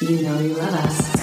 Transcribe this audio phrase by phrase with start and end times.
[0.00, 1.14] You know you love us.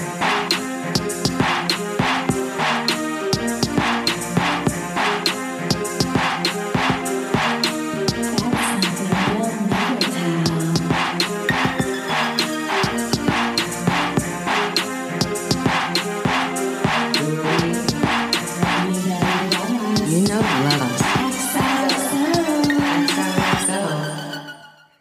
[20.07, 21.01] You know you love us.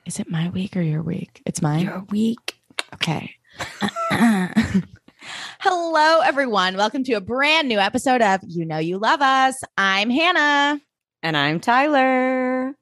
[0.07, 1.41] Is it my week or your week?
[1.47, 1.85] It's mine.
[1.85, 2.57] Your week.
[2.95, 3.37] Okay.
[6.03, 6.79] Hello, everyone.
[6.79, 9.61] Welcome to a brand new episode of You Know You Love Us.
[9.77, 10.81] I'm Hannah.
[11.23, 12.75] And I'm Tyler.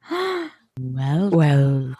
[0.78, 1.96] Well, Welcome.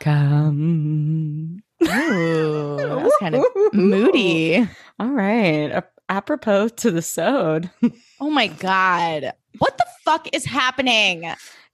[1.82, 4.58] Ooh, that was kind of moody.
[5.00, 5.72] All right.
[5.72, 7.69] A- apropos to the sode.
[8.20, 9.32] Oh my God.
[9.58, 11.24] What the fuck is happening?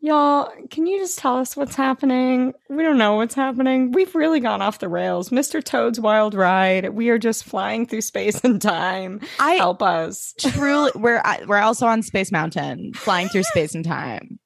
[0.04, 2.52] Y'all, can you just tell us what's happening?
[2.68, 3.90] We don't know what's happening.
[3.90, 5.30] We've really gone off the rails.
[5.30, 5.64] Mr.
[5.64, 6.90] Toad's Wild Ride.
[6.90, 9.22] We are just flying through space and time.
[9.40, 10.34] I Help us.
[10.38, 14.38] truly, we're, we're also on Space Mountain, flying through space and time.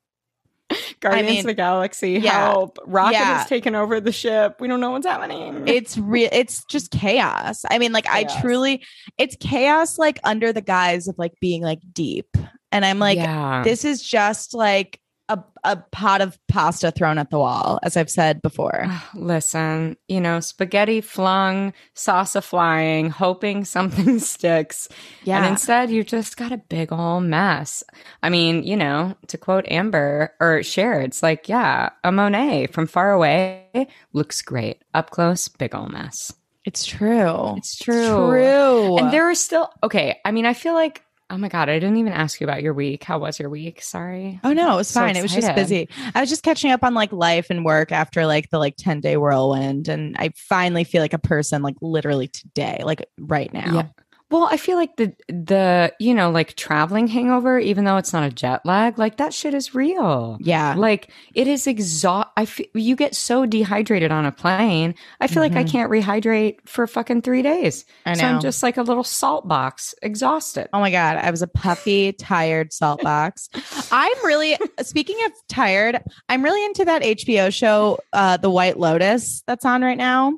[1.01, 2.13] Guardians mean, of the Galaxy.
[2.13, 2.51] yeah.
[2.51, 2.79] Help.
[2.87, 3.39] Rocket Yeah.
[3.39, 4.61] has taken over the ship.
[4.61, 5.67] We don't know what's happening.
[5.67, 6.29] It's real.
[6.31, 7.65] It's just chaos.
[7.69, 8.85] I mean, like, I truly,
[9.19, 12.37] it's chaos, like, under the guise of like being like deep.
[12.71, 13.63] And I'm like, yeah.
[13.65, 18.11] this is just like a, a pot of pasta thrown at the wall, as I've
[18.11, 18.87] said before.
[19.15, 24.89] Listen, you know, spaghetti flung, salsa flying, hoping something sticks.
[25.25, 25.39] Yeah.
[25.39, 27.83] And instead, you just got a big old mess.
[28.23, 32.87] I mean, you know, to quote Amber or Cher, it's like, yeah, a Monet from
[32.87, 34.83] far away looks great.
[34.95, 36.33] Up close, big old mess.
[36.65, 37.55] it's true.
[37.57, 38.29] It's true.
[38.29, 38.99] true.
[38.99, 41.99] And there are still, okay, I mean, I feel like, oh my God, I didn't
[41.99, 43.05] even ask you about your week.
[43.05, 43.83] How was your week?
[43.83, 44.41] Sorry.
[44.45, 45.17] Oh no, it was So fine.
[45.17, 45.89] It was just busy.
[46.15, 49.01] I was just catching up on like life and work after like the like 10
[49.01, 49.89] day whirlwind.
[49.89, 53.75] And I finally feel like a person like literally today, like right now.
[53.75, 53.87] Yeah.
[54.31, 58.25] Well, I feel like the the you know like traveling hangover, even though it's not
[58.25, 60.37] a jet lag, like that shit is real.
[60.41, 60.75] Yeah.
[60.77, 62.29] Like it is exhaust.
[62.37, 64.95] I you get so dehydrated on a plane.
[65.21, 65.71] I feel like I Mhm.
[65.71, 67.87] can't rehydrate for fucking three days.
[68.05, 68.21] I know.
[68.21, 68.27] So.
[68.27, 70.69] I'm just like a little salt box, exhausted.
[70.75, 71.17] Oh my God.
[71.17, 73.49] I was a puffy, tired salt box.
[73.91, 79.43] I'm really, speaking of tired, I'm really into that HBO show, uh, The White Lotus,
[79.47, 80.35] that's on right now.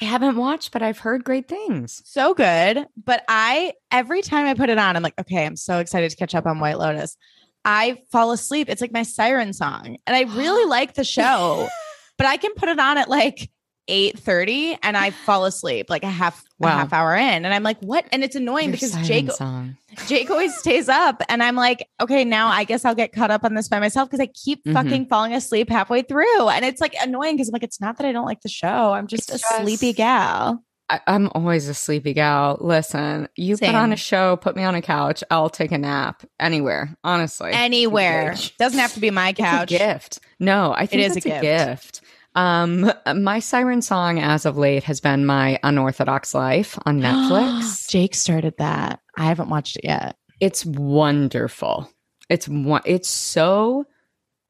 [0.00, 2.00] I haven't watched, but I've heard great things.
[2.06, 2.86] So good.
[2.96, 6.16] But I, every time I put it on, I'm like, okay, I'm so excited to
[6.16, 7.16] catch up on White Lotus.
[7.64, 8.68] I fall asleep.
[8.68, 9.98] It's like my siren song.
[10.06, 11.68] And I really like the show,
[12.16, 13.50] but I can put it on at like
[13.92, 17.44] 8 30 and I fall asleep like a half a half hour in.
[17.44, 18.06] And I'm like, what?
[18.10, 19.76] And it's annoying Your because Jake song.
[20.06, 23.44] Jake always stays up, and I'm like, okay, now I guess I'll get caught up
[23.44, 24.72] on this by myself because I keep Mhm.
[24.72, 28.06] fucking falling asleep halfway through, and it's like annoying because I'm like, it's not that
[28.06, 30.62] I don't like the show, I'm just It's a sleepy gal.
[30.88, 32.58] I, I'm always a sleepy gal.
[32.60, 36.22] Listen, you put on a show, put me on a couch, I'll take a nap
[36.38, 36.94] anywhere.
[37.02, 39.72] Honestly, Anywhere doesn't have to be my couch.
[39.72, 40.18] It's a gift.
[40.38, 42.01] No, I think is a it's a gift.
[42.34, 47.88] Um, my siren song as of late has been my unorthodox life on Netflix.
[47.90, 49.00] Jake started that.
[49.18, 50.16] I haven't watched it yet.
[50.40, 51.90] it's wonderful.
[52.30, 52.82] It's one.
[52.86, 53.84] It's so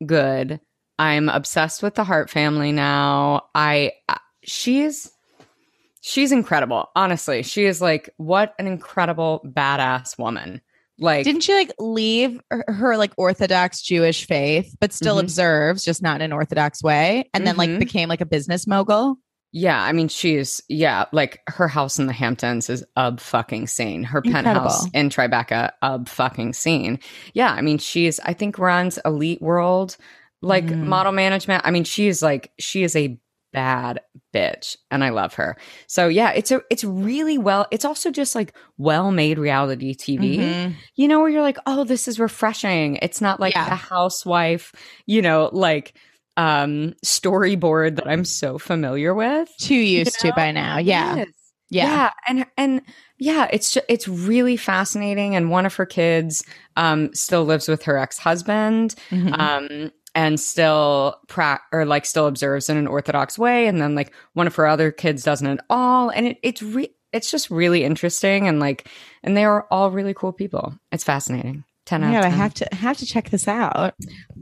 [0.06, 0.60] good.
[0.98, 3.46] I'm obsessed with the Haart family now.
[3.54, 5.10] I I- she's
[6.00, 6.88] she's incredible.
[6.94, 10.60] Honestly, she is like what an incredible badass woman.
[11.02, 15.20] Like Didn't she like leave her, her, like Orthodox Jewish faith, but still Mhm.
[15.24, 17.78] observes, just not in an Orthodox way, and then like Mhm.
[17.80, 19.16] became like a business mogul?
[19.54, 24.02] Yeah, I mean, she's yeah, like her house in the Hamptons isub fucking scene.
[24.02, 26.98] Her penthouse in Tribeca, Tribeca,ub fucking scene.
[27.34, 29.98] Yeah, I mean, she's I think runs Elite World,
[30.40, 30.86] like Mm.
[30.86, 31.62] model management.
[31.66, 33.18] I mean, she's like she is a
[33.52, 34.00] bad
[34.34, 35.56] bitch, and I love her.
[35.86, 37.66] So yeah, it's a it's really well.
[37.70, 40.38] It's also just like well made reality TV.
[40.38, 40.74] Mhm.
[40.96, 42.96] You know, where you're like, oh, this is refreshing.
[43.02, 43.68] It's not like Yeah.
[43.68, 44.72] the housewife,
[45.06, 45.94] you know, like
[46.36, 49.48] um storyboard that I'm so familiar with.
[49.60, 50.34] Too used to know?
[50.34, 50.78] by now.
[50.78, 51.16] Yeah.
[51.16, 51.28] Yes.
[51.70, 51.84] Yeah.
[51.86, 52.82] yeah and and
[53.18, 56.44] yeah it's just, it's really fascinating and one of her kids
[56.76, 59.38] um still lives with her ex-husband Mhm.
[59.38, 64.12] um and still pra- or like still observes in an orthodox way and then like
[64.34, 67.84] one of her other kids doesn't at all and it, it's re- it's just really
[67.84, 68.88] interesting and like
[69.22, 72.54] and they are all really cool people it's fascinating 10 Oh out 10 I have
[72.54, 73.94] to have to check this out.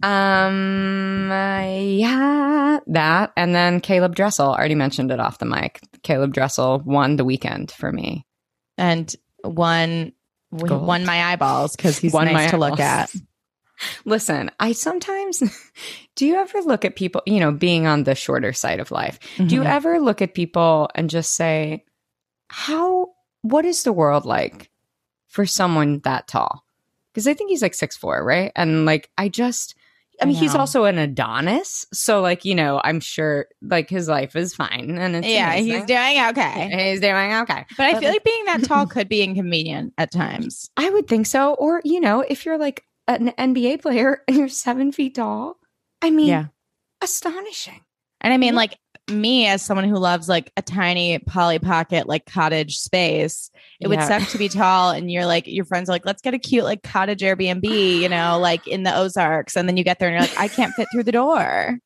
[0.02, 3.32] um, uh, yeah, that.
[3.36, 5.80] And then Caeleb Dressel, already mentioned it off the mic.
[6.02, 8.26] Caeleb Dressel won the weekend for me.
[8.76, 10.12] And one
[10.50, 10.86] we Gold.
[10.86, 13.10] won my eyeballs because he's Won nice to look at.
[14.04, 15.42] Listen, I sometimes
[16.16, 19.18] do you ever look at people, you know, being on the shorter side of life?
[19.46, 19.70] Do you Mhm.
[19.70, 21.84] ever look at people and just say,
[22.48, 23.08] how
[23.42, 24.70] what is the world like
[25.28, 26.64] for someone that tall?
[27.12, 28.52] Because I think he's like six four, right?
[28.56, 29.74] And like I just
[30.22, 34.36] I mean, he's also an Adonis, so like you know, I'm sure like his life
[34.36, 36.68] is fine, and it's yeah, he's doing okay.
[36.90, 37.64] he's doing okay.
[37.78, 40.70] But I But, feel like being that tall could be inconvenient at times.
[40.76, 42.84] I would think so, or you know, if you're like
[43.18, 45.56] an NBA player and you're seven feet tall,
[46.02, 46.46] I mean, Yeah.
[47.02, 47.80] astonishing.
[48.20, 48.76] And I mean, like
[49.08, 54.02] me as someone who loves like a tiny Polly Pocket like cottage space, it would
[54.02, 56.64] suck to be tall and you're like your friends are like, let's get a cute
[56.64, 59.56] like cottage Airbnb, you know, like in the Ozarks.
[59.56, 61.78] And then you get there and you're like, I can't fit through the door.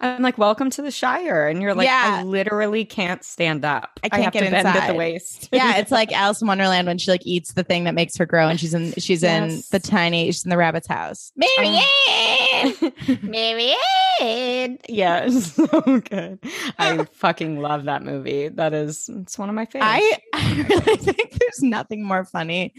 [0.00, 2.18] I'm like, welcome to the Shire, and you're like, Yeah.
[2.20, 3.98] I literally can't stand up.
[4.02, 4.90] I can't have get to bend at inside.
[4.92, 5.48] the waist.
[5.52, 8.26] Yeah, it's like Alice in Wonderland when she like eats the thing that makes her
[8.26, 11.32] grow and she's in she's in the tiny she's in the rabbit's house.
[11.36, 12.74] Mary Ann.
[12.82, 13.74] Um, Mary
[14.20, 14.78] Ann.
[14.88, 15.66] Yeah, it's so
[16.00, 16.38] good.
[16.78, 18.48] I fucking love that movie.
[18.48, 19.90] That is, it's one of my favorites.
[19.90, 22.74] I, I really think there's nothing more funny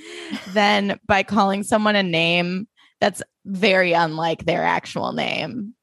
[0.54, 2.68] than by calling someone a name
[3.00, 5.74] that's very unlike their actual name.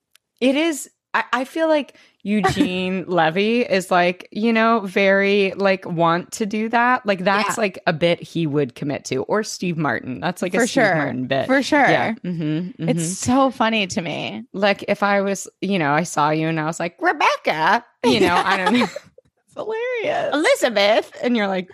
[0.41, 0.89] it is.
[1.15, 6.69] I, I feel like Eugene Levy is like, you know, very like want to do
[6.69, 7.07] that.
[7.07, 7.63] Like that's Yeah.
[7.63, 10.21] like a bit he would commit to, or Steve Martin.
[10.21, 10.95] That's like a For Steve sure.
[10.97, 11.47] Martin bit.
[11.47, 11.81] For sure.
[11.89, 12.13] Yeah.
[12.23, 14.45] hmm It's so funny to me.
[14.53, 18.21] like if I was, you know, I saw you and I was like, Rebecca, you
[18.21, 18.87] know, I don't know,
[19.47, 20.35] It's hilarious.
[20.35, 21.11] Elizabeth.
[21.23, 21.71] And you're like,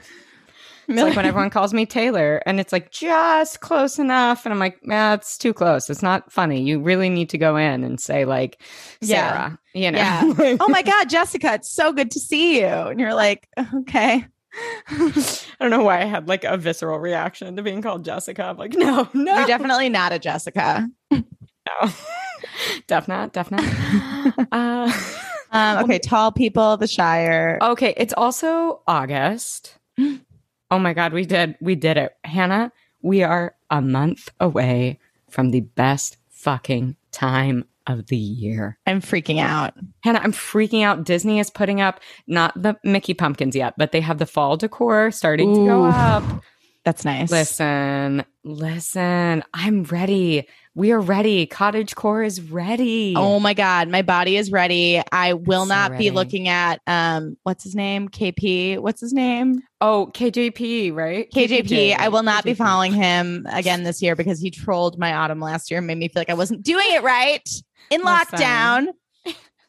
[0.89, 4.45] it's like when everyone calls me Taylor and it's like just close enough.
[4.45, 5.89] And I'm like, nah, it's too close.
[5.89, 6.63] It's not funny.
[6.63, 8.61] You really need to go in and say, like,
[9.01, 9.57] Yeah.
[9.75, 9.99] You know?
[9.99, 10.23] Yeah.
[10.61, 12.67] oh my God, Jessica, it's so good to see you.
[12.67, 14.27] And you're like, okay.
[14.89, 18.45] I don't know why I had like a visceral reaction to being called Jessica.
[18.45, 19.39] I'm like, no, no.
[19.39, 20.89] You're definitely not a Jessica.
[21.11, 21.21] no.
[22.87, 23.65] Def not, def not.
[24.53, 24.93] uh,
[25.51, 27.59] Um, okay, tall people, the Shire.
[27.63, 29.79] Okay, it's also August.
[30.71, 32.17] Oh my god, we did we did it.
[32.25, 32.73] Hannah,
[33.03, 38.79] we are a month away from the best fucking time of the year.
[38.87, 39.75] I'm freaking out.
[40.03, 41.05] Hannah, I'm freaking out.
[41.05, 45.11] Disney is putting up not the Mickey pumpkins yet, but they have the fall decor
[45.11, 46.25] starting to go up.
[46.85, 47.31] That's nice.
[47.31, 50.47] Listen, listen, I'm ready.
[50.77, 51.47] We are ready.
[51.47, 53.15] Cottage core is ready.
[53.17, 55.01] Oh my god, my body is ready.
[55.13, 56.05] I will So not ready.
[56.05, 58.09] be looking at um what's his name?
[58.09, 58.79] KP.
[58.81, 59.63] What's his name?
[59.81, 61.31] Oh, KJP, right?
[61.31, 61.97] KJP.
[61.97, 65.71] I will not be following him again this year because he trolled my autumn last
[65.71, 67.49] year and made me feel like I wasn't doing it right
[67.91, 68.87] in lockdown.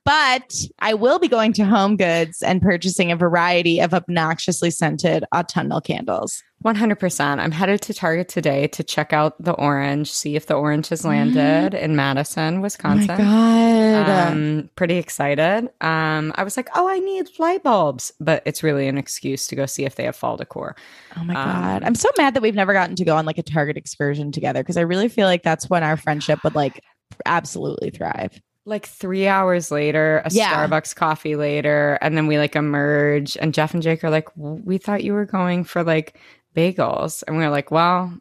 [0.06, 5.26] But I will be going to Home Goods and purchasing a variety of obnoxiously scented
[5.34, 6.44] autumnal candles.
[6.64, 7.40] 100%.
[7.40, 11.06] I'm headed to Target today to check out the orange, see if the orange has
[11.06, 13.12] landed in Madison, Wisconsin.
[13.12, 14.32] Oh my god.
[14.32, 15.70] Um, pretty excited.
[15.82, 19.56] Um, I was like, oh, I need light bulbs, but it's really an excuse to
[19.56, 20.76] go see if they have fall decor.
[21.18, 21.84] oh my um, god.
[21.84, 24.62] I'm so mad that we've never gotten to go on like a Target excursion together
[24.62, 26.84] because I really feel like that's when our friendship would like
[27.26, 28.40] absolutely thrive.
[28.66, 30.52] Like three hours later, a Yeah.
[30.68, 34.78] Starbucks coffee later, and then we like emerge, and Jeff and Jake are like, we
[34.80, 36.18] thought you were going for like
[36.56, 38.12] bagels, and we are like, well,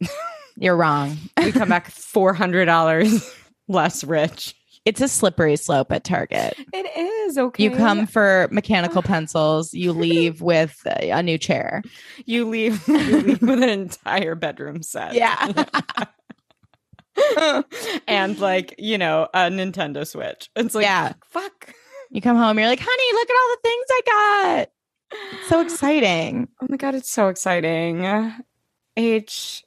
[0.56, 1.16] You're wrong.
[1.38, 3.30] we come back four hundred dollars
[3.68, 4.54] less rich.
[4.86, 6.54] It's a slippery slope at Target.
[6.72, 7.62] It is okay.
[7.64, 11.82] You come for mechanical pencils, you leave with a, a new chair.
[12.24, 15.12] you leave, you leave with an entire bedroom set.
[15.12, 15.52] Yeah.
[18.06, 20.50] And like, you know, a Nintendo Switch.
[20.56, 21.12] It's like, Yeah.
[21.28, 21.74] fuck.
[22.10, 24.70] You come home, you're like, honey, look at all the things I got.
[25.38, 26.48] It's so exciting.
[26.60, 28.04] Oh my God, it's so exciting.
[28.96, 29.64] H,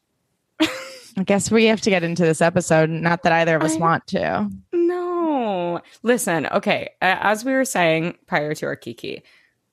[0.60, 2.90] I guess we have to get into this episode.
[2.90, 4.50] Not that either of us I- want to.
[4.72, 5.82] no.
[6.04, 6.92] Listen, okay.
[7.02, 9.24] As we were saying prior to our Kiki,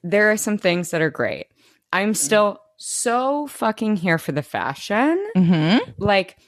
[0.02, 1.46] there are some things that are great.
[1.92, 5.22] I'm still so fucking here for the fashion.
[5.36, 5.90] Mm-hmm.
[5.98, 6.38] like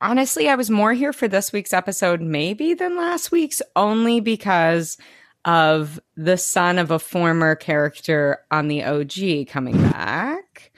[0.00, 4.98] honestly i was more here for this week's episode maybe than last week's only because
[5.44, 9.12] of the son of a former character on the og
[9.48, 10.72] coming back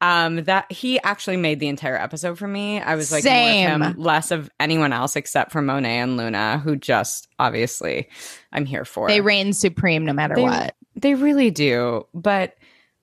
[0.00, 3.82] um that he actually made the entire episode for me i was like more Same.
[3.82, 8.08] of him less of anyone else except for monet and luna who just obviously
[8.52, 10.74] i'm here for They reign supreme no matter They- what.
[10.94, 12.06] they really do.
[12.12, 12.56] But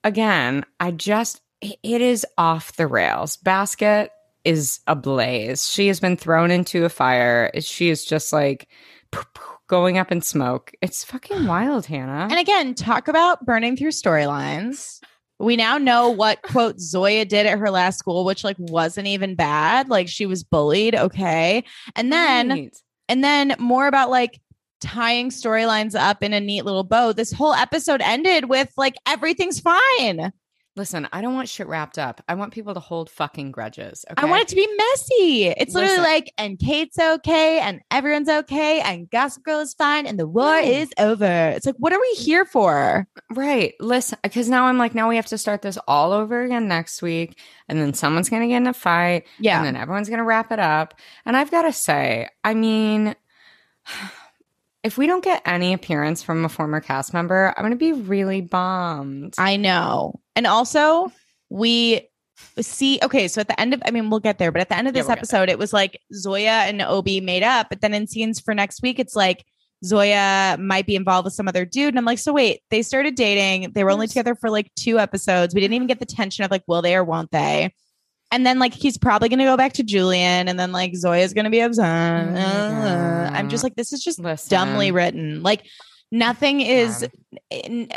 [0.04, 3.38] again, I just, it is off the rails.
[3.38, 4.10] Basket
[4.46, 5.68] is ablaze.
[5.70, 7.50] She has been thrown into a fire.
[7.60, 8.68] She is just like
[9.66, 10.72] going up in smoke.
[10.80, 12.28] It's fucking wild, Hannah.
[12.30, 15.00] And again, talk about burning through storylines.
[15.38, 19.34] We now know what quote Zoya did at her last school, which like wasn't even
[19.34, 19.88] bad.
[19.90, 21.62] Like she was bullied, okay.
[21.94, 22.76] And then Right.
[23.08, 24.40] and then more about like
[24.80, 27.12] tying storylines up in a neat little bow.
[27.12, 30.32] This whole episode ended with like everything's fine.
[30.76, 32.22] Listen, I don't want shit wrapped up.
[32.28, 34.04] I want people to hold fucking grudges.
[34.10, 34.22] Okay?
[34.22, 35.46] I want it to be messy.
[35.46, 40.18] It's literally like, and Kate's okay, and everyone's okay, and Gossip Girl is fine, and
[40.18, 41.24] the war is over.
[41.24, 43.08] It's like, what are we here for?
[43.30, 43.72] Right.
[43.80, 47.00] Listen, because now I'm like, now we have to start this all over again next
[47.00, 47.38] week.
[47.68, 49.26] And then someone's going to get in a fight.
[49.38, 49.56] Yeah.
[49.56, 50.94] And then everyone's going to wrap it up.
[51.24, 53.16] And I've got to say, I mean,
[54.82, 57.92] if we don't get any appearance from a former cast member, I'm going to be
[57.92, 59.34] really bummed.
[59.38, 60.20] I know.
[60.36, 61.10] And also,
[61.50, 62.08] we
[62.60, 64.76] see, okay, so at the end of, I mean, we'll get there, but at the
[64.76, 67.68] end of Yeah, this we'll episode, it was like Zoya and Obi made up.
[67.68, 69.44] But then in scenes for next week, it's like,
[69.84, 71.88] Zoya might be involved with some other dude.
[71.88, 73.72] And I'm like, so wait, they started dating.
[73.72, 75.54] They were only together for like two episodes.
[75.54, 77.74] We didn't even get the tension of like, will they or won't they?
[78.32, 81.50] And then like he's probably gonna go back to Julian, and then like Zoya's gonna
[81.50, 82.26] be upset.
[82.28, 84.50] Oh I'm just like, this is just Listen.
[84.50, 85.42] dumbly written.
[85.42, 85.66] Like
[86.12, 87.06] nothing is.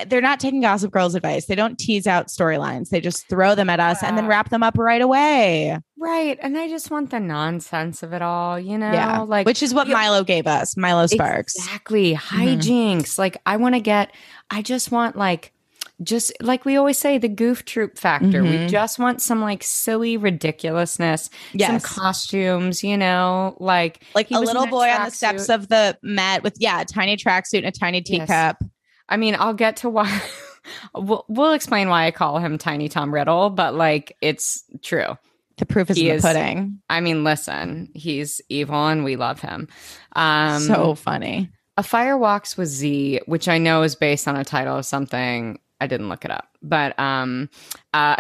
[0.07, 1.45] They're not taking Gossip Girl's advice.
[1.45, 2.89] They don't tease out storylines.
[2.89, 5.77] They just throw them at us and then wrap them up right away.
[5.97, 6.37] Right.
[6.41, 8.91] And I just want the nonsense of it all, you know?
[8.91, 10.75] yeah, Like, which is what you- Milo gave us.
[10.77, 11.55] Milo Sparks.
[11.55, 12.13] Exactly.
[12.15, 12.41] Mm-hmm.
[12.41, 13.17] Hijinks.
[13.17, 14.13] Like I want to get
[14.51, 15.53] I just want like
[16.03, 18.41] just like we always say the goof troop factor.
[18.43, 18.69] We Mhm.
[18.69, 21.29] just want some like silly ridiculousness,
[21.59, 25.55] some costumes, you know, like like a little boy on the steps tracksuit.
[25.55, 28.07] of the Met with yeah, a tiny tracksuit and a tiny Yes.
[28.27, 28.63] teacup.
[29.09, 30.21] I mean, I'll get to why
[30.95, 35.17] we'll, we'll explain why I call him Tiny Tom Riddle, but like it's true.
[35.57, 36.79] The proof is He in the is- pudding.
[36.89, 39.67] I mean, listen, he's evil and we love him.
[40.15, 41.49] Um so funny.
[41.75, 45.59] A Fire Walks with Z, which I know is based on a title of something.
[45.81, 47.50] I didn't look it up, but um,
[47.93, 48.15] uh,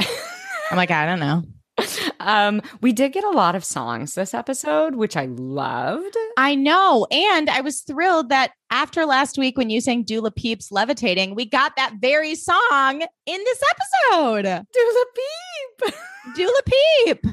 [0.71, 1.43] I'm like, I don't know.
[2.19, 6.15] um, we did get a lot of songs this episode, which I loved.
[6.37, 7.07] I know.
[7.11, 11.45] And I was thrilled that after last week when you sang Dula Peeps Levitating, we
[11.45, 14.65] got that very song in this episode.
[14.73, 15.95] Do Peep.
[16.35, 17.25] Dula Peep.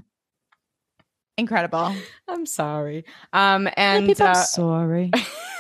[1.39, 1.95] Incredible.
[2.29, 3.05] I'm sorry.
[3.33, 5.11] Um, Dula and Peep, I'm uh, sorry.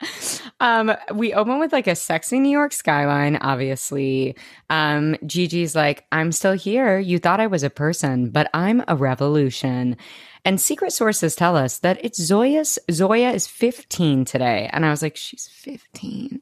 [0.60, 4.36] um, we open with like a sexy New York skyline, obviously.
[4.70, 6.98] Um, Gigi's like, I'm still here.
[6.98, 9.96] You thought I was a person, but I'm a revolution.
[10.44, 14.70] And secret sources tell us that it's Zoya's Zoya is 15 today.
[14.72, 16.40] And I was like, she's 15.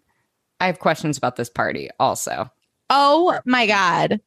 [0.60, 2.50] I have questions about this party also.
[2.90, 4.20] Oh my God.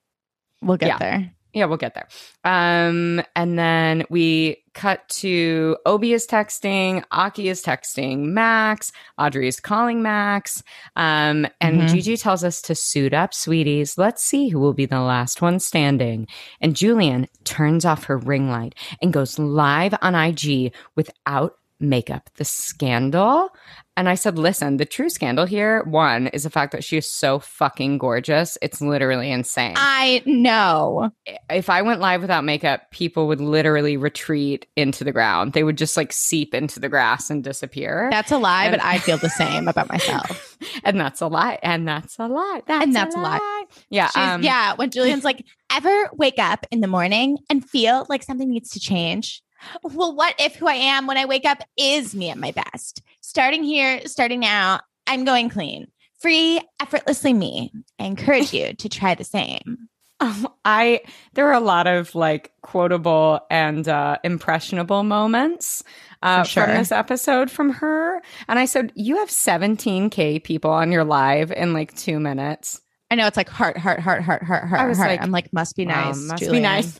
[0.62, 0.98] We'll get Yeah.
[0.98, 1.32] there.
[1.54, 2.08] Yeah, we'll get there.
[2.44, 9.60] Um, and then we cut to Obi is texting, Aki is texting Max, Audrey is
[9.60, 10.62] calling Max.
[10.96, 11.90] Um, and Mhm.
[11.90, 13.98] Gigi tells us to suit up, sweeties.
[13.98, 16.28] Let's see who will be the last one standing.
[16.62, 22.30] And Julian turns off her ring light and goes live on IG without makeup.
[22.36, 23.50] The scandal.
[23.98, 27.12] And I said, listen, the true scandal here, one, is the fact that she is
[27.12, 28.58] so fucking gorgeous.
[28.62, 31.12] It's literally insane I know.
[31.50, 35.52] if I went live without makeup, people would literally retreat into the ground.
[35.52, 38.08] They would just like seep into the grass and disappear.
[38.10, 40.58] That's a lie, And- but I feel the same about myself.
[40.86, 41.60] and that's a lie.
[41.62, 42.62] And that's a lie.
[42.68, 43.66] That's And that's a lie.
[43.90, 44.10] Yeah.
[44.16, 44.76] Um, yeah.
[44.76, 48.80] When Julian's like, ever wake up in the morning and feel like something needs to
[48.80, 49.42] change?
[49.84, 53.02] Well, what if who I am when I wake up is me at my best?
[53.22, 55.88] Starting here, starting now, I'm going clean,
[56.20, 57.72] free, effortlessly me.
[58.00, 59.90] I encourage you to try the same.
[60.22, 61.00] Um, I
[61.32, 65.82] there are a lot of like quotable and uh, impressionable moments
[66.22, 66.66] uh, sure.
[66.66, 68.22] from this episode from her.
[68.50, 72.82] And I said, "You have 17k people on your live in like two minutes.
[73.10, 75.10] I know it's like heart, heart, heart, heart, heart, heart, I was heart.
[75.10, 76.18] like, I'm like, must be Wow, nice.
[76.18, 77.00] must be nice.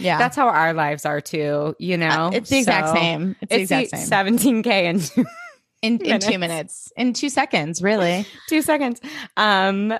[0.00, 0.18] Yeah.
[0.18, 1.76] That's how our lives are too.
[1.78, 3.36] You know, Uh, it's the exact So- same.
[3.42, 4.08] It's, the exact same.
[4.08, 5.24] 17k in two,
[5.82, 6.92] in, in two minutes.
[6.96, 8.26] in two seconds, really.
[8.48, 9.00] two seconds.
[9.36, 9.96] Um,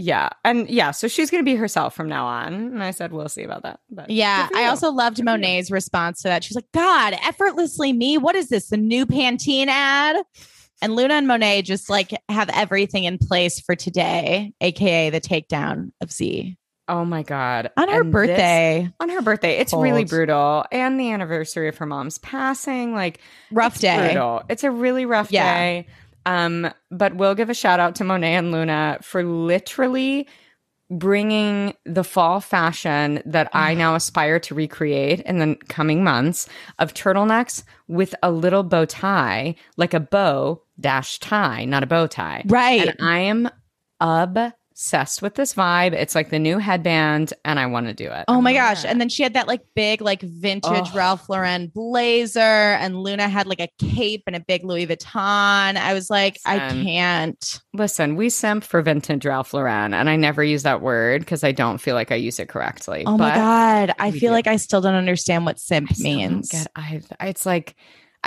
[0.00, 2.52] yeah, and yeah, so she's gonna be herself from now on.
[2.54, 3.80] And I said, we'll see about that.
[3.90, 4.48] But Yeah.
[4.54, 5.24] I also loved Good.
[5.24, 6.44] Monet's response to that.
[6.44, 8.16] She's like, God, effortlessly me.
[8.16, 8.68] What is this?
[8.68, 10.16] The new Pantene ad?
[10.80, 15.90] And Luna and Monet just like have everything in place for today, aka the takedown
[16.00, 16.56] of Z
[16.88, 18.90] Oh my god, on her And this- birthday.
[18.98, 22.94] on her birthday, it's really brutal, and the anniversary of her mom's passing.
[22.94, 24.06] Like Rough it's day.
[24.12, 24.42] brutal.
[24.48, 25.44] It's a really rough Yeah.
[25.58, 25.86] day.
[26.26, 30.26] Um, but we'll give a shout out to Monet and Luna for literally
[30.90, 36.94] bringing the fall fashion that I now aspire to recreate in the coming months of
[36.94, 42.42] turtlenecks with a little bow tie, like a bow dash tie, not a bow tie.
[42.46, 42.88] Right.
[42.88, 43.50] And I am
[44.00, 44.54] obsessed
[45.20, 45.92] with this vibe.
[45.92, 48.24] It's like the new headband, and I want to do it.
[48.28, 48.84] Oh I'm my gosh.
[48.84, 50.92] And then she had that like big, like vintage Oh.
[50.94, 55.76] Ralph Lauren blazer, and Luna had like a cape and a big Louis Vuitton.
[55.76, 57.60] I was like, I can't.
[57.74, 61.52] listen, we simp for vintage Ralph Lauren, and I never use that word because I
[61.52, 63.02] don't feel like I use it correctly.
[63.04, 63.94] Oh my God.
[63.98, 64.34] I feel do.
[64.34, 66.50] like I still don't understand what simp means.
[66.50, 67.74] get- I, it's like.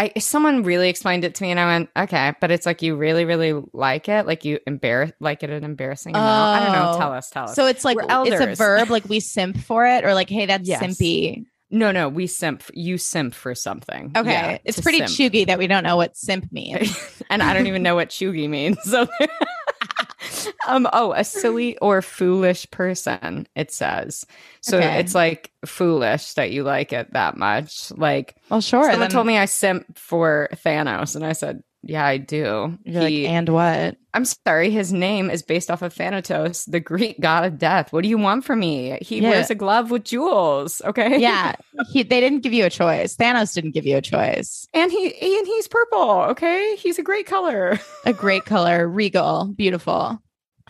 [0.01, 2.95] I someone really explained it to me and I went okay, but it's like you
[2.95, 6.55] really really like it, like you embarrass like it an embarrassing amount.
[6.55, 6.91] I don't know.
[6.95, 6.97] Oh.
[6.97, 7.55] Tell us, tell us.
[7.55, 10.67] So it's like it's a verb, like we simp for it, or like, hey, that's
[10.67, 10.81] Yes.
[10.81, 11.45] simpy.
[11.69, 12.63] no, no, we simp.
[12.73, 14.11] You simp for something.
[14.17, 14.31] Okay.
[14.31, 15.11] Yeah, it's pretty simp.
[15.33, 16.97] chuggy that we don't know what simp means.
[17.29, 18.77] and I don't even know what chuggy means.
[18.83, 19.07] So,
[20.67, 23.47] um, oh, a silly or foolish person.
[23.55, 24.25] It says
[24.61, 24.77] so.
[24.77, 24.99] Okay.
[24.99, 27.91] It's like foolish that you like it that much.
[27.91, 28.83] Like well, sure.
[28.83, 33.07] someone then told me I simp for Thanos, and I said, "Yeah, I do." you're
[33.07, 33.97] He- like, and what?
[34.13, 37.93] I'm sorry, his name is based off of Thanatos, the Greek god of death.
[37.93, 38.97] What do you want from me?
[39.01, 39.29] He Yeah.
[39.29, 40.81] wears a glove with jewels.
[40.83, 41.17] Okay.
[41.17, 41.55] Yeah.
[41.93, 43.15] He, they didn't give you a choice.
[43.15, 44.67] Thanos didn't give you a choice.
[44.73, 46.11] And he and he's purple.
[46.31, 46.75] Okay.
[46.75, 47.79] He's a great color.
[48.05, 50.21] A great color, regal, beautiful.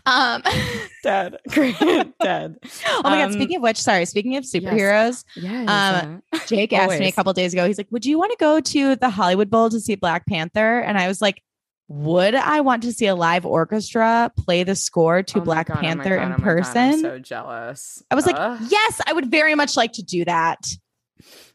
[0.06, 0.42] Um,
[1.04, 1.38] Dead.
[1.50, 1.78] Great.
[1.80, 2.58] Dead.
[2.88, 3.34] oh my Um, god!
[3.34, 4.06] Speaking of which, sorry.
[4.06, 6.04] Speaking of superheroes, Yes.
[6.04, 7.68] Um, Jake asked me a couple days ago.
[7.68, 10.80] He's like, "Would you want to go to the Hollywood Bowl to see Black Panther?"
[10.80, 11.42] And I was like,
[11.88, 15.78] "Would I want to see a live orchestra play the score to Oh Black God,
[15.78, 18.04] oh Panther God, in oh person?" I'm so jealous.
[18.12, 18.38] I was like,
[18.70, 20.60] "Yes, I would very much like to do that."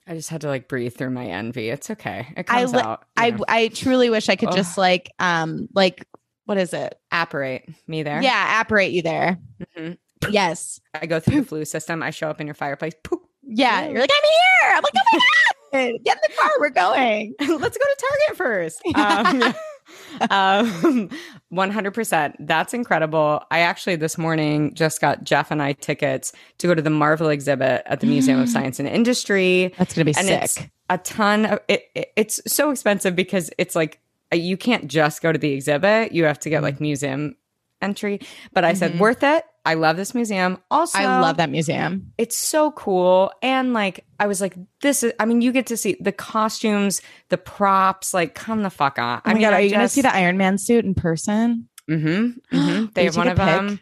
[0.09, 1.69] I just had to like breathe through my envy.
[1.69, 2.33] It's okay.
[2.37, 3.05] It I li- out.
[3.17, 3.45] I know.
[3.49, 4.55] I truly wish I could Ugh.
[4.57, 6.07] just like um like
[6.47, 6.99] what is it?
[7.12, 8.23] apparate me there.
[8.23, 9.38] Yeah, apparate you there.
[9.76, 9.99] Mhm.
[10.31, 10.81] Yes.
[10.95, 12.03] I go through the Floo system.
[12.03, 12.95] I show up in your fireplace.
[13.05, 13.21] Poof.
[13.43, 13.87] Yeah.
[13.88, 14.23] You're like, I'm
[14.71, 14.76] here.
[14.76, 15.19] I'm like, oh my
[15.81, 16.50] god, get in the car.
[16.59, 17.35] We're going.
[17.41, 18.83] Let's go to Target first.
[20.21, 21.11] Um, um,
[21.53, 22.35] 100%.
[22.41, 23.43] That's incredible.
[23.50, 27.29] I actually this morning just got Jeff and I tickets to go to the Marvel
[27.29, 29.73] exhibit at the Museum of Science and Industry.
[29.79, 30.71] That's gonna be and sick.
[30.91, 34.00] a ton of it, it- it's so expensive because it's like
[34.33, 36.12] you can't just go to the exhibit.
[36.12, 37.37] You have to get like museum
[37.83, 38.21] entry.
[38.52, 38.99] But i said Mhm.
[38.99, 39.45] worth it.
[39.64, 40.59] I love this museum.
[40.71, 42.12] Also I love that museum.
[42.18, 43.33] it's so cool.
[43.42, 47.02] And like i was like this is i mean you get to see the costumes
[47.28, 49.19] the props like come the fuck on.
[49.19, 51.69] Oh i mean god, are you gonna see the Iron Man suit in person?
[51.89, 53.54] mm-hmm, hmm they have one of a pic?
[53.54, 53.80] them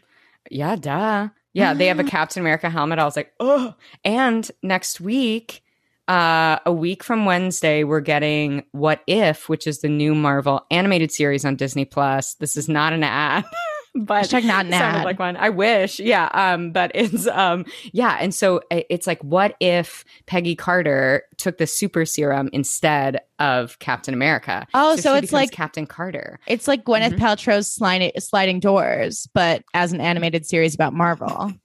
[0.51, 1.29] yeah duh.
[1.53, 2.99] Yeah they have a captain america helmet.
[2.99, 5.63] I was like oh and next week
[6.07, 11.11] uh, a week from Wednesday, we're getting What If, which is the new Marvel animated
[11.11, 12.35] series on Disney Plus.
[12.35, 13.43] This is not an ad,
[13.95, 15.05] but Hashtag not an it sounded ad.
[15.05, 15.35] like one.
[15.37, 16.29] I wish, yeah.
[16.33, 21.65] Um, but it's um, yeah, and so it's like, what if Peggy Carter took the
[21.67, 24.67] super serum instead of Captain America?
[24.73, 26.39] Oh, so she it's like- Captain Carter.
[26.45, 27.19] It's like Gwyneth Mhm.
[27.19, 31.53] Paltrow's sliding sliding doors, but as an animated series about Marvel.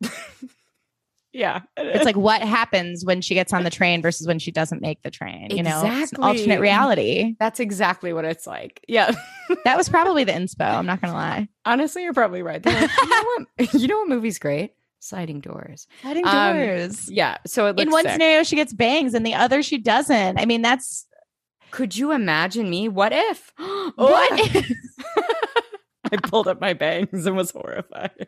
[1.32, 4.82] Yeah, It's like what happens when she gets on the train versus when she doesn't
[4.82, 5.48] make the train.
[5.50, 7.36] You know, it's an alternate reality.
[7.38, 8.84] that's exactly what it's like.
[8.88, 9.12] Yeah.
[9.64, 10.60] That was probably the inspo.
[10.78, 11.48] I'm not gonna lie.
[11.64, 12.64] Honestly, you're probably right.
[12.64, 13.24] Like, you know
[13.58, 13.74] what?
[13.80, 14.74] You know what movie's great?
[15.00, 15.86] Sliding doors.
[16.02, 17.10] Sliding Um, doors.
[17.10, 17.36] Yeah.
[17.46, 18.12] So it looks in one sick.
[18.12, 20.38] scenario, she gets bangs, and the other she doesn't.
[20.38, 21.06] I mean, that's
[21.72, 22.88] Could you imagine me?
[22.88, 23.52] What if?
[23.96, 24.30] what.
[24.54, 24.70] If?
[26.12, 28.26] I pulled up my bangs and was horrified.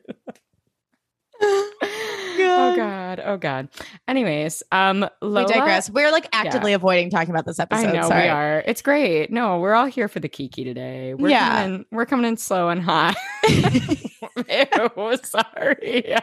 [2.47, 2.73] God.
[2.73, 3.23] Oh god.
[3.25, 3.69] Oh god.
[4.09, 5.89] Anyways, um Lola, we digress.
[5.91, 7.89] We're like actively avoiding talking about this episode.
[7.89, 8.23] I know Sorry.
[8.25, 8.63] we are.
[8.67, 9.31] It's great.
[9.31, 11.15] No, we're all here for the Kiki today.
[11.15, 11.63] We're Yeah.
[11.63, 13.17] coming in, we're coming in slow and hot.
[13.49, 16.17] Ew, sorry.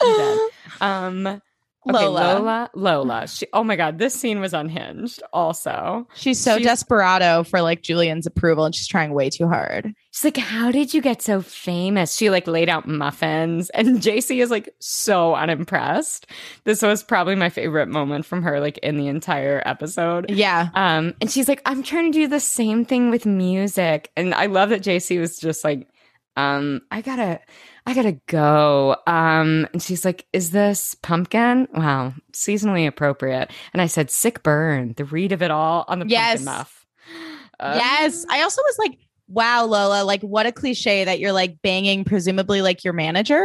[0.80, 1.40] Um okay,
[1.86, 2.38] Lola.
[2.38, 2.70] Lola.
[2.74, 3.26] Lola.
[3.28, 6.06] She, oh my god, this scene was unhinged also.
[6.14, 9.94] She's so She's- desperado for like Julian's approval, and she's trying way too hard.
[10.12, 12.16] She's like, How did you get so famous?
[12.16, 16.26] She like laid out muffins, and JC is like so unimpressed.
[16.64, 20.26] This was probably my favorite moment from her, like in the entire episode.
[20.30, 20.68] Yeah.
[20.74, 24.10] Um, and she's like, I'm trying to do the same thing with music.
[24.16, 25.86] And I love that JC was just like,
[26.36, 27.40] um, I gotta,
[27.86, 28.96] I gotta go.
[29.06, 31.68] Um, and she's like, Is this pumpkin?
[31.72, 33.50] Wow, seasonally appropriate.
[33.72, 36.38] And I said, Sick burn, the read of it all on the Yes.
[36.38, 36.86] pumpkin muff.
[37.60, 38.24] Uh, yes.
[38.30, 38.98] I also was like,
[39.30, 43.42] wow, Lola, like what a cliche that you're like banging, presumably like your manager.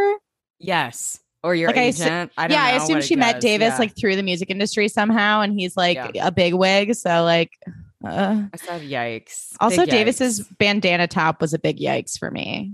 [0.59, 1.19] Yes.
[1.43, 2.31] Or your Like, I assu- agent.
[2.37, 3.43] I, don't yeah, I assume she met does.
[3.43, 3.77] Davis Yeah.
[3.77, 6.27] like through the music industry somehow, and he's like Yeah.
[6.27, 6.95] a big wig.
[6.95, 7.51] So like,
[8.03, 8.43] uh.
[8.51, 9.55] I said, Yikes.
[9.59, 10.57] also Big Davis's yikes.
[10.57, 12.73] bandana top was a big yikes for me.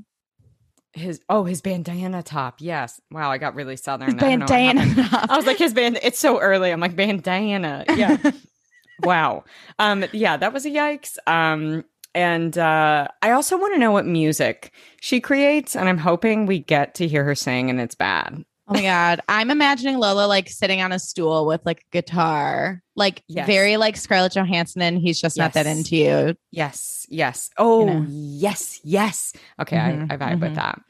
[0.93, 2.55] his oh his bandana top.
[2.59, 2.99] Yes.
[3.11, 4.13] Wow, I got really southern.
[4.13, 4.81] His I bandana.
[5.29, 5.99] I was like, his band.
[6.01, 6.71] It's so early.
[6.71, 7.83] I'm like bandana.
[7.95, 8.17] Yeah.
[9.03, 9.43] wow.
[9.79, 10.05] Um.
[10.13, 11.17] Yeah, that was a yikes.
[11.27, 11.83] Um.
[12.13, 14.71] And uh, I also want to know what music
[15.01, 18.43] she creates, and I'm hoping we get to hear her sing, and it's bad.
[18.67, 22.81] Oh my god, I'm imagining Lola like sitting on a stool with like a guitar,
[22.95, 23.45] like Yes.
[23.47, 26.35] very like Scarlett Johansson, and he's just not that into you.
[26.51, 27.49] Yes, yes.
[27.57, 28.05] Oh, know.
[28.07, 29.33] yes, yes.
[29.59, 30.55] Okay, Mhm, I, I vibe with mhm.
[30.55, 30.81] that.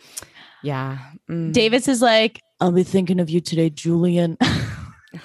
[0.63, 0.99] Yeah.
[1.29, 1.53] Mm.
[1.53, 4.37] Davis is like, I'll be thinking of you today, Julian.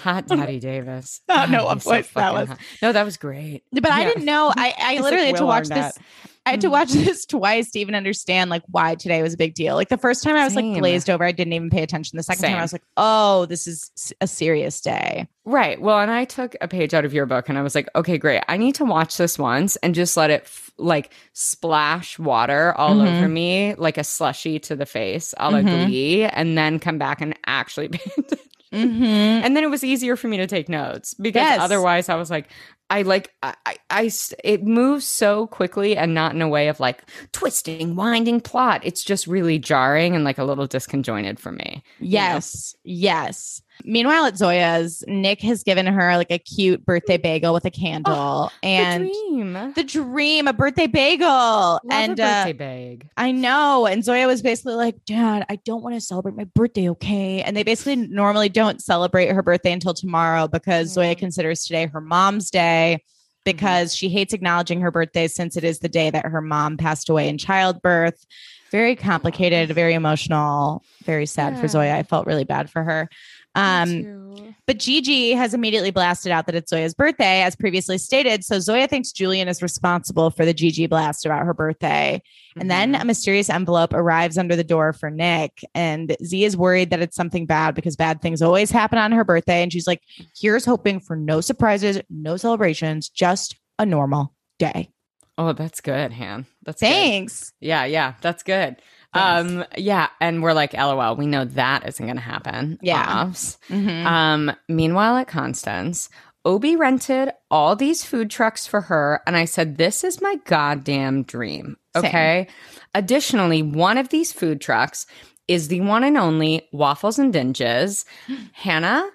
[0.03, 1.21] Hot Daddy Davis.
[1.29, 2.49] I don't know God, what he's so that was.
[2.49, 2.59] hot.
[2.83, 3.63] No, that was great.
[3.73, 4.53] but I didn't know.
[4.57, 5.95] I, I literally had to watch Arnett.
[5.95, 6.05] this.
[6.45, 6.73] I had to Mm.
[6.73, 9.75] watch this twice to even understand like why today was a big deal.
[9.75, 10.73] Like the first time I was Same.
[10.75, 12.17] like glazed over, I didn't even pay attention.
[12.17, 15.27] The second time I was like, oh, this is a serious day.
[15.45, 15.81] Right.
[15.81, 18.17] Well, and I took a page out of your book and I was like, okay,
[18.17, 18.43] great.
[18.49, 22.95] I need to watch this once and just let it f- like splash water all
[22.97, 23.17] Mhm.
[23.17, 25.87] over me like a slushy to the face, a la Mhm.
[25.87, 28.46] Glee, and then come back and actually pay attention.
[28.73, 29.05] Mm-hmm.
[29.05, 31.61] And then it was easier for me to take notes because Yes.
[31.61, 32.49] otherwise I was like,
[32.89, 33.55] I like, I,
[33.91, 34.11] I,
[34.45, 37.03] it moves so quickly and not in a way of like
[37.33, 38.81] twisting, winding plot.
[38.85, 41.83] It's just really jarring and like a little disconjointed for me.
[41.99, 42.77] Yes.
[42.85, 43.61] Yes.
[43.85, 48.51] Meanwhile, at Zoya's, Nick has given her like a cute birthday bagel with a candle
[48.63, 49.73] and the dream.
[49.75, 51.27] the dream, a birthday bagel.
[51.29, 53.09] Love and uh, birthday bag.
[53.17, 53.87] I know.
[53.87, 57.43] And Zoya was basically like, Dad, I don't want to celebrate my birthday, okay?
[57.43, 62.01] And they basically normally don't celebrate her birthday until tomorrow because Zoya considers today her
[62.01, 63.03] mom's day
[63.45, 67.09] because she hates acknowledging her birthday since it is the day that her mom passed
[67.09, 68.27] away in childbirth.
[68.73, 71.95] Very complicated, very emotional, very sad for Zoya.
[71.95, 73.09] I felt really bad for her.
[73.57, 78.45] Um, but Gigi has immediately blasted out that it's Zoya's birthday, as previously stated.
[78.45, 82.21] So Zoya thinks Julian is responsible for the Gigi blast about her birthday.
[82.59, 83.03] And then Mm-hmm.
[83.03, 85.63] a mysterious envelope arrives under the door for Nick.
[85.75, 89.25] And Z is worried that it's something bad because bad things always happen on her
[89.25, 89.63] birthday.
[89.63, 90.03] And she's like,
[90.37, 94.91] here's hoping for no surprises, no celebrations, just a normal day.
[95.39, 96.47] Oh, that's good, Han.
[96.65, 96.89] That's good.
[96.89, 97.53] Thanks.
[97.61, 98.77] Yeah, yeah, that's good.
[99.17, 102.79] Um, yeah, and we're like, LOL, we know that isn't going to happen.
[102.83, 103.27] Yeah.
[103.71, 104.05] Mhm.
[104.07, 106.09] Um, meanwhile, at Constance,
[106.45, 111.25] Obi rented all these food trucks for her, and I said, "This is my goddamn
[111.25, 112.05] dream." Same.
[112.05, 112.49] Okay.
[112.95, 115.07] Additionally, one of these food trucks
[115.49, 118.05] is the one and only Waffles and Dinges.
[118.53, 119.09] Hannah,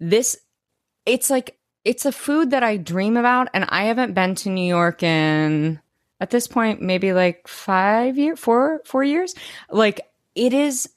[0.00, 0.36] this
[1.06, 4.66] it's like it's a food that I dream about, and I haven't been to New
[4.66, 5.80] York in
[6.22, 9.34] at this point maybe like five year, four four years.
[9.70, 10.00] Like
[10.34, 10.88] it is.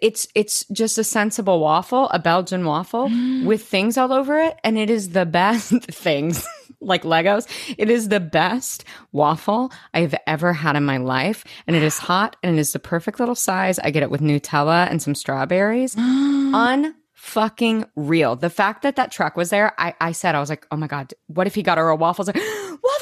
[0.00, 3.44] It's it's just a sensible waffle, a Belgian waffle mm.
[3.44, 6.46] with things all over it, and it is the best things
[6.80, 7.46] like Legos.
[7.76, 12.36] It is the best waffle I've ever had in my life, and it is hot
[12.42, 13.78] and it is the perfect little size.
[13.78, 15.94] I get it with Nutella and some strawberries.
[15.98, 18.36] on fucking real.
[18.36, 20.86] The fact that that truck was there, I I said I was like, oh my
[20.86, 22.28] god, what if he got her a waffles?
[22.28, 22.36] Like,
[22.82, 22.93] waffles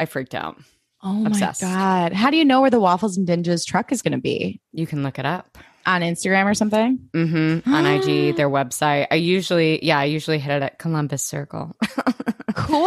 [0.00, 0.56] I freaked out.
[1.02, 1.62] Oh Obsessed.
[1.62, 2.12] my God.
[2.12, 4.60] How do you know where the Waffles and Dinges truck is going to be?
[4.72, 5.56] You can look it up.
[5.86, 6.98] On Instagram or something?
[7.14, 7.72] Mm-hmm.
[7.74, 9.06] On IG, their website.
[9.10, 11.74] I usually, yeah, I usually hit it at Columbus Circle.
[12.52, 12.78] Cool.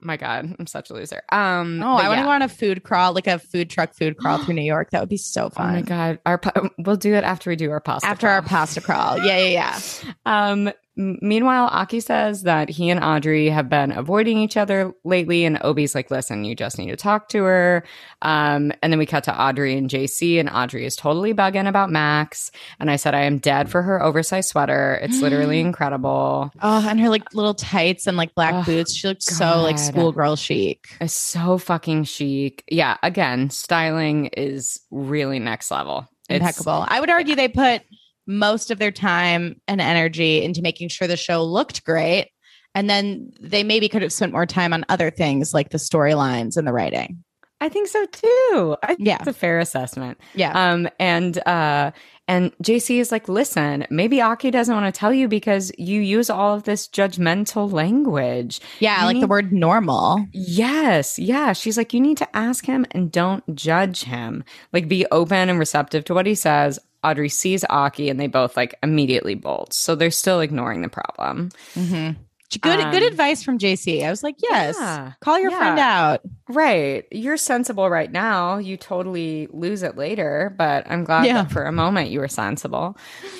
[0.00, 1.22] My God, I'm such a loser.
[1.32, 4.16] Um, Oh, I want to go on a food crawl, like a food truck food
[4.18, 4.90] crawl through New York.
[4.90, 5.70] That would be so fun.
[5.70, 5.82] Oh my.
[5.82, 6.40] God, our
[6.78, 8.08] we'll do it after we do our pasta.
[8.08, 9.18] After our pasta crawl.
[9.18, 9.80] Yeah, yeah, yeah.
[10.26, 15.58] Um, meanwhile, Aki says that he and Audrey have been avoiding each other lately, and
[15.62, 17.84] Obi's like, "Listen, you just need to talk to her."
[18.22, 21.90] Um, and then we cut to Audrey and JC, and Audrey is totally bugging about
[21.90, 22.50] Max.
[22.80, 24.98] And I said, "I am dead for her oversized sweater.
[25.02, 26.50] It's literally incredible.
[26.62, 28.94] Oh, and her like little tights and like black Oh, boots.
[28.94, 30.88] She looked so like schoolgirl chic.
[31.00, 32.64] It's so fucking chic.
[32.70, 36.08] Yeah, again, styling is really next level.
[36.28, 36.84] It's- Impeccable.
[36.88, 37.82] I would argue they put
[38.26, 42.30] most of their time and energy into making sure the show looked great.
[42.74, 46.56] And then they maybe could have spent more time on other things like the storylines
[46.56, 47.22] and the writing.
[47.58, 48.76] I think so too.
[48.82, 49.16] I think Yeah.
[49.18, 50.18] it's a fair assessment.
[50.34, 50.52] Yeah.
[50.52, 51.92] Um, and uh,
[52.28, 56.28] and JC is like, listen, maybe Aki doesn't want to tell you because you use
[56.28, 58.60] all of this judgmental language.
[58.80, 60.26] yeah, you like the word normal.
[60.32, 61.54] Yes, yeah.
[61.54, 64.44] She's like, you need to ask him and don't judge him.
[64.74, 66.78] Like, be open and receptive to what he says.
[67.06, 69.72] Audrey sees Aki and they both like immediately bolt.
[69.72, 71.50] So they're still ignoring the problem.
[71.74, 72.20] Mm-hmm.
[72.62, 74.04] Good, good Um, advice from JC.
[74.04, 75.12] I was like, yes, Yeah.
[75.20, 75.58] call your Yeah.
[75.58, 76.20] friend out.
[76.48, 77.04] Right.
[77.10, 78.58] You're sensible right now.
[78.58, 81.42] You totally lose it later, but I'm glad Yeah.
[81.42, 82.96] that for a moment you were sensible.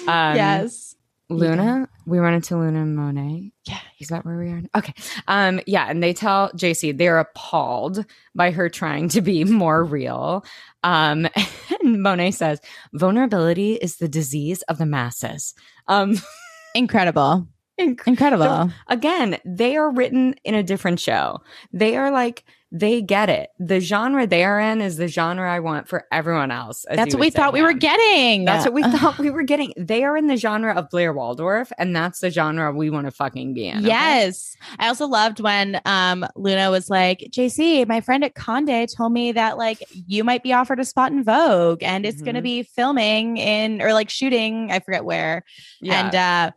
[0.09, 0.86] Um, yes.
[1.29, 3.51] Luna, we run into Luna and Monet.
[3.65, 3.81] Yeah.
[3.99, 4.63] Is that where we are?
[4.77, 4.95] Okay.
[5.27, 10.45] Um, yeah, and they tell JC they're appalled by her trying to be more real.
[10.85, 11.27] Um,
[11.83, 12.61] and Monet says,
[12.95, 15.55] vulnerability is the disease of the masses.
[15.89, 16.17] Um,
[16.75, 17.49] Incredible.
[17.81, 18.45] Inc- Incredible.
[18.45, 21.41] So, again, they are written in a different show.
[21.73, 23.51] They are like they get it.
[23.61, 26.85] The genre they are in is the genre I want for everyone else.
[26.91, 28.45] That's what we thought we were getting.
[28.45, 29.73] That's what we thought we were getting.
[29.77, 33.13] They are in the genre of Blair Waldorf, and that's the genre we want to
[33.13, 33.79] fucking be in.
[33.79, 33.87] okay?
[33.87, 34.57] Yes.
[34.81, 39.31] I also loved when um Luna was like, JC, my friend at Conde told me
[39.33, 42.45] that like you might be offered a spot in Vogue and it's gonna Mhm.
[42.45, 45.45] be filming in or like shooting, I forget where.
[45.81, 46.05] Yeah.
[46.07, 46.51] And uh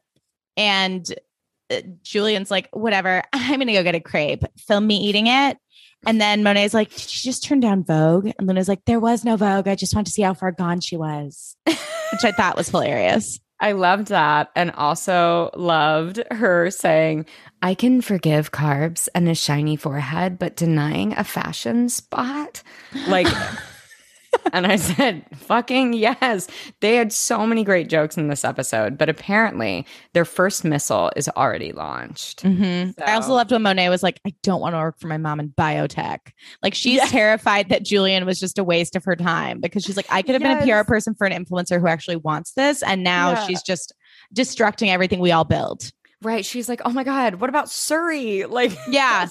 [0.58, 1.14] and
[1.72, 4.44] uh, Julian's like, whatever, I'm gonna go get a crepe.
[4.58, 5.58] Film me eating it.
[6.06, 8.32] And then Monet's like, Did she just turn down Vogue?
[8.38, 9.68] And Luna's like, There was no Vogue.
[9.68, 11.56] I just wanted to see how far gone she was.
[11.66, 13.40] Which I thought was hilarious.
[13.60, 14.52] I loved that.
[14.56, 17.26] And also loved her saying,
[17.62, 22.64] I can forgive carbs and a shiny forehead, but denying a fashion spot?
[23.08, 23.28] Like,
[24.54, 26.48] and I said, fucking yes.
[26.82, 31.28] They had so many great jokes in this episode, but apparently their first missile is
[31.30, 32.44] already launched.
[32.44, 32.94] Mhm.
[33.06, 35.40] I also loved when Monet was like, I don't want to work for my mom
[35.40, 36.20] in biotech.
[36.64, 37.06] Like she's Yeah.
[37.06, 40.34] terrified that Julian was just a waste of her time because she's like, I could
[40.36, 42.84] have been a PR person for an influencer who actually wants this.
[42.84, 43.48] And now Yeah.
[43.48, 43.94] she's just
[44.36, 45.92] destructing everything we all build.
[46.22, 46.46] Right.
[46.46, 48.46] She's like, oh my God, what about Surrey?
[48.46, 49.28] Like, Yeah.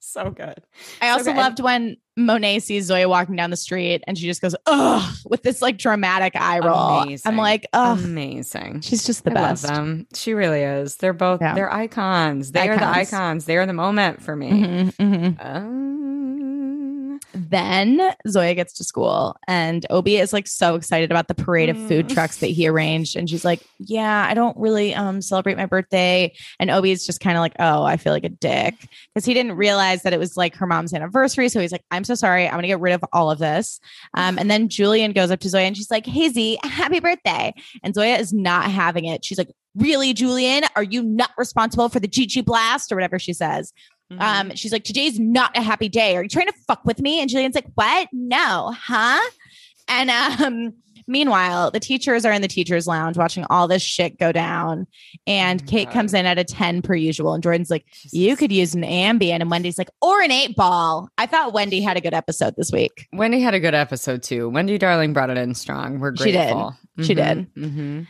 [0.00, 0.60] so good.
[1.00, 1.36] I So also good.
[1.36, 5.42] Loved when Monet sees Zoya walking down the street and she just goes, ugh, with
[5.42, 7.00] this like dramatic eye roll.
[7.02, 7.30] Amazing.
[7.30, 8.80] I'm like, ugh, Amazing.
[8.82, 9.64] she's just the I best.
[9.64, 10.06] love them.
[10.14, 10.96] She really is.
[10.96, 11.54] They're both Yeah.
[11.54, 12.52] they're icons.
[12.52, 13.12] They are the Icons.
[13.12, 13.44] icons.
[13.46, 14.50] They are the moment for me.
[14.50, 15.44] Mhm, mhm.
[15.44, 16.39] Um,
[17.34, 21.76] Then Zoya gets to school and Obi is like so excited about the parade of
[21.88, 22.14] food Mm.
[22.14, 23.16] trucks that he arranged.
[23.16, 26.32] And she's like, Yeah, I don't really um celebrate my birthday.
[26.58, 28.74] And Obi is just kind of like, Oh, I feel like a dick.
[29.14, 31.48] Because he didn't realize that it was like her mom's anniversary.
[31.48, 32.46] So he's like, I'm so sorry.
[32.46, 33.80] I'm gonna get rid of all of this.
[34.14, 37.54] Um, and then Julian goes up to Zoya and she's like, Hey Z, happy birthday.
[37.82, 39.24] And Zoya is not having it.
[39.24, 40.64] She's like, Really, Julian?
[40.74, 43.72] Are you not responsible for the Chi Blast or whatever she says?
[44.10, 44.20] Mm-hmm.
[44.50, 46.16] Um, she's like, today's not a happy day.
[46.16, 47.20] Are you trying to fuck with me?
[47.20, 48.08] And Julian's like, what?
[48.12, 49.20] No, huh?
[49.88, 50.74] And um,
[51.06, 54.86] meanwhile, the teachers are in the teachers' lounge watching all this shit go down.
[55.26, 55.94] And Oh Kate God.
[55.94, 57.34] comes in at a 10 per usual.
[57.34, 59.40] And Jordan's like, She's you could use an Ambien.
[59.40, 61.08] And Wendy's like, or an eight ball.
[61.18, 63.06] I thought Wendy had a good episode this week.
[63.12, 64.48] Wendy had a good episode too.
[64.48, 65.98] Wendy Darling brought it in strong.
[66.00, 66.34] We're She did.
[66.34, 66.74] grateful.
[67.02, 67.46] She did.
[67.54, 68.02] hmm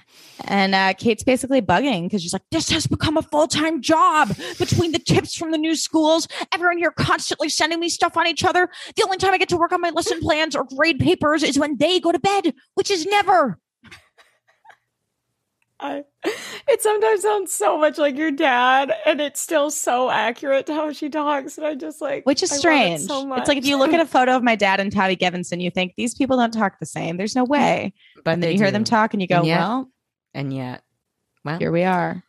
[0.45, 4.35] And uh, Kate's basically bugging because she's like, this has become a full time job
[4.59, 6.29] between the tips from the new schools.
[6.53, 8.69] Everyone here constantly sending me stuff on each other.
[8.97, 11.59] The only time I get to work on my lesson plans or grade papers is
[11.59, 13.59] when they go to bed, which is never.
[15.83, 16.05] I,
[16.69, 20.93] it sometimes sounds so much like your dad, and it's still so accurate to how
[20.93, 21.57] she talks.
[21.59, 23.01] And I just like, Which is I love it strange.
[23.03, 25.61] so it's like if you look at a photo of my dad and Tavi Gevinson,
[25.63, 27.17] you think these people don't talk the same.
[27.17, 27.95] There's no way.
[28.25, 29.91] but And then they you hear them talk and you go, And yet- well,
[30.35, 30.83] and yet,
[31.45, 32.23] well, here we are.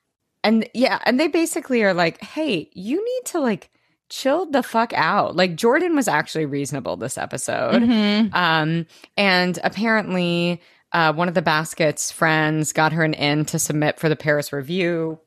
[0.43, 3.69] and yeah, and they basically are like, hey, you need to like
[4.09, 5.35] chill the fuck out.
[5.35, 7.81] Like Jordan was actually reasonable this episode.
[7.83, 8.33] Mhm.
[8.33, 8.85] Um,
[9.17, 10.61] and apparently,
[10.93, 14.51] uh, one of the basket's friends got her an in to submit for the Paris
[14.51, 15.19] review.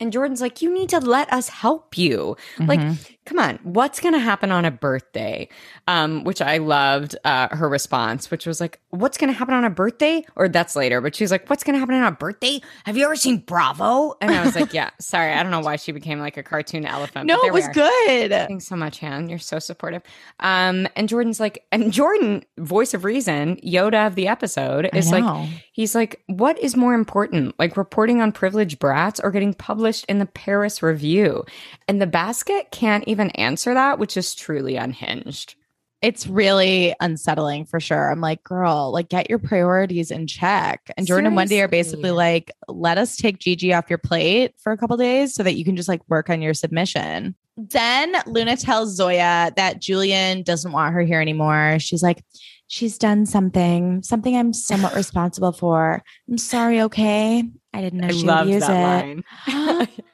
[0.00, 2.36] And Jordan's like, you need to let us help you.
[2.58, 3.13] Like, Mhm.
[3.26, 5.48] Come on, what's going to happen on a birthday?
[5.88, 9.64] Um, which I loved uh, her response, which was like, what's going to happen on
[9.64, 10.24] a birthday?
[10.36, 12.60] Or that's later, but she's like, what's going to happen on a birthday?
[12.84, 14.14] Have you ever seen Bravo?
[14.20, 15.32] And I was like, yeah, sorry.
[15.32, 17.26] I don't know why she became like a cartoon elephant.
[17.26, 18.30] no, it was good.
[18.30, 19.28] Thanks so much, Han.
[19.28, 20.02] You're so supportive.
[20.40, 25.48] Um, and Jordan's like, and Jordan, voice of reason, Yoda of the episode, is like,
[25.72, 30.18] he's like, what is more important, like reporting on privileged brats or getting published in
[30.18, 31.44] the Paris Review?
[31.88, 35.56] And the basket can't even answer that, which is truly unhinged.
[36.04, 38.10] it's really unsettling for sure.
[38.10, 40.90] I'm like, girl, like get your priorities in check.
[40.98, 44.70] And Jordan and Wendy are basically like, let us take Gigi off your plate for
[44.70, 47.34] a couple days so that you can just like work on your submission.
[47.56, 51.78] Then Luna tells Zoya that Julian doesn't want her here anymore.
[51.78, 52.22] She's like,
[52.66, 56.02] she's done something, something I'm somewhat responsible for.
[56.28, 57.44] I'm sorry, okay?
[57.72, 59.06] I didn't know I she would use that
[59.46, 59.88] it.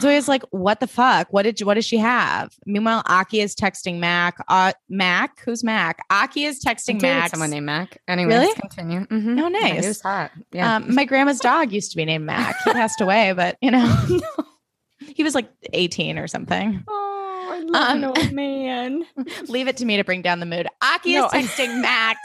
[0.00, 1.28] Zoya's like, what the fuck?
[1.32, 2.52] What did you, what does she have?
[2.66, 4.36] Meanwhile, Aki is texting Mac.
[4.48, 6.04] Uh, Mac, who's Mac?
[6.10, 7.30] Aki is texting Max.
[7.32, 7.98] someone named Mac.
[8.06, 8.54] Anyways, Really?
[8.54, 9.00] continue.
[9.06, 9.40] Mhm.
[9.40, 9.82] Oh, Yeah, nice.
[9.82, 10.30] he was hot.
[10.52, 10.76] Yeah.
[10.76, 12.54] Um, my grandma's dog used to be named Mac.
[12.64, 13.94] He passed away, but you know,
[15.14, 16.82] he was like 18 or something.
[16.88, 19.04] oh, I love um, an old man.
[19.48, 20.66] Leave it to me to bring down the mood.
[20.82, 22.18] Aki No, is I- texting Max.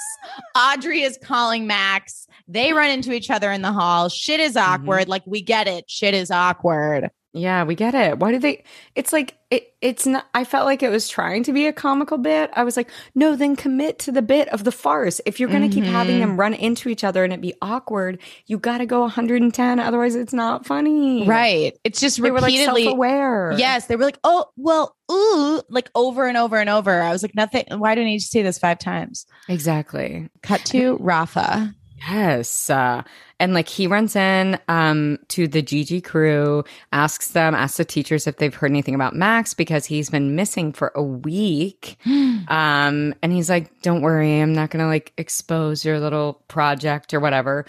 [0.56, 2.28] Audrey is calling Max.
[2.48, 4.10] They run into each other in the hall.
[4.10, 4.84] Shit is Mm-hmm.
[4.84, 5.08] awkward.
[5.10, 5.86] Like we get it.
[5.90, 7.10] Shit is awkward.
[7.32, 8.18] Yeah, we get it.
[8.18, 8.64] Why do they?
[8.96, 9.74] It's like it.
[9.82, 10.26] It's not.
[10.34, 12.50] I felt like it was trying to be a comical bit.
[12.54, 15.22] I was like, no, then commit to the bit of the farce.
[15.28, 16.22] If you're going to keep having Mm-hmm.
[16.22, 19.80] them run into each other and it be awkward, you got to go 110.
[19.80, 21.28] Otherwise, it's not funny.
[21.28, 21.78] Right.
[21.84, 23.54] It's just They were like self-aware.
[23.60, 27.00] yes, they were like, oh, well, ooh, like over and over and over.
[27.00, 27.66] I was like, nothing.
[27.78, 29.28] Why do I need to say this five times?
[29.48, 30.30] exactly.
[30.42, 31.76] Cut to Rafa.
[32.10, 32.70] Yes.
[32.70, 33.04] Uh,
[33.40, 38.28] and like he runs in um, to the Gigi crew, asks them, asks the teachers
[38.28, 41.98] if they've heard anything about Max because he's been missing for a week.
[42.48, 47.14] Um, and he's like, don't worry, I'm not going to like expose your little project
[47.14, 47.66] or whatever.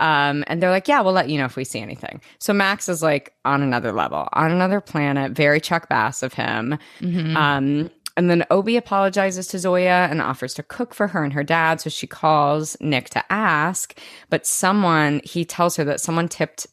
[0.00, 2.20] Um, and they're like, yeah, we'll let you know if we see anything.
[2.40, 6.76] So Max is like on another level, on another planet, very Chuck Bass of him.
[7.00, 7.36] Mhm.
[7.36, 11.44] Um, and then Obi apologizes to Zoya and offers to cook for her and her
[11.44, 11.80] dad.
[11.80, 13.98] So she calls Nick to ask,
[14.30, 16.66] but someone he tells her that someone tipped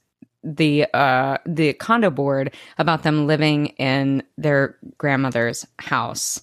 [0.44, 6.42] the uh the condo board about them living in their grandmother's house.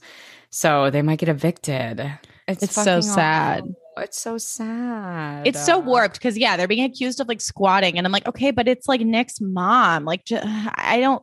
[0.51, 2.01] So they might get evicted.
[2.47, 3.61] It's, It's so sad.
[3.61, 3.75] awful.
[3.99, 5.47] It's so sad.
[5.47, 8.53] It's so warped because yeah, they're being accused of like squatting, and I'm like, okay,
[8.53, 10.05] but it's like Nick's mom.
[10.05, 11.23] Like, j- I don't,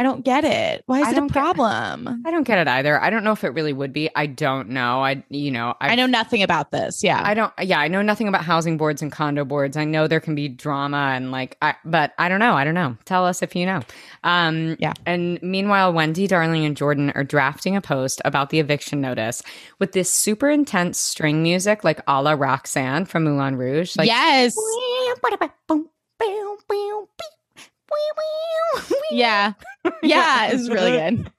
[0.00, 0.82] I don't get it.
[0.86, 2.22] Why is I it a don't get- problem?
[2.24, 2.98] I don't get it either.
[2.98, 4.08] I don't know if it really would be.
[4.16, 5.04] I don't know.
[5.04, 7.04] I you know I know nothing about this.
[7.04, 7.52] Yeah, I don't.
[7.60, 9.76] Yeah, I know nothing about housing boards and condo boards.
[9.76, 12.54] I know there can be drama and like, I, but I don't know.
[12.54, 12.96] I don't know.
[13.04, 13.82] Tell us if you know.
[14.24, 14.94] Um, Yeah.
[15.04, 19.42] And meanwhile, Wendy, Darling, and Jordan are drafting a post about the eviction notice
[19.78, 23.96] with this super intense string music, like a la Roxanne from Moulin Rouge.
[23.96, 24.56] Like, yes,
[29.10, 29.52] yeah,
[30.02, 30.48] yeah.
[30.48, 31.32] It was really good.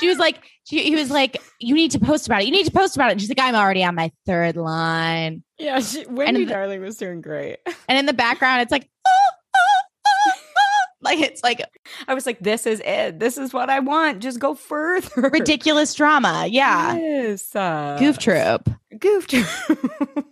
[0.00, 2.46] She was like, she, he was like, you need to post about it.
[2.46, 3.12] You need to post about it.
[3.12, 5.42] And she's like, I'm already on my third line.
[5.58, 7.58] Yeah, she, Wendy Darling was doing great.
[7.88, 9.10] And in the background, it's like, "Oh,
[9.56, 9.60] oh,
[10.06, 10.70] oh, oh."
[11.02, 11.62] like it's like
[12.08, 13.18] I was like, this is it.
[13.18, 14.22] This is what I want.
[14.22, 15.28] Just go further.
[15.32, 16.46] ridiculous drama.
[16.48, 17.54] Yeah, Yes.
[17.54, 18.70] Uh, goof troop.
[18.98, 20.26] Goof Troop.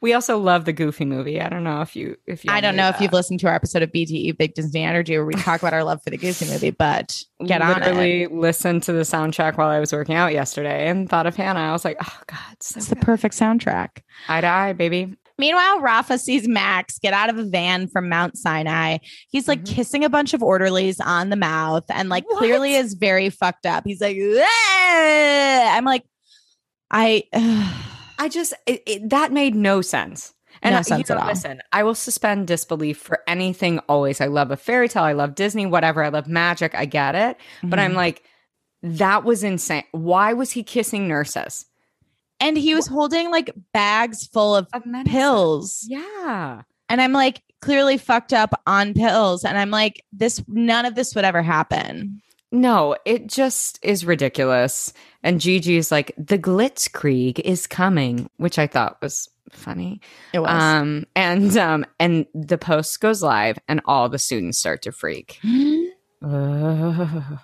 [0.00, 1.40] We also love the Goofy movie.
[1.40, 3.54] I don't know if you if you I don't know if you've listened to our
[3.54, 6.46] episode of BDE Big Disney Energy where we talk about our love for the Goofy
[6.46, 7.14] movie, but
[7.46, 7.84] get on it.
[7.86, 11.60] literally listened to the soundtrack while I was working out yesterday and thought of Hannah.
[11.60, 13.98] I was like, oh god, so It's the perfect soundtrack.
[14.28, 15.16] eye to eye, baby.
[15.36, 18.98] Meanwhile, Rafa sees Max get out of a van from Mount Sinai.
[19.30, 19.74] He's like Mhm.
[19.74, 22.38] kissing a bunch of orderlies on the mouth and like What?
[22.38, 23.82] clearly is very fucked up.
[23.84, 26.04] He's like, "Ah!" I'm like,
[26.90, 27.24] I,
[28.24, 30.32] I just it, it, that made no sense.
[30.62, 31.30] And No I- sense you know, at all.
[31.32, 34.20] listen, I will suspend disbelief for anything always.
[34.20, 35.02] I love a fairy tale.
[35.02, 36.02] I love Disney, whatever.
[36.02, 36.74] I love magic.
[36.74, 37.36] I get it.
[37.62, 37.84] But Mm-hmm.
[37.84, 38.22] I'm like,
[38.82, 39.84] that was insane.
[39.92, 41.66] Why was he kissing nurses?
[42.40, 45.86] and he was holding like bags full of Of pills.
[45.88, 46.62] Yeah.
[46.88, 49.44] And I'm like, clearly fucked up on pills.
[49.44, 52.20] And I'm like, this, none of this would ever happen.
[52.54, 54.92] No, it just is ridiculous.
[55.24, 60.00] And Gigi's like, the Glitzkrieg is coming, which I thought was funny.
[60.32, 60.50] It was.
[60.50, 65.40] Um, and um, and the post goes live, and all the students start to freak.
[66.22, 67.38] Ugh.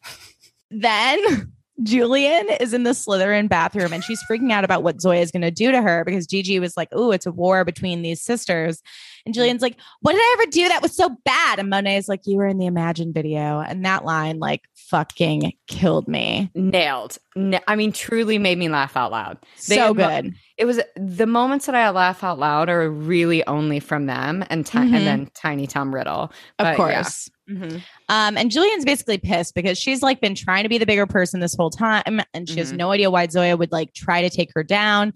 [0.70, 5.32] then Julien is in the Slytherin bathroom and she's freaking out about what Zoya is
[5.32, 8.20] going to do to her because Gigi was like, "Oh, it's a war between these
[8.20, 8.80] sisters."
[9.24, 12.08] And Julien's like, "What did I ever do that was so bad?" And Monet is
[12.08, 16.50] like, "You were in the Imagine video." And that line like fucking killed me.
[16.54, 17.18] Nailed.
[17.34, 19.38] Na- I mean, truly made me laugh out loud.
[19.68, 20.34] They so had mo- good.
[20.58, 24.66] It was the moments that I laugh out loud are really only from them and
[24.66, 24.94] ti- Mhm.
[24.94, 26.24] and then Tiny Tom Riddle.
[26.24, 26.76] Of But yeah.
[26.76, 27.30] course.
[27.50, 27.82] Mhm.
[28.08, 31.40] Um, and Julien's basically pissed because she's like been trying to be the bigger person
[31.40, 32.76] this whole time, and she has Mhm.
[32.76, 35.12] no idea why Zoya would like try to take her down.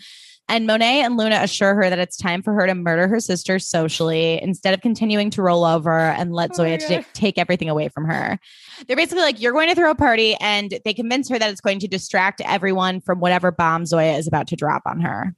[0.49, 3.59] And Monet and Luna assure her that it's time for her to murder her sister
[3.59, 7.89] socially instead of continuing to roll over and let Oh Zoya ta- take everything away
[7.89, 8.39] from her.
[8.87, 11.61] They're basically like, You're going to throw a party, and they convince her that it's
[11.61, 15.35] going to distract everyone from whatever bomb Zoya is about to drop on her.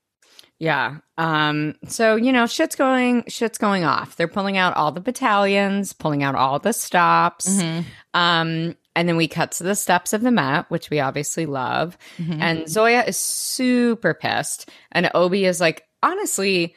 [0.58, 0.96] Yeah.
[1.16, 4.16] Um, so you know, shit's going shit's going off.
[4.16, 7.48] They're pulling out all the battalions, pulling out all the stops.
[7.48, 7.88] Mm-hmm.
[8.14, 11.96] Um, and then we cut to the steps of the mat, which we obviously love.
[12.18, 12.42] Mm-hmm.
[12.42, 14.68] And Zoya is super pissed.
[14.90, 16.74] And Obi is like, honestly,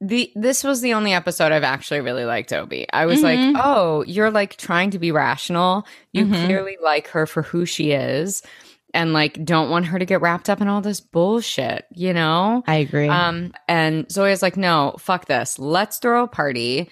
[0.00, 2.86] the this was the only episode I've actually really liked Obi.
[2.90, 3.22] I was Mhm.
[3.54, 5.86] like, oh, you're like trying to be rational.
[6.14, 6.46] You Mhm.
[6.46, 8.42] clearly like her for who she is.
[8.94, 12.64] And like don't want her to get wrapped up in all this bullshit, you know?
[12.66, 13.08] I agree.
[13.08, 15.58] Um, and Zoya's like, no, fuck this.
[15.58, 16.90] Let's throw a party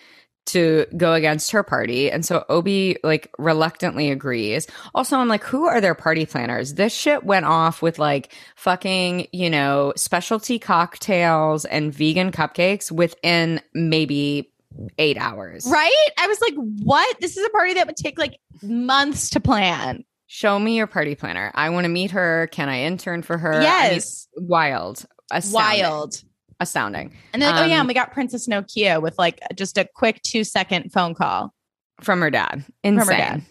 [0.49, 2.11] to go against her party.
[2.11, 4.67] And so Obi like reluctantly agrees.
[4.95, 6.75] Also, I'm like, who are their party planners?
[6.75, 13.61] This shit went off with like fucking, you know, specialty cocktails and vegan cupcakes within
[13.75, 14.51] maybe
[14.99, 15.67] eight hours.
[15.67, 16.09] Right?
[16.19, 17.21] I was like, what?
[17.21, 20.05] This is a party that would take like months to plan.
[20.27, 21.51] Show me your party planner.
[21.55, 22.49] I want to meet her.
[22.53, 23.53] Can I intern for her?
[23.55, 24.29] I mean, Yes.
[24.37, 25.05] wild.
[25.31, 25.83] Astounding.
[25.83, 26.23] Wild.
[26.61, 27.13] Astounding.
[27.33, 29.85] And they're like, oh yeah, Um, and we got Princess Nokia with like just a
[29.95, 31.55] quick two second phone call.
[32.01, 32.65] From her dad.
[32.65, 33.17] her Insane.
[33.19, 33.43] dad.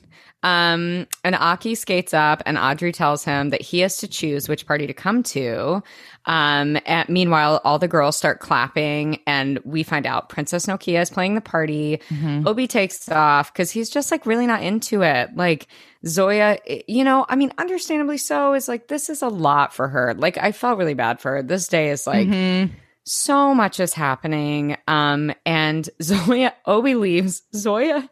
[0.44, 4.68] Um, and Aki skates up, and Audrey tells him that he has to choose which
[4.68, 5.82] party to come to.
[6.26, 11.10] Um, and meanwhile, all the girls start clapping, and we find out Princess Nokia is
[11.10, 12.00] playing the party.
[12.46, 15.36] Obi takes off because he's just like really not into it.
[15.36, 15.68] Like
[16.06, 20.14] Zoya, you know, I mean, understandably so, is like this is a lot for her.
[20.14, 21.44] Like I felt really bad for her.
[21.44, 22.70] This day is like Mhm.
[23.08, 24.78] So much is happening.
[24.88, 27.44] Um, and Zoya, Obi leaves.
[27.56, 28.10] Zoya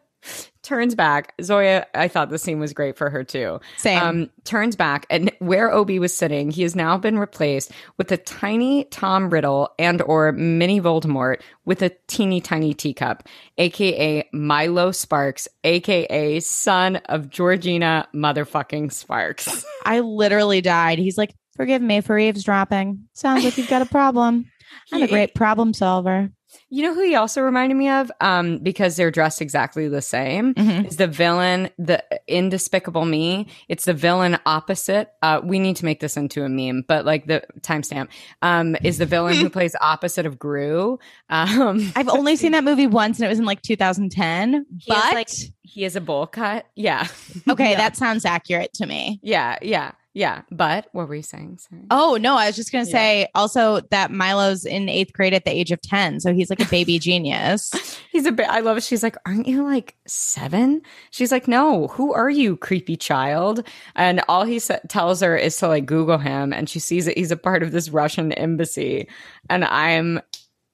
[0.62, 1.32] turns back.
[1.40, 3.60] Zoya, I thought the scene was great for her too.
[3.76, 4.02] Same.
[4.02, 8.16] Um, turns back, and where Obi was sitting, he has now been replaced with a
[8.16, 13.28] tiny Tom Riddle and or mini Voldemort with a teeny tiny teacup,
[13.58, 19.64] aka Milo Sparks, aka son of Georgina motherfucking Sparks.
[19.84, 20.98] I literally died.
[20.98, 23.06] He's like, forgive me for eavesdropping.
[23.12, 24.46] Sounds like you've got a problem.
[24.92, 26.30] I'm a great problem solver.
[26.70, 28.10] You know who he also reminded me of?
[28.20, 30.54] Um, because they're dressed exactly the same.
[30.54, 30.86] Mhm.
[30.86, 33.48] Is the villain the in Despicable Me?
[33.68, 35.10] It's the villain opposite.
[35.22, 38.08] Uh, we need to make this into a meme, but like the timestamp
[38.42, 40.98] um, is the villain who plays opposite of Gru.
[41.28, 44.66] Um, I've only seen that movie once and it was in like 2010.
[44.78, 45.28] He is, But like-
[45.62, 46.66] he has a bowl cut.
[46.74, 47.06] Yeah,
[47.48, 47.76] okay, Yeah.
[47.76, 49.20] that sounds accurate to me.
[49.22, 50.40] yeah, yeah, yeah.
[50.50, 51.58] But what were you saying?
[51.58, 51.82] Sorry.
[51.90, 52.90] Oh no, I was just gonna Yeah.
[52.92, 56.20] say also that Milo's in eighth grade at the age of 10.
[56.20, 57.70] So he's like a baby genius.
[58.10, 58.48] He's a bit.
[58.48, 58.82] I love it.
[58.82, 60.80] She's like, "Aren't you like seven?
[61.10, 61.88] She's like, "No.
[61.88, 63.62] Who are you, creepy child?"
[63.94, 67.18] And all he sa- tells her is to like Google him, and she sees that
[67.18, 69.08] he's a part of this Russian embassy,
[69.50, 70.20] and I'm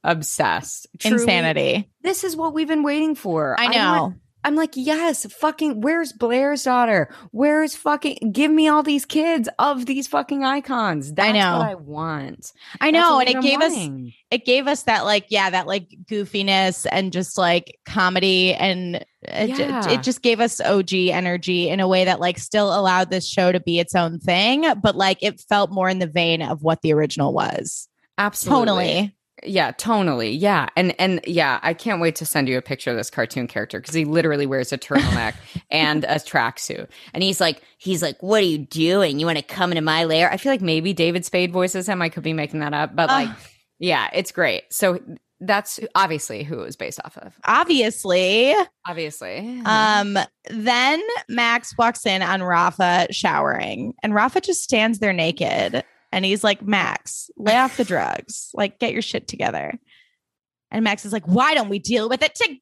[0.05, 0.86] obsessed.
[0.99, 1.88] Truly, Insanity.
[2.03, 3.59] This is what we've been waiting for.
[3.59, 4.05] I know.
[4.07, 4.12] like-
[4.45, 5.80] I'm like, yes, fucking.
[5.80, 7.14] Where's Blair's daughter?
[7.30, 8.32] Where's fucking?
[8.32, 11.12] Give me all these kids of these fucking icons.
[11.12, 11.59] That's know.
[11.59, 12.53] what I want.
[12.80, 13.20] I know.
[13.20, 13.74] And it I'm gave us
[14.32, 19.51] it gave us that like yeah that like goofiness and just like comedy and it,
[19.59, 19.88] Yeah.
[19.90, 23.53] it just gave us og energy in a way that like still allowed this show
[23.53, 26.80] to be its own thing but like it felt more in the vein of what
[26.82, 27.88] the original was
[28.18, 28.66] Absolutely.
[28.66, 29.12] tonally
[29.45, 30.36] Yeah, tonally.
[30.38, 30.68] Yeah.
[30.76, 33.80] And and yeah, I can't wait to send you a picture of this cartoon character
[33.80, 35.34] because he literally wears a turtleneck
[35.70, 36.88] and a tracksuit.
[37.12, 39.18] And he's like, he's like, What are you doing?
[39.18, 40.30] You want to come into my lair?
[40.30, 42.01] I feel like maybe David Spade voices him.
[42.03, 43.30] I could be making that up, but like,
[43.78, 44.64] yeah, it's great.
[44.70, 45.01] So
[45.45, 47.34] that's obviously who it was based off of.
[47.45, 48.55] obviously
[48.86, 49.61] Obviously.
[49.64, 50.16] um
[50.51, 55.82] then max walks in on rafa showering and rafa just stands there naked
[56.12, 59.78] and he's like max lay off the drugs like get your shit together
[60.70, 62.60] and max is like why don't we deal with it together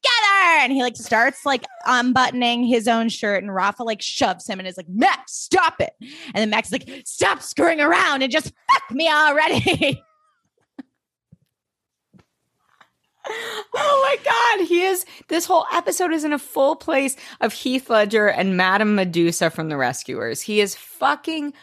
[0.59, 4.67] and he like starts like unbuttoning his own shirt and rafa like shoves him and
[4.67, 8.51] is like max stop it and then max is like stop screwing around and just
[8.71, 10.01] fuck me already
[13.73, 14.67] Oh my God.
[14.67, 18.95] He is, this whole episode is in a full place of Heath Ledger and Madame
[18.95, 20.41] Medusa from The Rescuers.
[20.41, 21.53] He is fucking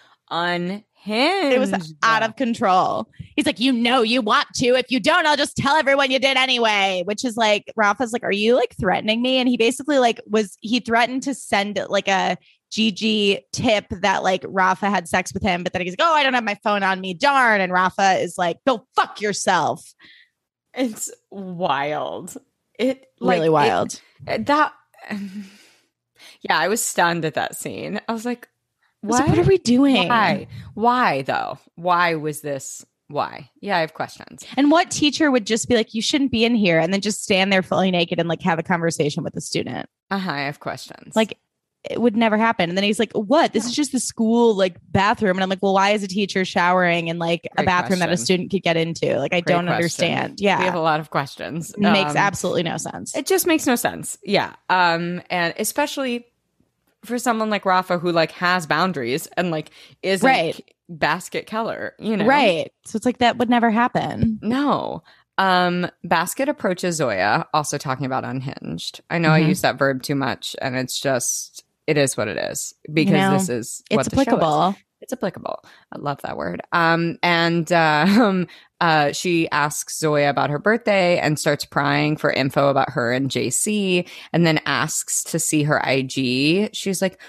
[1.09, 1.55] unhinged.
[1.55, 3.09] it was out of control.
[3.37, 4.67] He's like, you know, you want to.
[4.77, 7.03] If you don't, I'll just tell everyone you did anyway.
[7.07, 9.39] Which is like, Rafa's like, are you like threatening me?
[9.39, 12.37] And he basically like was he threatened to send like a
[12.71, 16.23] Gigi tip that like Rafa had sex with him, but then he's like, oh, I
[16.23, 17.61] don't have my phone on me, darn.
[17.61, 19.95] And Rafa is like, go fuck yourself.
[20.75, 22.37] It's wild.
[22.79, 24.01] It like, Really it- wild.
[24.27, 24.73] that
[26.43, 28.01] yeah, I was stunned at that scene.
[28.09, 28.49] I was like,
[29.03, 29.27] I was why?
[29.27, 30.09] like, what are we doing?
[30.09, 30.47] Why?
[30.75, 31.59] Why though?
[31.77, 32.85] Why was this?
[33.09, 33.51] Why?
[33.63, 34.45] Yeah, I have questions.
[34.57, 37.23] And what teacher would just be like, you shouldn't be in here, and then just
[37.23, 39.89] stand there fully naked and like have a conversation with the student?
[40.11, 40.31] Uh huh.
[40.33, 41.17] I have questions.
[41.17, 41.39] Like
[41.89, 42.69] it would never happen.
[42.69, 43.53] And then he's like, What?
[43.53, 45.37] This is just the school like bathroom.
[45.37, 48.11] And I'm like, Well, why is a teacher showering in like a Great bathroom that
[48.11, 49.17] a student could get into?
[49.19, 49.77] Like, I Great don't question.
[49.77, 50.41] understand.
[50.41, 51.73] Yeah, we have a lot of questions.
[51.79, 53.17] Makes Um, absolutely no sense.
[53.17, 54.19] It just makes no sense.
[54.25, 54.55] Yeah.
[54.69, 56.27] Um, and especially
[57.05, 59.71] for someone like Rafa who like has boundaries and like
[60.03, 60.75] isn't Right.
[60.89, 62.73] Basket Keller, you know, Right.
[62.87, 64.39] So it's like that would never happen.
[64.43, 65.03] No.
[65.37, 69.01] Um, Basket approaches Zoya, also talking about unhinged.
[69.11, 69.49] I know I Mhm.
[69.49, 73.33] use that verb too much, and it's just it is what it is because know,
[73.33, 74.29] this is what It's show is.
[74.29, 74.75] applicable.
[75.01, 75.65] It's applicable.
[75.93, 76.61] I love that word.
[76.73, 78.49] Um, and uh, um,
[78.81, 83.31] uh, she asks Zoya about her birthday and starts prying for info about her and
[83.31, 86.75] JC, and then asks to see her IG.
[86.75, 87.21] She's like,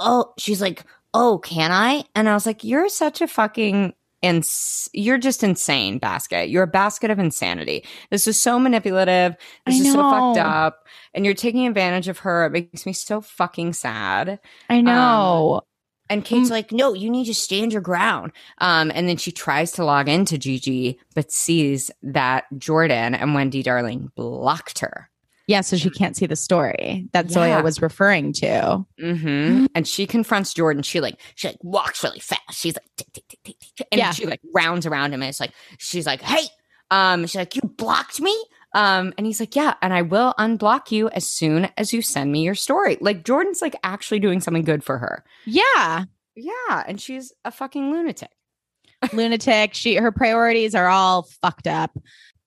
[0.00, 0.84] "Oh," she's like,
[1.14, 4.44] "Oh, can I?" And I was like, "You're such a fucking and
[4.92, 6.48] you're just insane basket.
[6.48, 7.84] You're a basket of insanity.
[8.10, 9.36] This is so manipulative.
[9.64, 10.86] This is so fucked up.
[11.14, 12.46] And you're taking advantage of her.
[12.46, 14.40] It makes me so fucking sad.
[14.68, 15.62] I know.
[16.10, 18.32] And Kate's like, no, you need to stand your ground.
[18.58, 23.62] Um, and then she tries to log into Gigi, but sees that Jordan and Wendy
[23.62, 25.10] Darling blocked her.
[25.46, 27.30] yeah, so she can't see the story that Yeah.
[27.32, 28.84] Zoya was referring to.
[29.00, 30.82] hmm And she confronts Jordan.
[30.82, 32.42] She like she like walks really fast.
[32.52, 33.88] She's like, tick, tick, tick, tick, tick, tick.
[33.92, 34.10] and Yeah.
[34.12, 35.22] she like rounds around him.
[35.22, 36.44] And it's like she's like, hey,
[36.90, 38.34] um, she's like, you blocked me.
[38.74, 42.30] Um, and he's like, yeah, and I will unblock you as soon as you send
[42.30, 42.98] me your story.
[43.00, 45.24] Like Jordan's like actually doing something good for her.
[45.46, 46.04] Yeah.
[46.36, 48.30] Yeah, and she's a fucking lunatic.
[49.12, 49.74] lunatic.
[49.74, 51.96] She her priorities are all fucked up.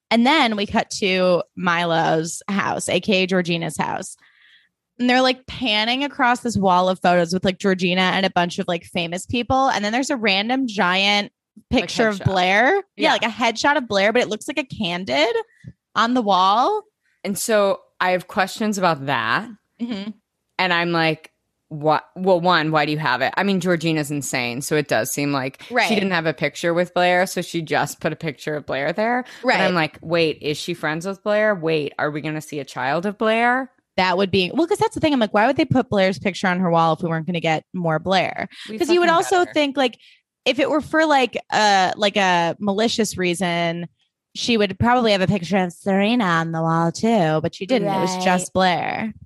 [0.09, 4.15] And then we cut to Milo's house, aka Georgina's house.
[4.99, 8.59] And they're like panning across this wall of photos with like Georgina and a bunch
[8.59, 9.69] of like famous people.
[9.69, 11.31] And then there's a random giant
[11.69, 12.19] picture of.
[12.19, 12.75] Blair.
[12.75, 12.81] Yeah.
[12.95, 13.11] Yeah.
[13.13, 15.35] like a headshot of Blair, but it looks like a candid
[15.95, 16.83] on the wall.
[17.23, 19.47] And so I have questions about that.
[19.81, 20.13] Mhm.
[20.57, 21.31] And I'm like,
[21.69, 22.03] what?
[22.17, 23.33] Well, one, why do you have it?
[23.37, 24.61] I mean, Georgina's insane.
[24.61, 25.87] So it does seem like Right.
[25.87, 27.25] she didn't have a picture with Blair.
[27.25, 29.23] So she just put a picture of Blair there.
[29.43, 29.57] Right.
[29.57, 31.55] But I'm like, wait, is she friends with Blair?
[31.55, 33.71] Wait, are we going to see a child of Blair?
[33.97, 35.11] that would be well, because that's the thing.
[35.13, 37.33] I'm like, why would they put Blair's picture on her wall if we weren't going
[37.33, 38.47] to get more Blair?
[38.69, 39.53] Because you would also better.
[39.53, 39.97] think like
[40.45, 43.87] if it were for like a like a malicious reason
[44.35, 47.87] she would probably have a picture of Serena on the wall too, but she didn't.
[47.89, 49.13] It was just Blair.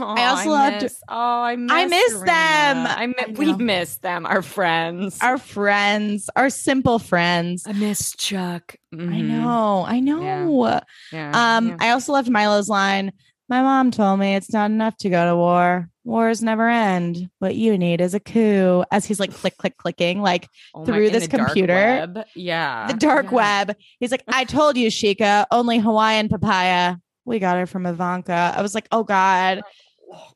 [0.00, 2.26] Oh, I also loved- miss- oh, I miss, I miss Serena.
[2.26, 2.86] them.
[2.88, 5.18] I mi- I we miss them, our friends.
[5.22, 7.64] Our friends, our simple friends.
[7.64, 8.74] I miss Chuck.
[8.92, 9.22] I Mhm.
[9.28, 10.80] know, I know.
[11.12, 11.30] Yeah.
[11.56, 11.76] Um, yeah.
[11.78, 13.12] I also loved Milo's line.
[13.48, 15.88] My mom told me it's not enough to go to war.
[16.08, 17.28] Wars never end.
[17.38, 18.82] What you need is a coup.
[18.90, 22.24] As he's like click, click, clicking, like Oh through this computer.
[22.34, 22.86] Yeah.
[22.86, 23.30] the dark Yeah.
[23.66, 23.76] web.
[24.00, 26.96] He's like, I told you, Shika, only Hawaiian papaya.
[27.26, 28.54] We got her from Ivanka.
[28.56, 29.60] I was like, oh God.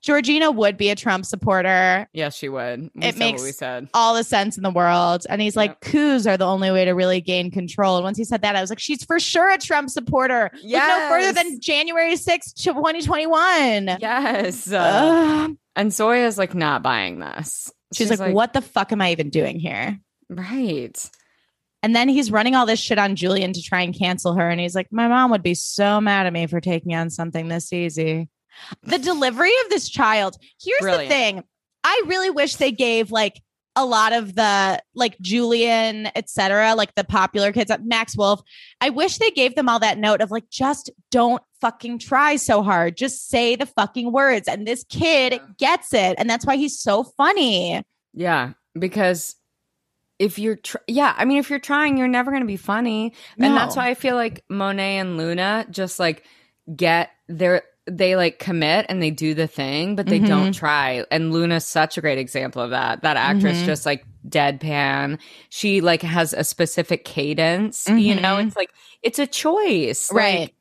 [0.03, 2.07] Georgina would be a Trump supporter.
[2.13, 2.91] Yes, she would.
[2.95, 3.89] We It makes what we said.
[3.95, 5.25] All the sense in the world.
[5.31, 5.81] And he's like, Yep.
[5.81, 7.97] coups are the only way to really gain control.
[7.97, 10.51] And once he said that, I was like, she's for sure a Trump supporter.
[10.63, 13.97] Look no further than January 6th, 2021.
[13.99, 14.71] Yes.
[14.71, 15.49] Uh.
[15.75, 17.73] And Zoya's like not buying this.
[17.95, 19.99] she's, like, what the fuck am I even doing here?
[20.29, 21.11] Right.
[21.83, 24.49] And then he's running all this shit on Julien to try and cancel her.
[24.49, 27.49] And he's like, My mom would be so mad at me for taking on something
[27.49, 28.29] this easy.
[28.83, 30.37] The delivery of this child.
[30.63, 31.09] Here's Brilliant.
[31.09, 31.45] the thing.
[31.83, 33.41] I really wish they gave like
[33.75, 38.43] a lot of the like Julien, etc., like the popular kids, Max Wolf.
[38.81, 42.63] I wish they gave them all that note of like, just don't fucking try so
[42.63, 42.97] hard.
[42.99, 44.49] Just say the fucking words.
[44.49, 46.17] And this kid gets it.
[46.19, 47.83] And that's why he's so funny.
[48.13, 48.53] Yeah.
[48.79, 49.37] Because
[50.19, 53.15] if you're, tr- yeah, I mean, if you're trying, you're never going to be funny.
[53.39, 56.25] And that's why I feel like Monet and Luna just like
[56.77, 60.29] get their, they like commit and they do the thing, but they Mhm.
[60.29, 61.05] don't try.
[61.11, 63.03] And Luna's such a great example of that.
[63.03, 63.67] That actress Mhm.
[63.67, 65.19] just like deadpan.
[65.49, 68.37] She like has a specific cadence, you know?
[68.37, 68.47] Mhm.
[68.49, 68.71] It's like,
[69.03, 70.13] it's a choice.
[70.13, 70.41] Right.
[70.41, 70.55] Like,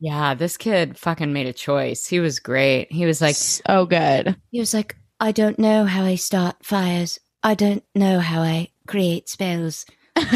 [0.00, 2.06] yeah, this kid fucking made a choice.
[2.06, 2.90] He was great.
[2.92, 4.36] He was like, so good.
[4.50, 7.18] He was like, I don't know how I start fires.
[7.42, 9.86] I don't know how I create spells.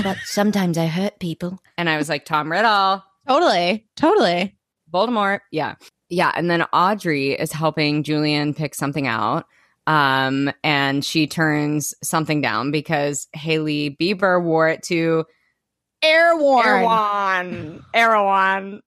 [0.02, 1.60] But sometimes I hurt people.
[1.78, 3.02] and I was like, Tom Riddle.
[3.28, 3.86] Totally.
[3.96, 4.56] Totally.
[4.92, 5.40] Voldemort.
[5.50, 5.74] Yeah.
[6.08, 6.32] Yeah.
[6.34, 9.46] And then Audrey is helping Julien pick something out.
[9.86, 15.24] Um, and she turns something down because Hailey Bieber wore it to
[16.02, 16.66] Airborne.
[16.66, 17.84] Erewhon.
[17.94, 18.82] Erewhon.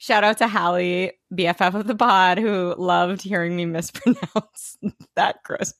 [0.00, 4.76] Shout out to Hallie, BFF of the pod, who loved hearing me mispronounce
[5.16, 5.74] that gross.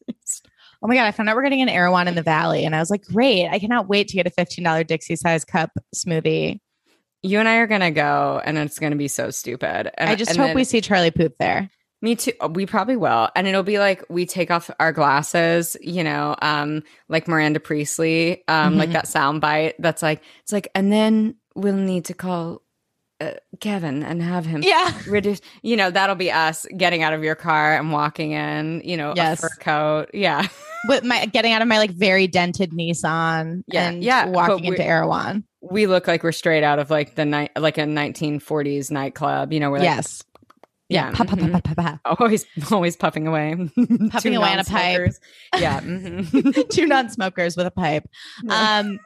[0.83, 1.07] Oh my god!
[1.07, 3.49] I found out we're getting an Erewhon in the Valley, and I was like, "Great!
[3.49, 6.61] I cannot wait to get a fifteen dollar Dixie size cup smoothie."
[7.23, 9.91] You and I are gonna go, and it's gonna be so stupid.
[10.01, 11.69] And I just and hope then- we see Charlie Puth there.
[12.01, 12.31] Me too.
[12.53, 13.29] We probably will.
[13.35, 18.45] And it'll be like we take off our glasses, you know, um, like Miranda Priestly,
[18.47, 18.93] um, like Mhm.
[18.93, 22.62] that sound bite that's like, it's like, and then we'll need to call
[23.21, 27.25] uh, Kevin and have him Yeah, reduce, you know, that'll be us getting out of
[27.25, 29.39] your car and walking in, you know, Yes.
[29.39, 30.11] a fur coat.
[30.14, 30.47] Yeah.
[30.89, 34.69] with my getting out of my like very dented Nissan Yeah, and yeah, walking we-
[34.69, 35.45] into Erewhon.
[35.61, 39.59] We look like we're straight out of like the night, like a 1940s nightclub, you
[39.59, 40.23] know, we're like, yes,
[40.89, 41.77] yeah, mhm.
[41.77, 41.99] pa.
[42.21, 43.55] always, always puffing away,
[44.11, 45.11] Puffing away on a pipe.
[45.59, 45.81] Yeah.
[45.81, 46.69] mhm.
[46.71, 48.09] Two non-smokers with a pipe.
[48.49, 49.01] Um,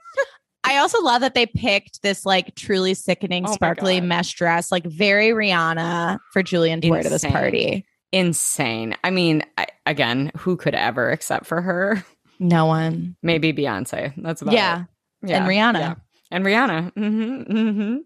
[0.65, 4.85] I also love that they picked this like truly sickening, Oh sparkly mesh dress, like
[4.85, 7.85] very Rihanna for Julien to wear to this party.
[8.13, 8.95] insane.
[9.03, 12.05] I mean, I, again, who could ever except for her?
[12.39, 13.17] No one.
[13.23, 14.13] Maybe Beyonce.
[14.17, 14.83] That's about Yeah.
[15.23, 15.31] it.
[15.31, 15.37] Yeah.
[15.39, 15.79] And Rihanna.
[15.79, 15.95] yeah.
[16.33, 16.93] And Rihanna.
[16.95, 17.97] Mm-hmm, mm-hmm.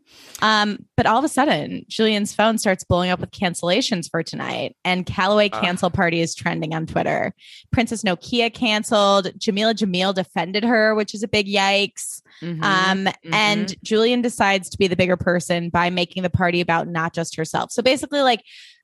[0.45, 4.77] Um, but all of a sudden, Julien's phone starts blowing up with cancellations for tonight,
[4.85, 5.63] and Calloway Ugh.
[5.63, 7.33] cancel party is trending on Twitter.
[7.71, 9.27] Princess Nokia canceled.
[9.39, 12.21] Jameela Jamil defended her, which is a big yikes.
[12.43, 13.13] Mhm, Um, mhm.
[13.33, 17.37] and Julien decides to be the bigger person by making the party about not just
[17.37, 17.71] herself.
[17.73, 18.43] So basically, like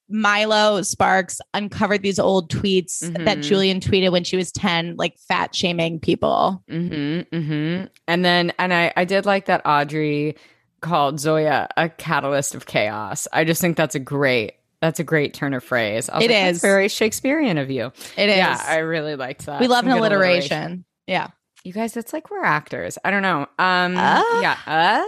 [0.09, 3.43] Milo Sparks uncovered these old tweets that Mhm.
[3.43, 6.63] Julien tweeted when she was 10, like fat shaming people.
[6.71, 7.85] Mm-hmm, mm-hmm.
[8.09, 10.37] And then, and I, I did like that Audrey
[10.81, 13.27] called Zoya a catalyst of chaos.
[13.33, 16.09] I just think that's a great, that's a great turn of phrase.
[16.09, 16.61] It like, is.
[16.61, 17.93] very Shakespearean of you.
[18.17, 18.37] It is.
[18.37, 19.61] Yeah, I really liked that.
[19.61, 20.85] we love Some an good alliteration.
[21.07, 21.29] Yeah.
[21.65, 22.99] You guys, it's like we're actors.
[23.05, 23.43] I don't know.
[23.59, 24.41] Um, Ah.
[24.41, 24.57] yeah.
[24.67, 25.05] Uh,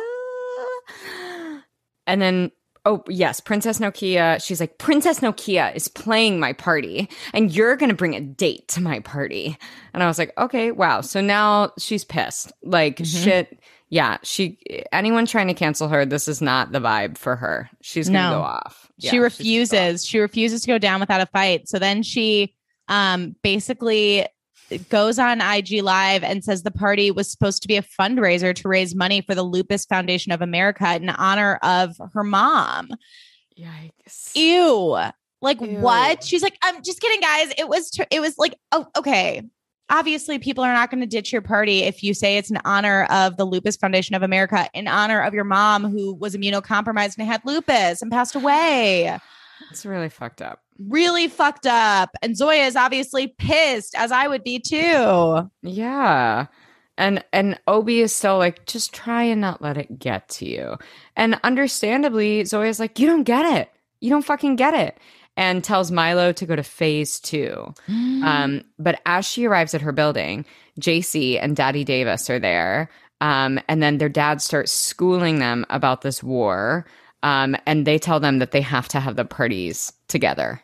[2.06, 2.52] and then,
[2.84, 4.42] oh yes, Princess Nokia.
[4.44, 8.80] She's like, Princess Nokia is playing my party, and you're gonna bring a date to
[8.80, 9.56] my party.
[9.92, 11.00] And I was like, okay, wow.
[11.00, 12.52] So now she's pissed.
[12.62, 13.24] Like Mhm.
[13.24, 13.58] shit.
[13.90, 14.58] Yeah, she.
[14.92, 17.68] Anyone trying to cancel her, this is not the vibe for her.
[17.82, 18.38] She's gonna No.
[18.38, 18.90] go off.
[18.98, 19.22] Yeah, she she's off.
[19.24, 22.54] refuses she refuses to go down without a fight so then she
[22.88, 24.24] um basically
[24.88, 28.68] goes on IG live and says the party was supposed to be a fundraiser to
[28.68, 32.90] raise money for the Lupus Foundation of America in honor of her mom.
[33.58, 34.34] Yikes.
[34.34, 34.98] Ew.
[35.40, 35.78] Like Ew.
[35.78, 36.24] what?
[36.24, 37.52] She's like, I'm just kidding, guys.
[37.58, 39.42] It was it was like, oh, okay.
[39.90, 43.04] Obviously, people are not going to ditch your party if you say it's in honor
[43.10, 47.28] of the Lupus Foundation of America, in honor of your mom who was immunocompromised and
[47.28, 49.20] had lupus and passed away
[49.70, 50.63] It's really fucked up.
[50.78, 52.10] Really fucked up.
[52.22, 55.50] And Zoya is obviously pissed, as I would be too.
[55.62, 56.46] Yeah.
[56.96, 60.76] And and Obi is still like, just try and not let it get to you.
[61.16, 63.70] And understandably, Zoya's like, you don't get it.
[64.00, 64.98] You don't fucking get it.
[65.36, 67.74] And tells Milo to go to phase two.
[68.24, 70.46] Um, but as she arrives at her building,
[70.80, 72.88] JC and Daddy Davis are there.
[73.20, 76.86] Um, and then their dad starts schooling them about this war.
[77.22, 80.60] Um, and they tell them that they have to have the parties together.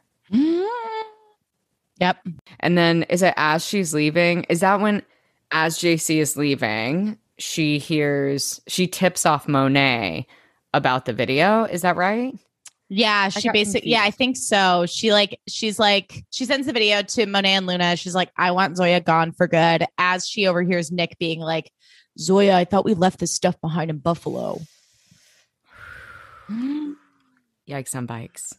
[2.01, 2.27] Yep.
[2.61, 4.45] And then is it as she's leaving?
[4.45, 5.03] Is that when,
[5.51, 10.27] as JC is leaving, she hears, she tips off Monet
[10.73, 11.65] about the video?
[11.65, 12.35] Is that right?
[12.93, 14.85] Yeah, she got basically, yeah, I think so.
[14.87, 17.97] She like, she's like, she sends the video to Monet and Luna.
[17.97, 19.85] She's like, I want Zoya gone for good.
[19.97, 21.71] As she overhears Nick being like,
[22.19, 24.61] Zoya, I thought we left this stuff behind in Buffalo.
[26.51, 28.53] Yikes on bikes.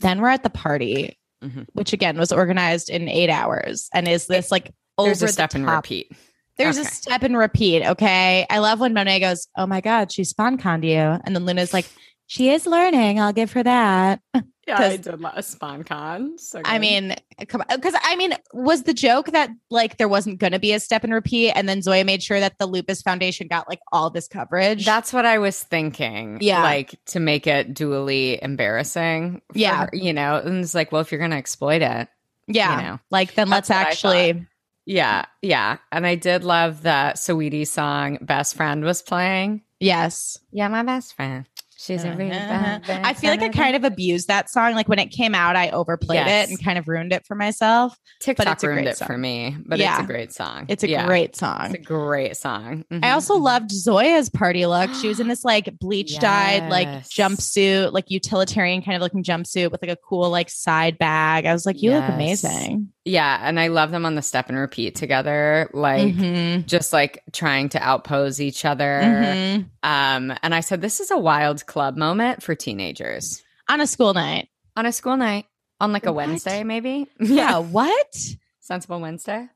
[0.00, 1.66] then we're at the party, Mhm.
[1.72, 5.32] which again was organized in eight hours, and is this like over There's a the
[5.32, 6.12] step and top repeat.
[6.58, 7.82] There's a step and repeat.
[7.86, 8.46] Okay.
[8.50, 10.98] I love when Monet goes, Oh my God, she spon conned you.
[10.98, 11.86] And then Luna's like,
[12.26, 13.18] She is learning.
[13.18, 14.20] I'll give her that.
[14.70, 16.38] Yeah, 'Cause- I did a spon con.
[16.38, 17.16] So I mean,
[17.48, 17.76] come uh, on.
[17.76, 21.02] Because I mean, was the joke that like there wasn't going to be a step
[21.04, 21.50] and repeat?
[21.52, 24.84] And then Zoya made sure that the Lupus Foundation got like all this coverage.
[24.84, 26.38] That's what I was thinking.
[26.40, 26.62] Yeah.
[26.62, 29.42] Like to make it dually embarrassing.
[29.52, 29.88] for Yeah.
[29.92, 32.08] you know, and it's like, well, if you're going to exploit it,
[32.46, 32.76] yeah.
[32.76, 33.00] you know.
[33.10, 34.46] Like then let's actually.
[34.86, 35.26] Yeah.
[35.42, 35.78] Yeah.
[35.92, 39.62] And I did love that Saweetie song Best Friend was playing.
[39.78, 40.38] Yes.
[40.52, 41.46] Yeah, my best friend.
[41.82, 44.74] She's a really bad, bad I feel like I kind of abused that song.
[44.74, 46.48] Like when it came out, I overplayed Yes.
[46.48, 47.96] it and kind of ruined it for myself.
[48.20, 49.20] TikTok it's a ruined great it for song.
[49.22, 50.66] me, but it's a great song.
[50.68, 51.06] It's a Yeah.
[51.06, 51.66] great song.
[51.66, 52.84] It's a great song.
[52.92, 53.14] Mm-hmm, I Mhm.
[53.14, 53.44] also mm-hmm.
[53.44, 54.92] loved Zoya's party look.
[54.94, 59.70] She was in this like bleach dyed like jumpsuit, like utilitarian kind of looking jumpsuit
[59.70, 61.46] with like a cool like side bag.
[61.46, 62.88] I was like, you look amazing.
[63.04, 66.66] Yeah, and I love them on the step and repeat together, like Mhm.
[66.66, 69.00] just like trying to outpose each other.
[69.02, 69.66] Mhm.
[69.82, 74.12] Um, and I said, this is a wild club moment for teenagers On a school
[74.14, 74.48] night.
[74.76, 75.46] on a school night,
[75.80, 76.28] on like a What?
[76.28, 77.06] Wednesday, maybe.
[77.20, 77.58] Yeah.
[77.58, 78.14] What?
[78.60, 79.48] sensible Wednesday.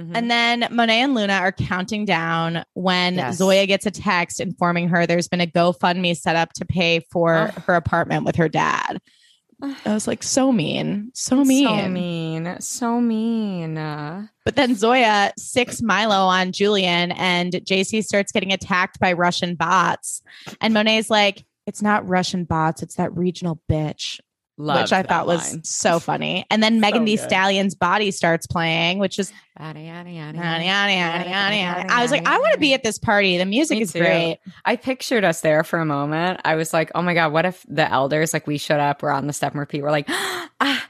[0.00, 0.10] Mhm.
[0.14, 3.36] And then Monet and Luna are counting down when Yes.
[3.36, 7.34] Zoya gets a text informing her there's been a GoFundMe set up to pay for
[7.34, 7.54] Ugh.
[7.66, 8.98] her apartment with her dad.
[9.62, 11.64] I was like, so mean, so mean.
[11.66, 13.78] so mean, so mean.
[13.78, 19.54] Uh, But then Zoya six Milo on Julien, and JC starts getting attacked by Russian
[19.54, 20.20] bots.
[20.60, 24.20] And Monet's like, it's not Russian bots, it's that regional bitch,
[24.58, 25.64] loved which I thought was line.
[25.64, 26.46] so funny.
[26.50, 27.28] And then Megan Thee good.
[27.28, 29.32] Stallion's body starts playing, which is.
[29.58, 29.72] I
[32.02, 33.38] was like, I want to be at this party.
[33.38, 34.00] The music Me is too.
[34.00, 34.38] great.
[34.64, 36.40] I pictured us there for a moment.
[36.44, 39.10] I was like, oh my God, what if the elders, like we showed up, we're
[39.10, 40.86] on the step and repeat, we're like, ah, ah,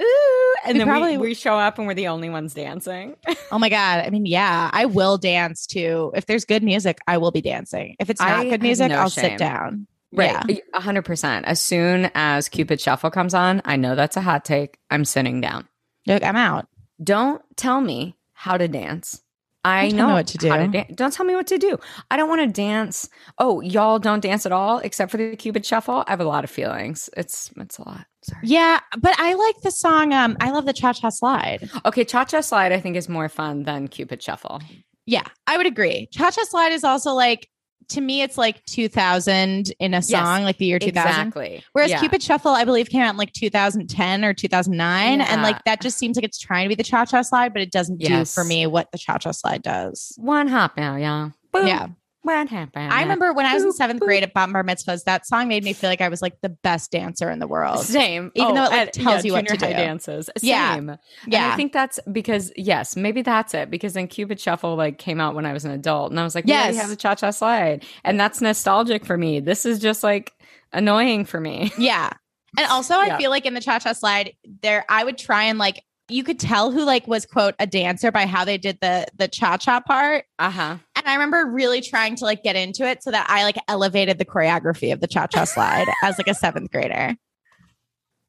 [0.00, 0.54] ooh.
[0.64, 3.16] And We then probably- we, we show up and we're the only ones dancing.
[3.50, 4.04] Oh my God.
[4.06, 6.12] I mean, yeah, I will dance too.
[6.14, 7.96] If there's good music, I will be dancing.
[7.98, 9.24] If it's not I good music, no I'll shame.
[9.30, 9.86] sit down.
[10.12, 10.42] Right.
[10.48, 10.56] Yeah.
[10.74, 11.44] A hundred percent.
[11.46, 14.78] As soon as Cupid Shuffle comes on, I know that's a hot take.
[14.90, 15.68] I'm sitting down.
[16.06, 16.66] Look, I'm out.
[17.02, 19.22] Don't tell me how to dance.
[19.64, 20.48] I Don't know what to do.
[20.48, 21.76] dan- Don't tell me what to do.
[22.10, 23.08] I don't want to dance.
[23.38, 26.04] Oh, y'all don't dance at all except for the Cupid shuffle.
[26.06, 27.10] I have a lot of feelings.
[27.16, 28.06] It's it's a lot.
[28.22, 28.40] Sorry.
[28.44, 30.14] Yeah, but I like the song.
[30.14, 31.68] Um, I love the Cha Cha Slide.
[31.84, 34.60] Okay, Cha Cha Slide I think is more fun than Cupid Shuffle.
[35.06, 36.08] Yeah, I would agree.
[36.12, 37.48] Cha Cha Slide is also like
[37.88, 41.08] to me, it's like 2000 in a song, like the year 2000.
[41.10, 41.64] Exactly.
[41.72, 42.00] Whereas Yeah.
[42.00, 45.20] Cupid Shuffle, I believe, came out in like 2010 or 2009.
[45.20, 47.62] And like that just seems like it's trying to be the cha cha slide, but
[47.62, 48.34] it doesn't Yes.
[48.34, 50.12] do for me what the cha cha slide does.
[50.16, 51.32] one hop now, y'all.
[51.52, 51.66] Boom.
[51.66, 51.86] Yeah.
[52.26, 52.88] Hop now.
[52.90, 55.64] I remember when I was in seventh grade at Bot Bar Mitzvahs, that song made
[55.64, 57.84] me feel like I was like the best dancer in the world.
[57.84, 58.30] Same.
[58.34, 59.66] Even though it, like, and- tells you what to do.
[59.66, 60.28] dances.
[60.42, 60.74] Yeah.
[60.74, 60.88] Same.
[60.90, 61.50] And Yeah.
[61.52, 63.70] I think that's because yes, maybe that's it.
[63.70, 66.34] Because then Cupid Shuffle like came out when I was an adult, and I was
[66.34, 66.74] like, yeah, Yes.
[66.74, 69.40] you have the Cha Cha Slide, and that's nostalgic for me.
[69.40, 70.32] This is just like
[70.72, 71.72] annoying for me.
[71.78, 72.10] Yeah.
[72.58, 73.16] And also I Yeah.
[73.18, 76.40] feel like in the cha cha slide, there I would try and like you could
[76.40, 79.80] tell who like was quote a dancer by how they did the the cha cha
[79.80, 80.24] part.
[80.38, 80.76] Uh huh.
[81.08, 84.24] I remember really trying to like get into it so that I like elevated the
[84.24, 87.14] choreography of the cha cha slide as like a seventh grader.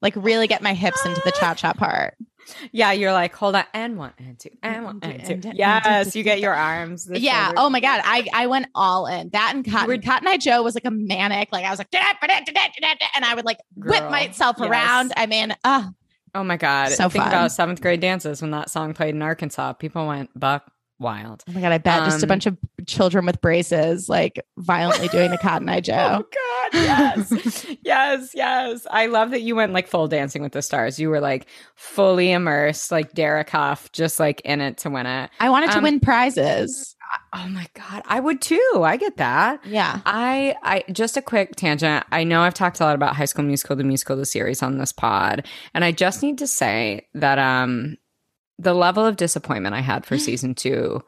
[0.02, 2.14] Like really get my hips into the cha cha part.
[2.72, 5.32] Yeah, you're like, hold on, and one, and two, and one, and two.
[5.34, 7.06] And- and- Yes, you get your arms.
[7.12, 7.44] yeah.
[7.48, 7.54] shoulders.
[7.62, 8.00] Oh my god.
[8.04, 9.28] I I went all in.
[9.30, 9.88] That and Cotton.
[9.88, 11.50] were- Cotton Eye Joe was like a manic.
[11.52, 14.68] Like I was like, and I would like whip Girl, myself yes.
[14.68, 15.12] around.
[15.16, 15.90] I mean, uh,
[16.34, 16.90] Oh my god.
[16.92, 17.32] So Think fun.
[17.32, 19.72] about seventh grade dances when that song played in Arkansas.
[19.74, 20.70] People went buck
[21.00, 21.42] wild.
[21.48, 25.08] Oh my god, I bet just a Um, bunch of children with braces like violently
[25.08, 26.24] doing the Cotton Eye Joe.
[26.30, 28.86] Oh God, yes, yes, yes.
[28.90, 31.00] I love that you went like full Dancing with the Stars.
[31.00, 35.30] You were like fully immersed, like Derek Hough, just like in it to win it.
[35.40, 36.94] I wanted to Um, win prizes.
[37.32, 38.82] Oh my God, I would too.
[38.84, 39.64] I get that.
[39.66, 40.00] Yeah.
[40.06, 42.04] I, I just a quick tangent.
[42.12, 44.78] I know I've talked a lot about High School Musical, the musical, the series on
[44.78, 45.44] this pod,
[45.74, 47.96] and I just need to say that um,
[48.60, 51.02] the level of disappointment I had for season two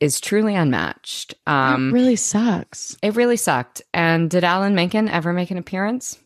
[0.00, 1.34] is truly unmatched.
[1.46, 2.96] Um, that really sucks.
[3.02, 3.82] It really sucked.
[3.94, 6.18] And did Alan Menken ever make an appearance?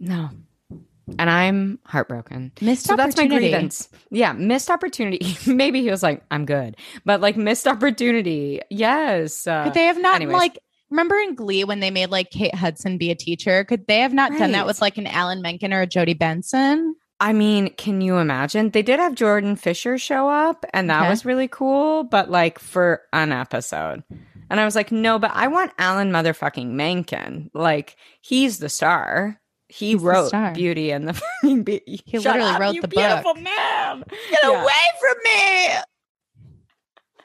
[0.00, 0.30] No.
[1.18, 2.50] And I'm heartbroken.
[2.62, 3.50] Missed So that's my opportunity.
[3.50, 3.88] grievance.
[4.10, 5.36] Yeah, missed opportunity.
[5.46, 6.76] Maybe he was like, I'm good.
[7.04, 8.62] But like missed opportunity.
[8.70, 9.46] Yes.
[9.46, 10.34] Uh, Could they have not anyways.
[10.34, 10.58] like
[10.90, 13.64] remember in Glee when they made like Kate Hudson be a teacher?
[13.64, 16.96] Could they have not done that with like an Alan Menken or a Jodi Benson?
[17.24, 18.68] I mean, can you imagine?
[18.70, 21.08] They did have Jordan Fisher show up, and that Okay.
[21.10, 24.02] was really cool, but like for an episode.
[24.50, 27.50] And I was like, no, but I want Alan motherfucking Menken.
[27.54, 29.40] Like, he's the star.
[29.68, 30.32] He He's wrote.
[30.52, 34.04] Beauty and the fucking Be- He Shut literally up, wrote you the beautiful man.
[34.30, 34.62] Get Yeah.
[34.62, 35.68] away from me.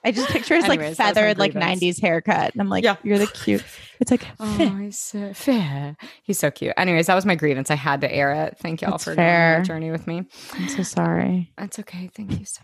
[0.04, 1.82] I just picture his like Anyways, my feathered like grievance.
[1.82, 2.54] 90s haircut.
[2.54, 2.95] And I'm like, Yeah.
[3.04, 3.64] you're the cute.
[4.00, 5.97] It's like Oh, he's so fair.
[6.24, 6.74] He's so cute.
[6.78, 7.70] Anyways, that was my grievance.
[7.70, 8.58] I had to air it.
[8.60, 9.26] Thank y'all That's for fair.
[9.26, 10.24] going on that journey with me.
[10.54, 11.52] I'm so sorry.
[11.58, 12.10] That's okay.
[12.16, 12.62] Thank you so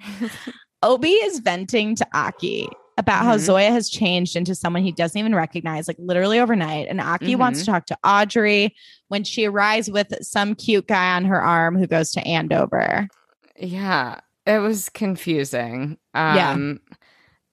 [0.00, 0.30] much.
[0.82, 3.40] Obi is venting to Aki about how Mhm.
[3.40, 6.86] Zoya has changed into someone he doesn't even recognize, like literally overnight.
[6.88, 8.74] And Aki wants to talk to Audrey
[9.08, 13.08] when she arrives with some cute guy on her arm who goes to Andover.
[13.56, 14.18] Yeah,
[14.48, 15.98] it was confusing.
[16.14, 16.50] Yeah.
[16.50, 16.80] Um,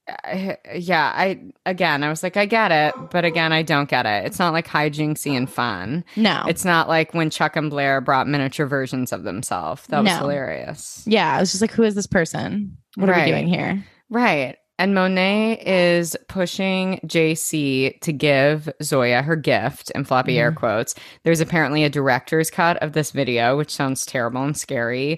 [0.08, 4.06] I- yeah, I again, I was like, I get it, but again, I don't get
[4.06, 4.24] it.
[4.24, 6.04] It's not like hijinksy and fun.
[6.14, 6.44] No.
[6.48, 9.84] It's not like when Chuck and Blair brought miniature versions of themselves.
[9.88, 10.18] That was No.
[10.18, 11.02] hilarious.
[11.06, 11.34] yeah.
[11.36, 12.76] I was just like, who is this person?
[12.94, 13.84] What are we doing here?
[14.08, 14.56] Right.
[14.78, 20.94] And Monet is pushing JC to give Zoya her gift in floppy air quotes.
[21.22, 25.16] There's apparently a director's cut of this video, which sounds terrible and scary.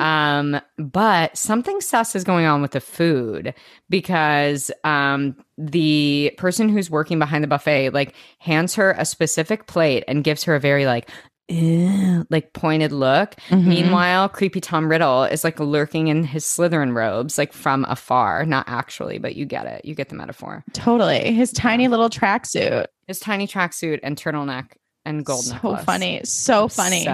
[0.00, 3.54] Um, but something sus is going on with the food
[3.90, 10.02] because um, the person who's working behind the buffet like hands her a specific plate
[10.08, 11.10] and gives her a very like
[11.48, 13.34] "Ew," like pointed look.
[13.48, 13.64] Mhm.
[13.66, 18.64] Meanwhile, creepy Tom Riddle is like lurking in his Slytherin robes, like from afar, not
[18.68, 19.84] actually, but you get it.
[19.84, 20.64] You get the metaphor.
[20.72, 21.32] Totally.
[21.32, 22.86] His tiny little tracksuit.
[23.06, 24.72] His tiny tracksuit and turtleneck
[25.04, 25.84] and gold so necklace.
[25.84, 26.20] funny.
[26.24, 27.04] So funny.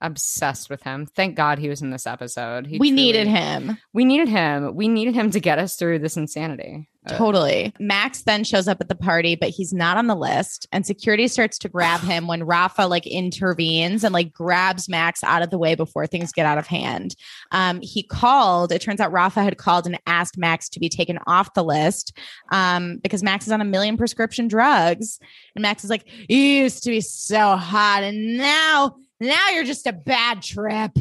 [0.00, 0.68] Obsessed.
[0.70, 1.06] With him.
[1.06, 2.66] Thank God he was in this episode.
[2.66, 3.78] He we truly- needed him.
[3.92, 4.74] We needed him.
[4.74, 6.88] We needed him to get us through this insanity.
[7.06, 7.72] Uh, Totally.
[7.78, 10.66] Max then shows up at the party, but he's not on the list.
[10.72, 15.42] And security starts to grab him when Rafa like intervenes and like grabs Max out
[15.42, 17.14] of the way before things get out of hand.
[17.50, 18.72] Um, he called.
[18.72, 22.16] It turns out Rafa had called and asked Max to be taken off the list
[22.50, 25.18] um, because Max is on a million prescription drugs.
[25.54, 29.86] And Max is like, "You used to be so hot, and now, now you're just
[29.86, 30.92] a bad trip."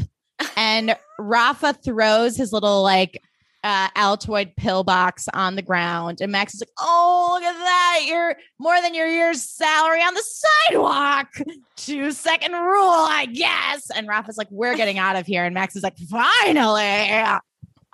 [0.56, 3.22] and Rafa throws his little like
[3.64, 8.02] uh, Altoid pill box on the ground, and Max is like, "Oh, look at that!
[8.06, 11.30] You're more than your year's salary on the sidewalk.
[11.78, 15.76] Two second rule, I guess." And Rafa's like, "We're getting out of here," and Max
[15.76, 17.40] is like, "Finally!"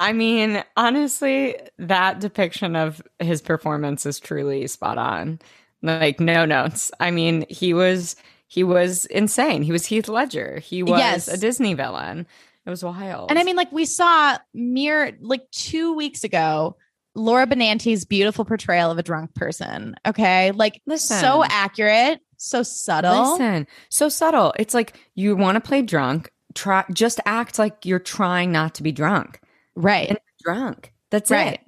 [0.02, 5.40] I mean, honestly, that depiction of his performance is truly spot on.
[5.82, 6.92] Like no notes.
[7.00, 8.16] I mean, he was
[8.50, 9.62] he was insane.
[9.64, 10.60] He was Heath Ledger.
[10.60, 11.28] He was Yes.
[11.30, 12.28] a Disney villain.
[12.66, 13.30] It was wild.
[13.30, 16.76] And I mean, like we saw mere like two weeks ago,
[17.16, 19.96] Laura Benanti's beautiful portrayal of a drunk person.
[20.06, 20.52] Okay.
[20.52, 21.20] Like Listen.
[21.20, 23.34] so accurate, so subtle.
[23.34, 24.54] Listen, so subtle.
[24.60, 26.30] It's like you want to play drunk.
[26.56, 29.40] Try just act like you're trying not to be drunk.
[29.76, 30.10] Right.
[30.10, 30.92] And drunk.
[31.12, 31.54] That's Right.
[31.54, 31.60] it.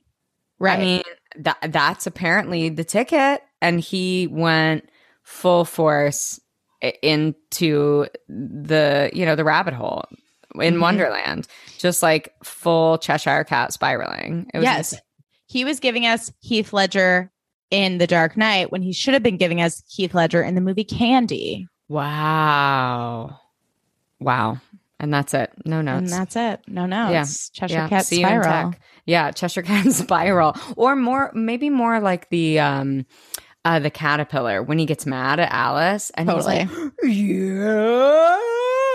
[0.60, 0.78] right.
[0.80, 1.04] I mean,
[1.38, 4.90] that that's apparently the ticket, and he went
[5.24, 6.40] full force
[7.02, 10.06] into the you know the rabbit hole
[10.56, 10.82] in Mhm.
[10.82, 14.48] Wonderland, just like full Cheshire Cat spiraling.
[14.54, 14.92] It was yes.
[14.94, 15.04] insane.
[15.48, 17.32] He was giving us Heath Ledger
[17.70, 20.62] in The Dark Knight when he should have been giving us Heath Ledger in the
[20.62, 21.68] movie Candy.
[21.90, 23.40] Wow,
[24.20, 24.58] wow,
[25.00, 25.52] and that's it.
[25.66, 26.12] No notes.
[26.12, 26.62] And that's it.
[26.68, 27.10] No, no.
[27.12, 27.26] Yeah.
[27.54, 28.74] Cheshire yeah, Cat see Spiral.
[29.06, 33.06] Yeah, Cheshire Cat spiral, or more, maybe more like the um,
[33.66, 36.66] uh, the caterpillar when he gets mad at Alice and Totally.
[36.66, 38.40] he's like, yeah,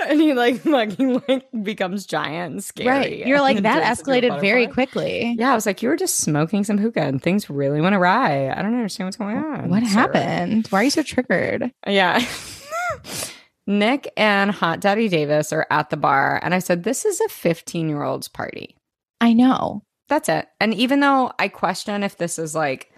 [0.09, 2.89] and he like fucking like becomes giant and scary.
[2.89, 3.27] Right.
[3.27, 5.35] You're like, that turns into a escalated very quickly.
[5.39, 8.51] Yeah, I was like, you were just smoking some hookah and things really went awry.
[8.51, 9.71] I don't understand what's going on.
[9.71, 10.67] What sir." happened?
[10.69, 11.73] Why are you so triggered?
[11.87, 12.25] Yeah.
[13.67, 17.29] Nick and Hot Daddy Davis are at the bar, and I said, This is a
[17.29, 18.77] 15 year old's party.
[19.21, 19.83] I know.
[20.09, 20.47] That's it.
[20.61, 22.93] And even though I question if this is like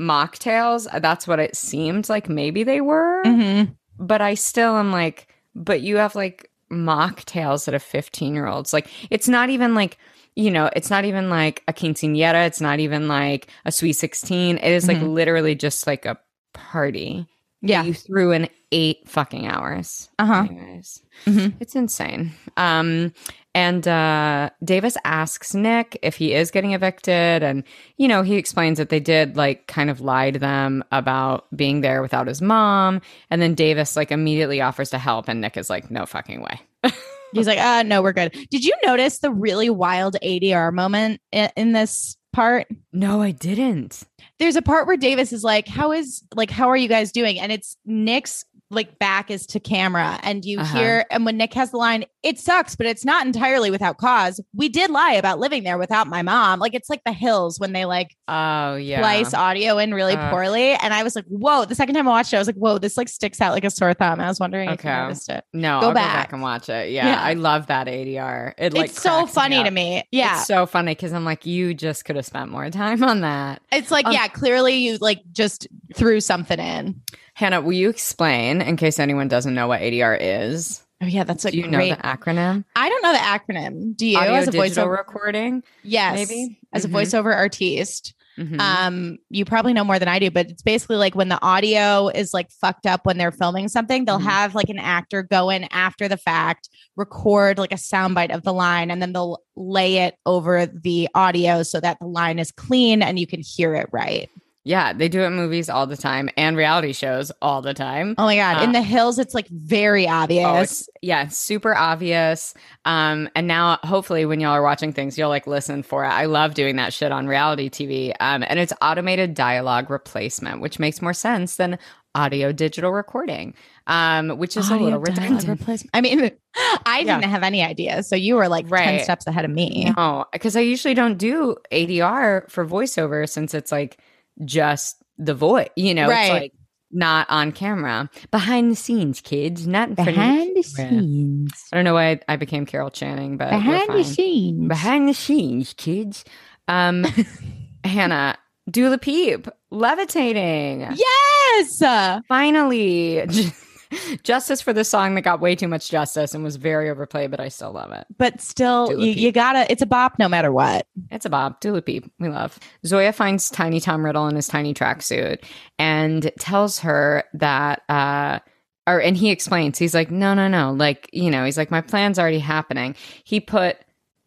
[0.00, 3.22] mocktails, that's what it seemed like maybe they were.
[3.24, 3.76] Mhm.
[3.98, 8.72] But I still am like, but you have like mocktails that a 15 year olds.
[8.72, 9.98] Like, it's not even like,
[10.36, 12.46] you know, it's not even like a quinceanera.
[12.46, 14.56] It's not even like a sweet 16.
[14.58, 15.12] It is like Mhm.
[15.12, 16.18] literally just like a
[16.52, 17.26] party.
[17.62, 17.82] Yeah.
[17.82, 20.08] You threw in eight fucking hours.
[20.18, 20.46] Uh huh.
[20.48, 21.54] Anyways, Mhm.
[21.60, 22.32] it's insane.
[22.56, 23.12] Um,
[23.54, 27.64] and uh, Davis asks Nick if he is getting evicted, and
[27.96, 31.80] you know he explains that they did like kind of lie to them about being
[31.80, 35.70] there without his mom, and then Davis like immediately offers to help, and Nick is
[35.70, 36.60] like, "No fucking way."
[37.32, 38.32] He's like, uh, no, we're good.
[38.50, 42.66] Did you notice the really wild ADR moment in, in this part?
[42.92, 44.02] No, I didn't.
[44.38, 47.38] There's a part where Davis is like, how is like, how are you guys doing?
[47.38, 50.78] And it's Nick's like back is to camera and you Uh-huh.
[50.78, 54.40] hear and when Nick has the line it sucks but it's not entirely without cause
[54.54, 57.72] we did lie about living there without my mom like it's like the hills when
[57.72, 58.98] they like Oh yeah.
[59.00, 60.30] splice audio in really Uh.
[60.30, 62.56] poorly and I was like whoa the second time I watched it I was like
[62.56, 65.00] whoa this like sticks out like a sore thumb I was wondering if you Okay.
[65.00, 66.14] noticed it No, Go I'll go back.
[66.14, 66.90] back and watch it.
[66.90, 67.20] Yeah, Yeah.
[67.22, 68.54] I love that ADR.
[68.58, 69.64] It like it's so funny up.
[69.64, 72.70] to me yeah It's so funny because I'm like, you just could have spent more
[72.70, 73.62] time on that.
[73.72, 77.00] It's like, Um, yeah, clearly you like just threw something in.
[77.40, 80.84] Hannah, will you explain in case anyone doesn't know what ADR is?
[81.02, 81.88] Oh yeah, that's a Do you great.
[81.88, 82.64] know the acronym?
[82.76, 83.96] I don't know the acronym.
[83.96, 84.18] Do you?
[84.18, 86.58] Audio as a voiceover, recording, yes, maybe?
[86.74, 86.90] as Mhm.
[86.90, 88.60] a voiceover artist, Mhm.
[88.60, 90.30] um, you probably know more than I do.
[90.30, 94.04] But it's basically like when the audio is like fucked up when they're filming something,
[94.04, 94.24] they'll Mhm.
[94.24, 98.52] have like an actor go in after the fact, record like a soundbite of the
[98.52, 103.00] line, and then they'll lay it over the audio so that the line is clean
[103.02, 104.28] and you can hear it right.
[104.64, 108.14] Yeah, they do it in movies all the time and reality shows all the time.
[108.18, 108.62] Oh my god!
[108.62, 110.46] in Uh, the hills, it's like very obvious.
[110.46, 112.52] Oh, it's yeah, super obvious.
[112.84, 116.08] Um, and now hopefully when y'all are watching things, you'll like listen for it.
[116.08, 118.12] I love doing that shit on reality TV.
[118.20, 121.78] Um, and it's automated dialogue replacement, which makes more sense than
[122.14, 123.54] audio digital recording.
[123.86, 125.48] Um, which is Audio a little redundant.
[125.48, 125.90] replacement.
[125.94, 126.30] I mean,
[126.86, 128.02] I didn't have any idea.
[128.04, 129.92] So you were like 10 steps ahead of me.
[129.96, 133.98] No, because I usually don't do ADR for voiceover since it's like
[134.44, 136.24] just the voice, you know, Right.
[136.24, 136.52] it's like
[136.92, 138.10] not on camera.
[138.30, 141.00] Behind the scenes, kids, not in front of Behind the camera.
[141.02, 141.52] scenes.
[141.72, 144.68] I don't know why I, I became Carol Channing, but Behind the scenes.
[144.68, 146.24] Behind the scenes, kids.
[146.68, 147.04] Um,
[147.84, 148.36] Hannah,
[148.70, 150.80] do the Peep, levitating.
[150.94, 151.82] Yes.
[151.82, 153.24] Uh, Finally,
[154.22, 157.40] justice for the song that got way too much justice and was very overplayed, but
[157.40, 158.06] I still love it.
[158.18, 160.86] But still, you, you gotta, it's a bop no matter what.
[161.10, 161.60] It's a bop.
[161.60, 162.10] Dula Peep.
[162.18, 162.58] We love.
[162.86, 165.42] Zoya finds Tiny Tom Riddle in his tiny tracksuit
[165.78, 168.38] and tells her that, uh,
[168.86, 170.72] or, and he explains, he's like, no, no, no.
[170.72, 172.96] Like, you know, he's like, my plan's already happening.
[173.24, 173.76] He put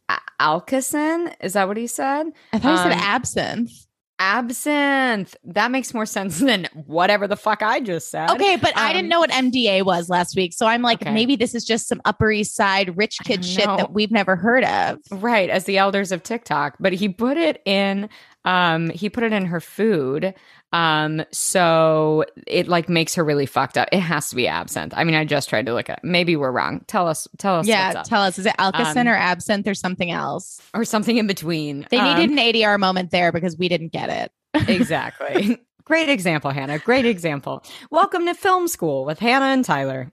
[0.09, 1.33] a- Alkison.
[1.41, 2.27] Is that what he said?
[2.53, 3.71] I thought Um, said absinthe.
[4.19, 5.35] Absinthe.
[5.43, 8.29] That makes more sense than whatever the fuck I just said.
[8.31, 10.53] Okay, but I didn't Um, know what MDA was last week.
[10.53, 11.13] So I'm like, Okay.
[11.13, 13.77] maybe this is just some Upper East Side rich kid shit know.
[13.77, 14.99] that we've never heard of.
[15.11, 16.75] Right, as the elders of TikTok.
[16.79, 18.09] But he put it in
[18.45, 20.33] Um, he put it in her food.
[20.73, 23.87] Um, so it like makes her really fucked up.
[23.91, 24.93] It has to be absinthe.
[24.97, 26.03] I mean, I just tried to look at.
[26.03, 26.83] Maybe we're wrong.
[26.87, 27.27] Tell us.
[27.37, 27.59] Tell us.
[27.59, 28.39] what's Yeah, tell us.
[28.39, 30.59] Is it Alka-Seltz Um, or absinthe or something else?
[30.73, 31.85] or something in between.
[31.91, 34.31] They Um, needed an ADR moment there because we didn't get it.
[34.67, 35.57] exactly.
[35.85, 36.79] Great example, Hannah.
[36.79, 37.63] Great example.
[37.91, 40.09] Welcome to film school with Hannah and Tyler.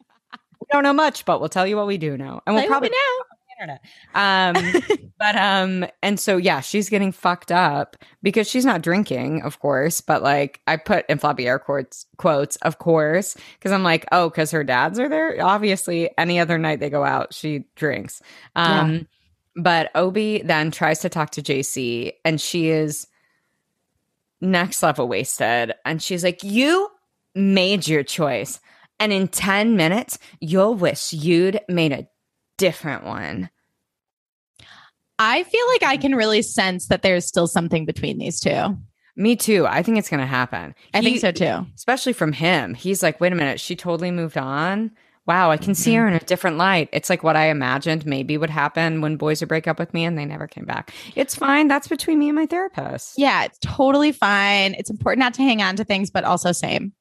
[0.61, 2.65] We don't know much, but we'll tell you what we do know, and we'll Tell
[2.65, 2.91] you what we probably
[3.61, 3.81] internet.
[4.15, 9.61] Um, but um, and so yeah, she's getting fucked up because she's not drinking, of
[9.61, 10.01] course.
[10.01, 14.31] But like, I put in floppy air quotes, quotes, of course, because I'm like, oh,
[14.31, 15.37] because her dads are there.
[15.41, 18.23] Obviously, any other night they go out, she drinks.
[18.57, 19.07] Um,
[19.57, 23.07] but Obi then tries to talk to JC, and she is
[24.41, 26.89] next level wasted, and she's like, you
[27.35, 28.61] made your choice.
[28.99, 32.07] And in 10 minutes, you'll wish you'd made a
[32.61, 33.51] different one.
[35.19, 38.77] I feel like I can really sense that there's still something between these two.
[39.17, 39.67] Me too.
[39.67, 40.75] I think it's going to happen.
[40.95, 41.67] I think so too.
[41.75, 42.75] Especially from him.
[42.75, 44.93] He's like, wait a minute, she totally moved on.
[45.27, 46.01] Wow, I can see Mm-hmm.
[46.01, 46.89] her in a different light.
[46.93, 50.05] It's like what I imagined maybe would happen when boys would break up with me
[50.05, 50.93] and they never came back.
[51.15, 51.69] It's fine.
[51.69, 53.15] That's between me and my therapist.
[53.19, 54.75] Yeah, it's totally fine.
[54.75, 56.93] It's important not to hang on to things, but also same.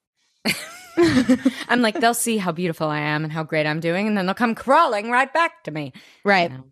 [1.70, 4.26] I'm like, they'll see how beautiful I am and how great I'm doing, and then
[4.26, 5.94] they'll come crawling right back to me.
[6.26, 6.52] Right.
[6.52, 6.64] No,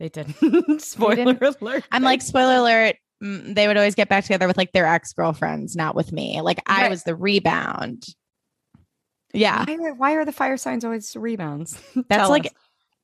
[0.00, 0.80] they didn't.
[0.80, 1.84] Spoiler alert.
[1.92, 2.96] I'm like, spoiler alert.
[3.22, 6.40] mm, They would always get back together with like their ex girlfriends, not with me.
[6.40, 6.90] Like I Right.
[6.90, 8.04] was the rebound.
[9.32, 11.72] Yeah, why are, why are the fire signs always rebounds?
[12.08, 12.52] that's Tell like us.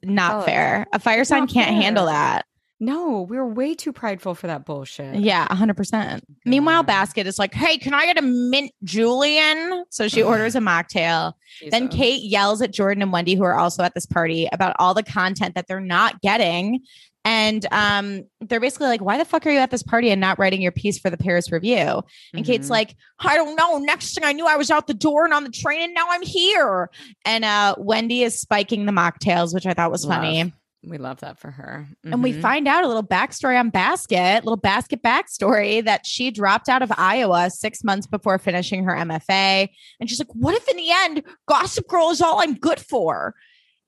[0.04, 0.44] not Tell us.
[0.46, 0.86] fair.
[0.92, 2.44] A fire sign not can't handle that.
[2.80, 5.16] No, we're way too prideful for that bullshit.
[5.16, 6.22] Yeah, 100%.
[6.46, 9.84] Meanwhile, Basket is like, hey, can I get a mint Julian?
[9.90, 11.34] So she orders a mocktail.
[11.70, 14.94] Then Kate yells at Jordan and Wendy, who are also at this party, about all
[14.94, 16.80] the content that they're not getting.
[17.22, 20.38] And um, they're basically like, why the fuck are you at this party and not
[20.38, 22.02] writing your piece for the Paris Review?
[22.32, 22.70] And Kate's Mhm.
[22.70, 23.76] like, I don't know.
[23.76, 26.06] Next thing I knew, I was out the door and on the train, and now
[26.08, 26.88] I'm here.
[27.26, 30.54] And uh, Wendy is spiking the mocktails, which I thought was funny.
[30.82, 31.86] We love that for her.
[32.04, 32.40] And we Mhm.
[32.40, 36.90] find out a little backstory on Basket, little Basket backstory that she dropped out of
[36.96, 39.68] Iowa six months before finishing her MFA.
[40.00, 43.34] And she's like, What if in the end, Gossip Girl is all I'm good for?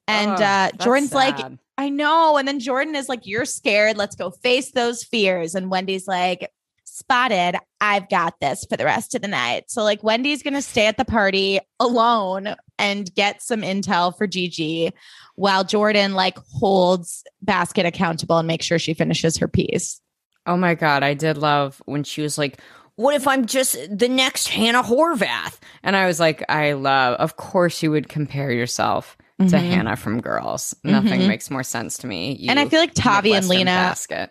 [0.07, 1.39] And Oh, uh, Jordan's like.
[1.79, 2.37] I know.
[2.37, 3.97] And then Jordan is like, You're scared.
[3.97, 5.55] Let's go face those fears.
[5.55, 6.51] And Wendy's like,
[6.95, 9.71] Spotted, I've got this for the rest of the night.
[9.71, 14.27] So, like, Wendy's going to stay at the party alone and get some intel for
[14.27, 14.93] Gigi
[15.35, 20.03] while Jordan, like, holds Basket accountable and makes sure she finishes her piece.
[20.45, 22.61] Oh my god, I did love when she was like,
[22.97, 27.15] "What if I'm just the next Hannah Horvath?" And I was like, "I love.
[27.17, 29.71] Of course, you would compare yourself to Mhm.
[29.71, 30.75] Hannah from Girls.
[30.85, 31.29] Nothing Mhm.
[31.29, 33.71] makes more sense to me." And I feel like Tavi and Lena.
[33.71, 34.31] basket.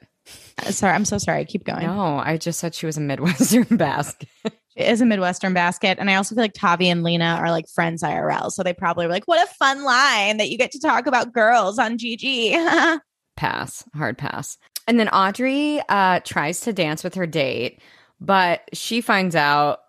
[0.59, 1.45] Uh, Sorry, I'm so sorry.
[1.45, 1.85] Keep going.
[1.85, 4.29] No, I just said she was a Midwestern basket.
[4.43, 5.97] It is a Midwestern basket.
[5.99, 8.51] And I also feel like Tavi and Lena are like friends IRL.
[8.51, 11.33] So they probably were like, what a fun line that you get to talk about
[11.33, 12.99] girls on GG.
[13.37, 14.57] pass, hard pass.
[14.87, 17.81] And then Audrey uh, tries to dance with her date,
[18.19, 19.80] but she finds out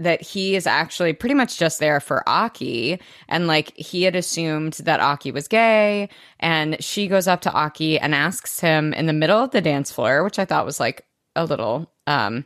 [0.00, 2.98] that he is actually pretty much just there for Aki.
[3.28, 6.08] And like he had assumed that Aki was gay.
[6.40, 9.92] And she goes up to Aki and asks him in the middle of the dance
[9.92, 11.04] floor, which I thought was like
[11.36, 12.44] a little, um,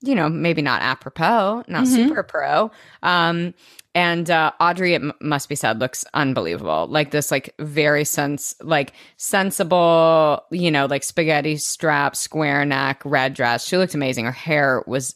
[0.00, 1.94] you know, maybe not apropos, not Mhm.
[1.94, 2.70] super pro.
[3.02, 3.54] Um,
[3.94, 6.86] and uh, Audrey, it m- must be said, looks unbelievable.
[6.88, 13.34] Like this, like very sense, like sensible, you know, like spaghetti strap, square neck, red
[13.34, 13.66] dress.
[13.66, 14.24] She looked amazing.
[14.24, 15.14] Her hair was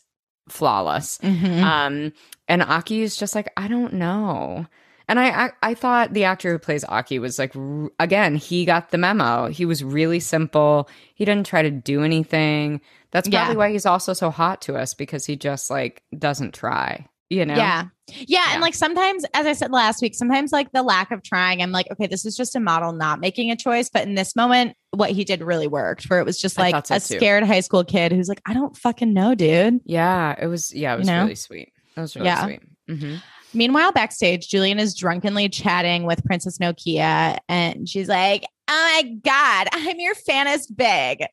[0.49, 1.19] flawless.
[1.23, 1.63] Mhm.
[1.63, 2.13] Um,
[2.49, 4.67] and Aki is just like, I don't know.
[5.09, 8.65] And I, I, I thought the actor who plays Aki was like, r- again, he
[8.65, 9.49] got the memo.
[9.49, 10.89] He was really simple.
[11.15, 12.81] He didn't try to do anything.
[13.11, 13.41] That's Yeah.
[13.41, 17.07] probably why he's also so hot to us because he just like doesn't try.
[17.33, 17.55] You know?
[17.55, 17.89] Yeah.
[18.09, 18.25] yeah.
[18.29, 18.45] Yeah.
[18.53, 21.73] And like sometimes, as I said last week, sometimes like the lack of trying, I'm
[21.73, 23.89] like, okay, this is just a model not making a choice.
[23.89, 26.97] But in this moment, what he did really worked, where it was just like so
[26.97, 27.17] a too.
[27.17, 29.81] scared high school kid who's like, I don't fucking know, dude.
[29.85, 30.35] Yeah.
[30.39, 30.75] It was.
[30.75, 30.95] Yeah.
[30.95, 31.23] It was know?
[31.23, 31.73] really sweet.
[31.97, 32.45] It was really Yeah.
[32.45, 32.61] sweet.
[32.89, 33.15] hmm
[33.55, 38.73] Meanwhile, backstage, Julien is drunkenly chatting with Princess Nokia, and she's like, "Oh
[39.03, 41.27] my god, I'm your fanist big,"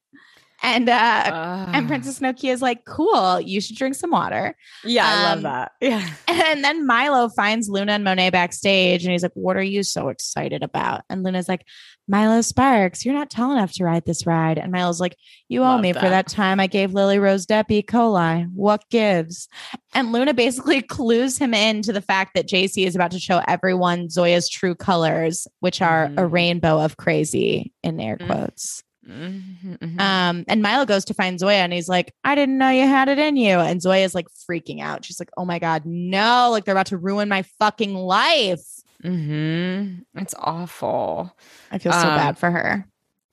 [0.61, 5.13] and uh, and Princess Nokia is like, "Cool, you should drink some water." Yeah, I
[5.13, 5.71] um, love that.
[5.81, 6.07] Yeah.
[6.27, 10.09] And then Milo finds Luna and Monet backstage, and he's like, "What are you so
[10.09, 11.65] excited about?" And Luna's like,
[12.07, 15.15] "Milo Sparks, you're not tall enough to ride this ride." And Milo's like,
[15.47, 16.09] "You owe Love me for that.
[16.09, 17.81] that time I gave Lily Rose Depp E.
[17.83, 18.47] coli.
[18.53, 19.47] What gives?"
[19.93, 23.41] And Luna basically clues him in to the fact that JC is about to show
[23.47, 26.31] everyone Zoya's true colors, which are a Mhm.
[26.31, 28.25] rainbow of crazy in air Mhm.
[28.27, 28.83] quotes.
[29.09, 29.99] Mhm, mhm.
[30.01, 33.09] Um, and Milo goes to find Zoya and he's like, I didn't know you had
[33.09, 33.57] it in you.
[33.59, 35.03] And Zoya is like freaking out.
[35.05, 38.61] She's like, Oh my God, no, like they're about to ruin my fucking life.
[39.03, 40.03] Mhm.
[40.15, 41.35] It's awful.
[41.71, 42.85] I feel so Um, bad for her.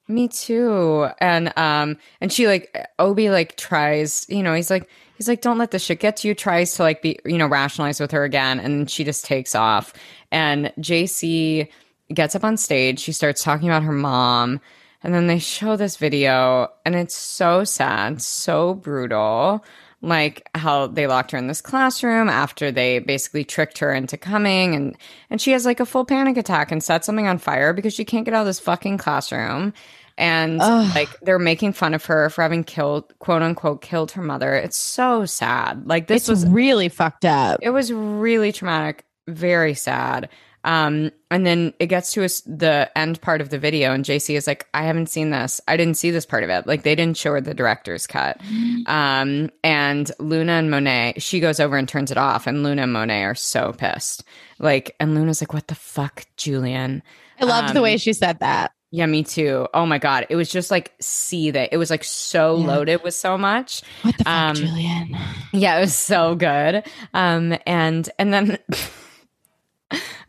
[0.08, 1.08] Me too.
[1.20, 5.58] And um and she like Obie like tries, you know, he's like he's like don't
[5.58, 8.22] let this shit get to you, tries to like be, you know, rationalize with her
[8.24, 9.92] again and she just takes off.
[10.30, 11.68] And JC
[12.14, 14.60] gets up on stage, she starts talking about her mom,
[15.06, 19.64] and then they show this video and it's so sad, so brutal.
[20.02, 24.74] Like how they locked her in this classroom after they basically tricked her into coming
[24.74, 24.96] and
[25.30, 28.04] and she has like a full panic attack and sets something on fire because she
[28.04, 29.72] can't get out of this fucking classroom
[30.18, 30.92] and Ugh.
[30.94, 34.76] like they're making fun of her for having killed quote unquote killed her mother it's
[34.76, 37.60] so sad like this It's was really fucked up.
[37.62, 40.28] it was really traumatic very sad
[40.66, 44.36] um and then it gets to us the end part of the video and jc
[44.36, 46.94] is like i haven't seen this i didn't see this part of it like they
[46.94, 48.38] didn't show her the director's cut
[48.86, 52.92] um and luna and monet she goes over and turns it off and luna and
[52.92, 54.22] monet are so pissed
[54.58, 57.02] like and luna's like what the fuck julien
[57.40, 58.72] I loved the um, way she said that.
[58.90, 59.68] yeah, me too.
[59.74, 62.66] Oh my god, it was just like see that it was like so Yeah.
[62.66, 63.82] loaded with so much.
[64.00, 65.14] What the fuck, um, Julien?
[65.52, 66.82] Yeah, it was so good.
[67.12, 68.58] Um, and and then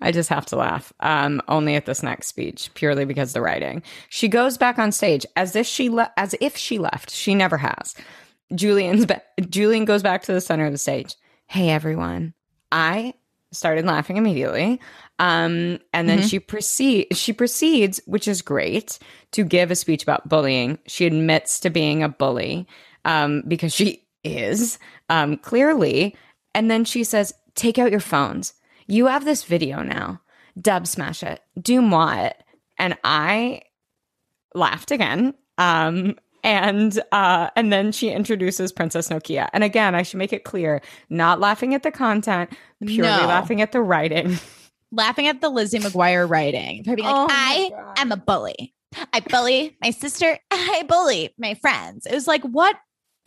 [0.01, 0.93] I just have to laugh.
[0.99, 3.81] Um, only at this next speech, purely because the writing.
[4.09, 7.09] She goes back on stage as if she le- as if she left.
[7.11, 7.95] She never has.
[8.55, 11.15] Julien's ba- Julien goes back to the center of the stage.
[11.47, 12.33] Hey everyone,
[12.71, 13.13] I
[13.51, 14.79] started laughing immediately.
[15.19, 16.29] Um, and then Mhm.
[16.29, 18.99] she proceed she proceeds, which is great,
[19.31, 20.77] to give a speech about bullying.
[20.87, 22.67] She admits to being a bully
[23.05, 24.77] um, because she is
[25.09, 26.15] um, clearly.
[26.53, 28.53] And then she says, "Take out your phones.
[28.87, 30.21] You have this video now.
[30.59, 31.41] Dubsmash it.
[31.61, 32.43] Do moi it."
[32.79, 33.61] And I
[34.55, 35.33] laughed again.
[35.57, 39.49] Um, and uh, and then she introduces Princess Nokia.
[39.53, 42.51] And again, I should make it clear: not laughing at the content,
[42.85, 43.27] purely No.
[43.27, 44.37] laughing at the writing.
[44.93, 46.85] Laughing at the Lizzie McGuire writing.
[46.85, 47.99] Her being like, Oh my I God.
[47.99, 48.73] am a bully.
[49.11, 50.39] I bully my sister.
[50.49, 52.05] I bully my friends.
[52.05, 52.77] It was like, what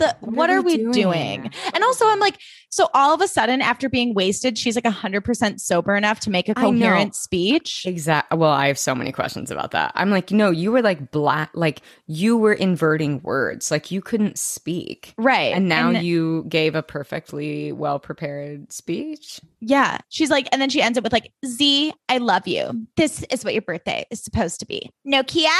[0.00, 1.50] the What what, are we doing doing?
[1.72, 2.38] And also I'm like,
[2.70, 6.30] so all of a sudden, after being wasted, she's like hundred percent sober enough to
[6.30, 7.84] make a coherent speech.
[7.86, 8.38] Exactly.
[8.38, 9.92] Well, I have so many questions about that.
[9.94, 14.38] I'm like, no, you were like black, like you were inverting words, like you couldn't
[14.38, 15.14] speak.
[15.16, 15.54] Right.
[15.54, 19.40] And now you gave a perfectly well prepared speech.
[19.60, 19.98] Yeah.
[20.08, 22.86] She's like, and then she ends up with like, Z, I love you.
[22.96, 24.90] This is what your birthday is supposed to be.
[25.06, 25.50] Nokia?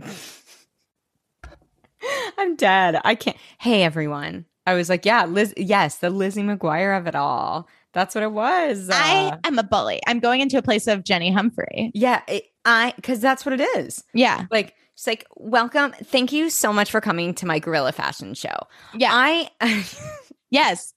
[2.38, 3.00] I'm dead.
[3.04, 3.36] I can't.
[3.58, 4.44] Hey, everyone.
[4.66, 5.54] I was like, yeah, Liz.
[5.56, 7.68] Yes, the Lizzie McGuire of it all.
[7.94, 8.90] That's what it was.
[8.92, 10.00] I Uh, am a bully.
[10.06, 11.90] I'm going into a place of Jenny Humphrey.
[11.94, 14.04] yeah, it, I because that's what it is.
[14.12, 14.44] Yeah.
[14.50, 15.92] Like, she's like, welcome.
[16.04, 18.56] Thank you so much for coming to my guerrilla fashion show.
[18.94, 19.10] Yeah.
[19.12, 19.48] I.
[20.50, 20.92] yes.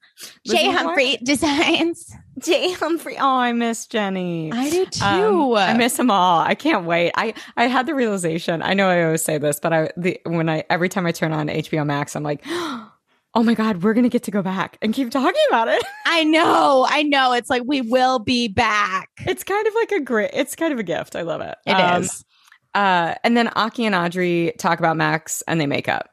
[0.46, 0.74] Lizzie Jay McGuire?
[0.78, 2.14] Humphrey designs.
[2.44, 3.18] Jay Humphrey.
[3.18, 4.52] Oh, I miss Jenny.
[4.52, 5.04] I do too.
[5.04, 6.40] Um, I miss them all.
[6.40, 7.12] I can't wait.
[7.16, 8.62] I I had the realization.
[8.62, 11.34] I know I always say this, but I the when I every time I turn
[11.34, 14.94] on HBO Max, I'm like, oh my god, we're gonna get to go back and
[14.94, 15.82] keep talking about it.
[16.06, 16.86] I know.
[16.90, 17.34] I know.
[17.34, 19.10] It's like we will be back.
[19.20, 20.32] It's kind of like a great.
[20.34, 21.16] It's kind of a gift.
[21.16, 21.56] I love it.
[21.66, 22.10] It is.
[22.12, 26.10] Um, Uh, and then Aki and Audrey talk about Max and they make up,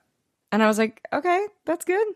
[0.50, 2.06] and I was like, okay, that's good.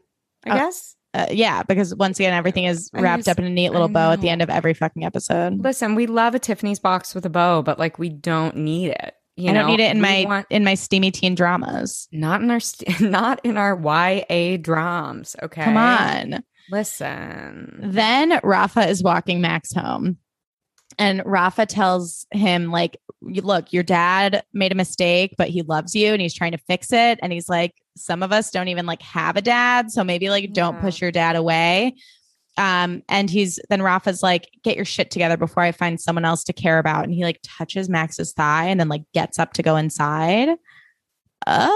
[0.45, 0.97] I Oh, guess.
[1.15, 4.21] Uh, yeah, because once again, everything is wrapped up in a neat little bow at
[4.23, 5.63] the end of every fucking episode.
[5.63, 9.15] Listen, we love a Tiffany's box with a bow, but like we don't need it.
[9.37, 9.61] You I know?
[9.61, 12.09] don't need it in my want- in my steamy teen dramas.
[12.13, 15.37] not in our st- not in our YA dramas.
[15.43, 16.43] Okay, Come on.
[16.71, 17.79] listen.
[17.83, 20.19] Then Rafa is walking Max home.
[20.99, 26.13] And Rafa tells him, like, look, your dad made a mistake, but he loves you
[26.13, 27.19] and he's trying to fix it.
[27.23, 29.91] And he's like, some of us don't even like have a dad.
[29.91, 31.95] So maybe like don't push your dad away.
[32.57, 36.45] Um, and he's then Rafa's like, get your shit together before I find someone else
[36.45, 37.05] to care about.
[37.05, 40.51] And he like touches Max's thigh and then like gets up to go inside.
[41.47, 41.71] Uh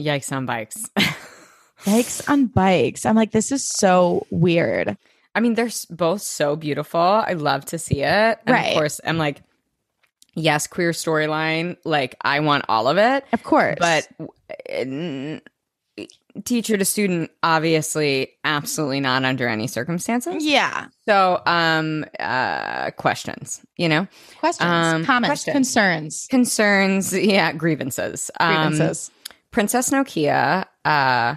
[0.00, 0.88] Yikes on bikes.
[1.84, 3.04] yikes on bikes.
[3.04, 4.96] I'm like, this is so weird.
[5.38, 7.00] I mean, they're both so beautiful.
[7.00, 8.38] I love to see it.
[8.44, 8.70] And Right.
[8.72, 9.40] Of course, I'm like,
[10.34, 11.76] yes, queer storyline.
[11.84, 13.24] Like, I want all of it.
[13.32, 13.76] Of course.
[13.78, 14.08] But
[14.68, 15.38] uh,
[16.44, 20.44] teacher to student, obviously, absolutely not under any circumstances.
[20.44, 20.86] yeah.
[21.06, 24.06] So, um, uh, questions, you know,
[24.40, 25.52] Questions, Um, comments, questions.
[25.54, 28.30] concerns, concerns, yeah, grievances.
[28.40, 29.10] Um, grievances.
[29.50, 31.36] Princess Nokia uh,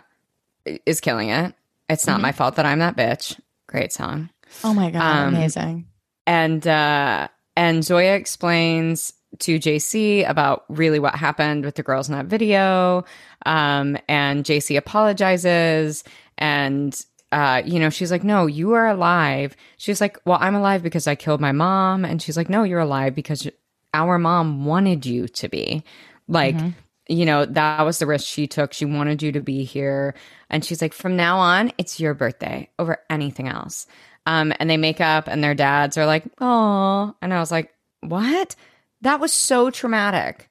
[0.86, 1.54] is killing it.
[1.90, 2.24] It's not Mhm.
[2.24, 3.40] my fault that I'm that bitch.
[3.72, 4.30] Great song.
[4.64, 5.88] oh my god, um, amazing.
[6.28, 12.16] And uh, and Zoya explains to JC about really what happened with the girls in
[12.16, 13.06] that video.
[13.46, 16.04] Um, and JC apologizes
[16.38, 17.00] and
[17.32, 19.56] uh, you know, she's like, no, you are alive.
[19.78, 22.04] She's like, well, I'm alive because I killed my mom.
[22.04, 23.48] And she's like, no, you're alive because
[23.94, 25.84] our mom wanted you to be.
[26.28, 26.70] Like, Mm-hmm.
[27.08, 28.74] You know, that was the risk she took.
[28.74, 30.16] She wanted you to be here.
[30.50, 33.88] And she's like, from now on, it's your birthday over anything else.
[34.26, 37.16] Um, and they make up, and their dads are like, oh.
[37.22, 38.56] And I was like, what?
[39.02, 40.48] That was so traumatic.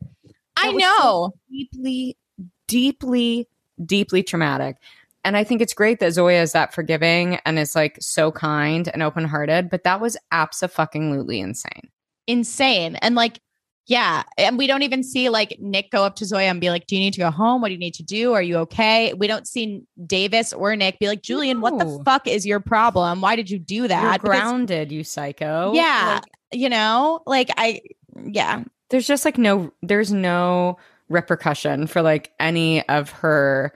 [0.56, 1.32] I That so know.
[1.48, 2.16] deeply,
[2.66, 3.48] deeply,
[3.85, 4.77] deeply traumatic.
[5.22, 8.89] And I think it's great that Zoya is that forgiving and is like so kind
[8.89, 11.90] and open hearted, but that was absolutely insane.
[12.27, 12.97] insane.
[12.97, 13.40] And like,
[13.86, 14.23] yeah.
[14.39, 16.94] And we don't even see like Nick go up to Zoya and be like, Do
[16.97, 17.61] you need to go home?
[17.61, 18.32] What do you need to do?
[18.35, 19.12] Are you okay?
[19.15, 23.20] We don't see Davis or Nick be like, Julien, what the fuck is your problem?
[23.20, 24.02] Why did you do that?
[24.02, 25.73] You're Because- grounded, you psycho.
[25.74, 26.20] yeah.
[26.23, 27.81] Like, you know, like I,
[28.24, 28.65] yeah.
[28.90, 30.78] there's just like no, there's no
[31.09, 33.73] repercussion for like any of her,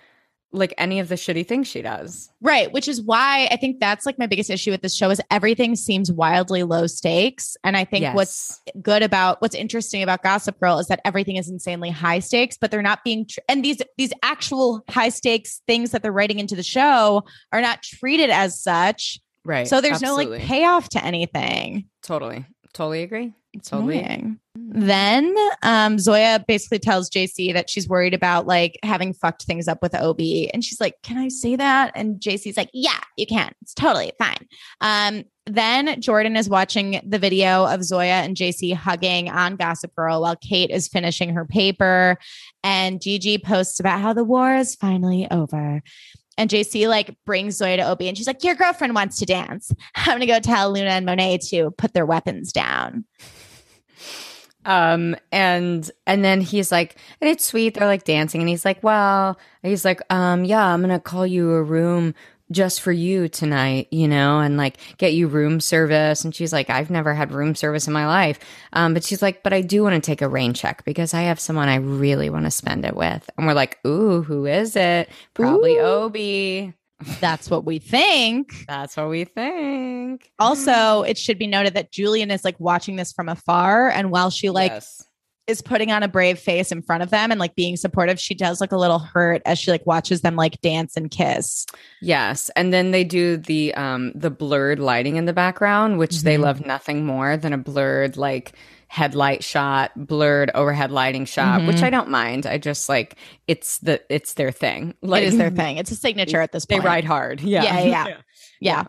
[0.54, 2.30] like any of the shitty things she does.
[2.40, 2.72] Right.
[2.72, 5.76] Which is why I think that's like my biggest issue with this show is everything
[5.76, 7.56] seems wildly low stakes.
[7.64, 11.48] And I think what's good about what's interesting about Gossip Girl is that everything is
[11.48, 15.90] insanely high stakes, but they're not being tr- and these these actual high stakes things
[15.90, 17.22] that they're writing into the show
[17.52, 19.18] are not treated as such.
[19.44, 19.66] right.
[19.66, 21.86] So there's no like payoff to anything.
[22.02, 22.46] Totally.
[22.72, 23.32] Totally agree.
[23.54, 24.00] It's Totally.
[24.00, 24.38] annoying.
[24.56, 29.80] Then um, Zoya basically tells JC that she's worried about like having fucked things up
[29.82, 30.50] with Obie.
[30.52, 31.92] And she's like, Can I say that?
[31.94, 33.52] And JC's like, Yeah, you can.
[33.62, 34.46] It's totally fine.
[34.80, 40.22] Um, then Jordan is watching the video of Zoya and JC hugging on Gossip Girl
[40.22, 42.16] while Kate is finishing her paper.
[42.62, 45.82] And Gigi posts about how the war is finally over.
[46.36, 49.70] And JC like brings Zoya to Obie and she's like, Your girlfriend wants to dance.
[49.94, 53.04] I'm gonna go tell Luna and Monet to put their weapons down.
[54.64, 57.74] Um and and then he's like, and it's sweet.
[57.74, 61.52] They're like dancing, and he's like, well, he's like, um, yeah, I'm gonna call you
[61.52, 62.14] a room
[62.50, 66.24] just for you tonight, you know, and like get you room service.
[66.24, 68.38] And she's like, I've never had room service in my life.
[68.72, 71.22] Um, but she's like, but I do want to take a rain check because I
[71.22, 73.28] have someone I really want to spend it with.
[73.36, 75.08] And we're like, ooh, who is it?
[75.32, 75.80] Probably Ooh.
[75.80, 76.74] Obie.
[77.20, 78.64] That's what we think.
[78.68, 80.30] That's what we think.
[80.38, 83.88] Also, it should be noted that Julien is like watching this from afar.
[83.90, 85.04] And while she like Yes.
[85.46, 88.34] is putting on a brave face in front of them and like being supportive, she
[88.34, 91.66] does look a little hurt as she like watches them like dance and kiss.
[92.00, 96.36] Yes, and then they do the um the blurred lighting in the background, which they
[96.36, 96.42] Mhm.
[96.42, 98.52] love nothing more than a blurred like
[98.94, 101.82] headlight shot, blurred overhead lighting shot, which Mhm.
[101.82, 102.46] I don't mind.
[102.46, 103.16] I just like
[103.48, 104.94] it's the it's their thing.
[105.02, 105.78] Like it is their thing.
[105.78, 106.82] It's a signature at this point.
[106.82, 107.40] They ride hard.
[107.40, 107.64] Yeah.
[107.64, 108.16] Yeah, yeah,
[108.60, 108.84] Yeah.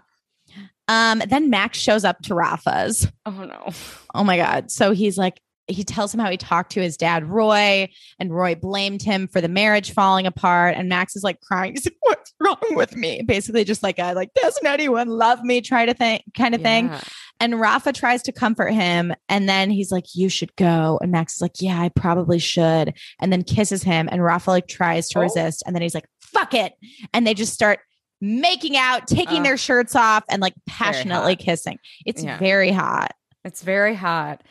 [0.88, 3.08] Um, then Max shows up to Rafa's.
[3.26, 3.70] Oh no.
[4.14, 4.70] Oh my God.
[4.70, 8.54] So he's like, he tells him how he talked to his dad, Roy, and Roy
[8.54, 10.76] blamed him for the marriage falling apart.
[10.78, 11.74] And Max is like crying.
[11.76, 13.24] He's like, What's wrong with me?
[13.26, 15.62] Basically, just like a like, doesn't anyone love me?
[15.62, 16.92] Try to think kind of thing.
[17.40, 17.46] Yeah.
[17.46, 19.14] And Rafa tries to comfort him.
[19.30, 21.00] And then he's like, You should go.
[21.02, 22.94] And Max is like, Yeah, I probably should.
[23.20, 24.08] And then kisses him.
[24.12, 25.22] And Rafa like tries to Oh.
[25.24, 25.64] resist.
[25.66, 26.74] And then he's like, Fuck it.
[27.14, 27.80] And they just start
[28.22, 29.44] making out, taking Ugh.
[29.44, 31.78] their shirts off, and like passionately kissing.
[32.06, 32.38] It's Yeah.
[32.38, 33.12] very hot.
[33.44, 34.42] It's very hot.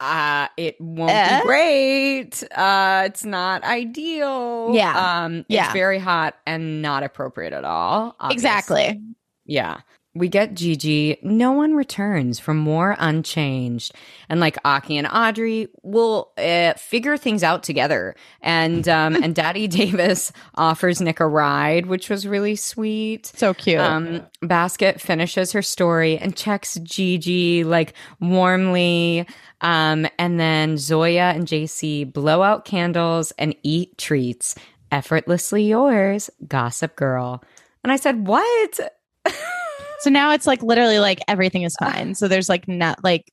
[0.00, 1.40] Uh, it won't Eh?
[1.40, 2.44] be great.
[2.54, 4.70] Uh, it's not ideal.
[4.72, 5.24] Yeah.
[5.24, 5.64] Um, Yeah.
[5.64, 8.14] it's very hot and not appropriate at all.
[8.20, 8.34] obviously.
[8.34, 9.02] Exactly.
[9.44, 9.78] Yeah.
[10.18, 11.16] We get Gigi.
[11.22, 13.94] No one returns from more unchanged.
[14.28, 18.16] And like Aki and Audrey will uh, figure things out together.
[18.40, 23.26] And um and Daddy Davis offers Nick a ride, which was really sweet.
[23.26, 23.78] So cute.
[23.80, 29.26] Um Basket finishes her story and checks Gigi like warmly.
[29.60, 34.56] Um and then Zoya and JC blow out candles and eat treats.
[34.90, 37.44] Effortlessly yours, Gossip Girl.
[37.84, 38.94] And I said, "What?"
[40.00, 42.14] so now it's like literally like everything is fine.
[42.14, 43.30] So there's like not like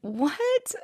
[0.00, 0.74] What?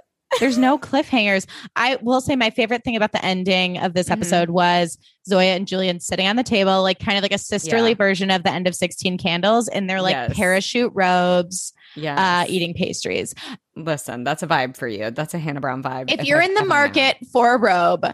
[0.40, 1.46] there's no cliffhangers.
[1.74, 4.12] I will say my favorite thing about the ending of this Mhm.
[4.12, 7.90] episode was Zoya and Julien sitting on the table, like kind of like a sisterly
[7.90, 7.96] Yeah.
[7.96, 10.36] version of the end of 16 candles in their like Yes.
[10.36, 12.42] parachute robes, Yeah.
[12.42, 13.34] uh, eating pastries.
[13.74, 15.10] Listen, that's a vibe for you.
[15.10, 16.10] That's a Hannah Brown vibe.
[16.12, 18.06] If you're I've in the market for a robe,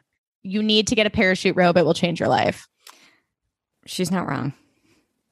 [0.42, 1.76] you need to get a parachute robe.
[1.76, 2.66] It will change your life.
[3.86, 4.55] she's not wrong,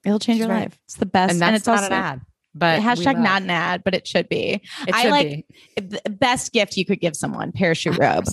[0.04, 0.64] It'll change She's your right.
[0.64, 0.78] life.
[0.86, 1.32] It's the best.
[1.32, 2.20] and that's it's not also an ad.
[2.54, 4.60] But hashtag not an ad, but it should be.
[4.86, 5.46] It I should like-
[5.76, 5.80] be.
[5.80, 8.24] The best gift you could give someone, parachute robe.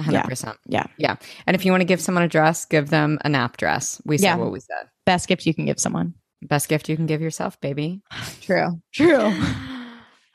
[0.00, 0.24] 100%.
[0.24, 0.56] 100%.
[0.66, 0.86] Yeah.
[0.98, 1.16] Yeah.
[1.46, 4.00] And if you want to give someone a dress, give them a nap dress.
[4.04, 4.36] We said Yeah.
[4.36, 4.88] what we said.
[5.04, 6.14] Best gift you can give someone.
[6.42, 8.02] Best gift you can give yourself, baby.
[8.42, 8.80] True.
[8.94, 9.28] True.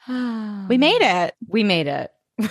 [0.68, 1.36] we made it.
[1.48, 2.12] We made it.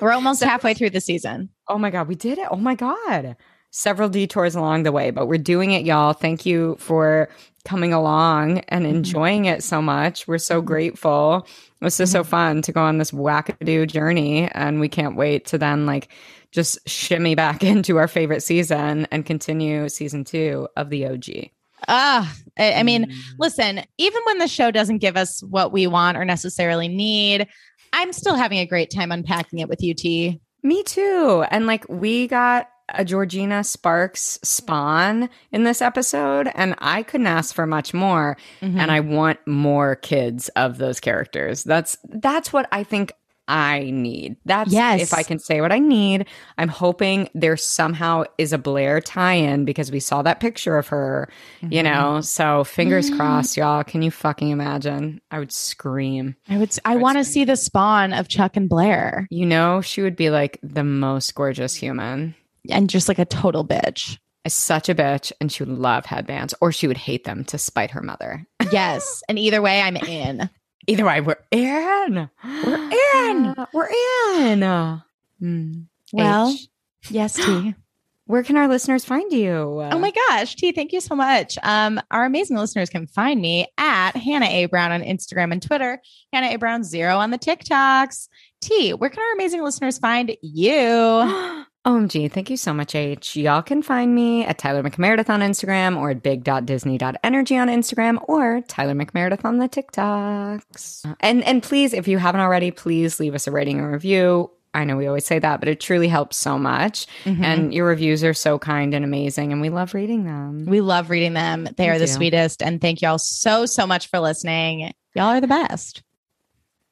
[0.00, 1.50] We're almost halfway through the season.
[1.68, 2.46] Oh my God, we did it.
[2.50, 3.36] Oh my God.
[3.70, 6.14] Several detours along the way, but we're doing it, y'all.
[6.14, 7.28] Thank you for
[7.68, 8.96] coming along and Mm-hmm.
[8.96, 10.26] enjoying it so much.
[10.26, 11.46] We're so grateful.
[11.80, 12.30] This is so Mm-hmm.
[12.30, 16.08] fun to go on this wackadoo journey, and we can't wait to then like
[16.50, 21.50] just shimmy back into our favorite season and continue season two of the OG.
[21.86, 23.14] Ah, I, I mean, Mm.
[23.38, 27.46] listen, even when the show doesn't give us what we want or necessarily need,
[27.92, 30.40] I'm still having a great time unpacking it with you, T.
[30.64, 31.44] Me too.
[31.50, 37.54] And like we got a Georgina Sparks spawn in this episode, and I couldn't ask
[37.54, 38.36] for much more.
[38.60, 38.78] Mm-hmm.
[38.80, 41.64] And I want more kids of those characters.
[41.64, 43.12] That's that's what I think
[43.50, 44.36] I need.
[44.44, 45.00] That's Yes.
[45.00, 46.26] if I can say what I need.
[46.58, 51.30] I'm hoping there somehow is a Blair tie-in because we saw that picture of her,
[51.62, 52.20] you know.
[52.20, 53.84] So fingers crossed, y'all.
[53.84, 55.22] Can you fucking imagine?
[55.30, 56.36] I would scream.
[56.50, 56.68] I would.
[56.68, 60.16] s- I want to see the spawn of Chuck and Blair, You know, she would
[60.16, 62.34] be like the most gorgeous human.
[62.70, 64.18] And just like a total bitch.
[64.46, 67.90] such a bitch and she would love headbands or she would hate them to spite
[67.92, 68.46] her mother.
[68.72, 70.50] Yes, and either way, I'm in.
[70.86, 72.28] Either way, we're in.
[72.64, 72.90] We're
[73.24, 73.54] in.
[73.72, 73.88] We're
[74.36, 75.00] in.
[75.40, 75.72] Hmm.
[76.12, 76.68] Well, H,
[77.10, 77.74] yes, T.
[78.26, 79.52] where can our listeners find you?
[79.54, 81.56] Oh my gosh, T, thank you so much.
[81.62, 84.66] Um, our amazing listeners can find me at Hannah A.
[84.66, 85.98] Brown on Instagram and Twitter,
[86.32, 86.56] Hannah A.
[86.56, 88.28] Brown Zero on the TikToks.
[88.60, 91.64] T, where can our amazing listeners find you?
[91.88, 93.34] OMG, thank you so much, H.
[93.34, 98.60] Y'all can find me at Tyler McMeredith on Instagram or at big.disney.energy on Instagram or
[98.68, 101.16] Tyler McMeredith on the TikToks.
[101.20, 104.50] And and please, if you haven't already, please leave us a rating or review.
[104.74, 107.06] I know we always say that, but it truly helps so much.
[107.24, 107.42] Mm-hmm.
[107.42, 110.66] And your reviews are so kind and amazing, and we love reading them.
[110.66, 111.68] We love reading them.
[111.78, 112.62] They We are the sweetest.
[112.62, 114.92] And thank y'all so, so much for listening.
[115.14, 116.02] Y'all are the best.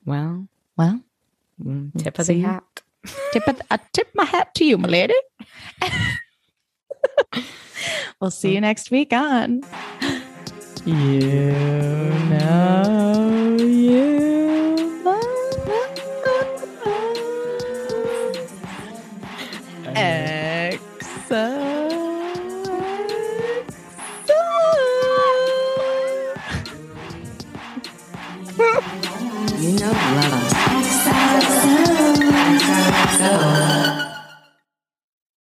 [0.07, 0.49] well,
[0.79, 1.03] Well,
[1.63, 2.83] mm, tip of the hat.
[3.33, 5.15] Tip of, I tip my hat to you, my lady.
[8.21, 9.63] we'll see you next week on.
[10.85, 11.53] You
[12.31, 15.27] know you love
[29.59, 30.46] You know you love
[33.27, 33.96] Hello.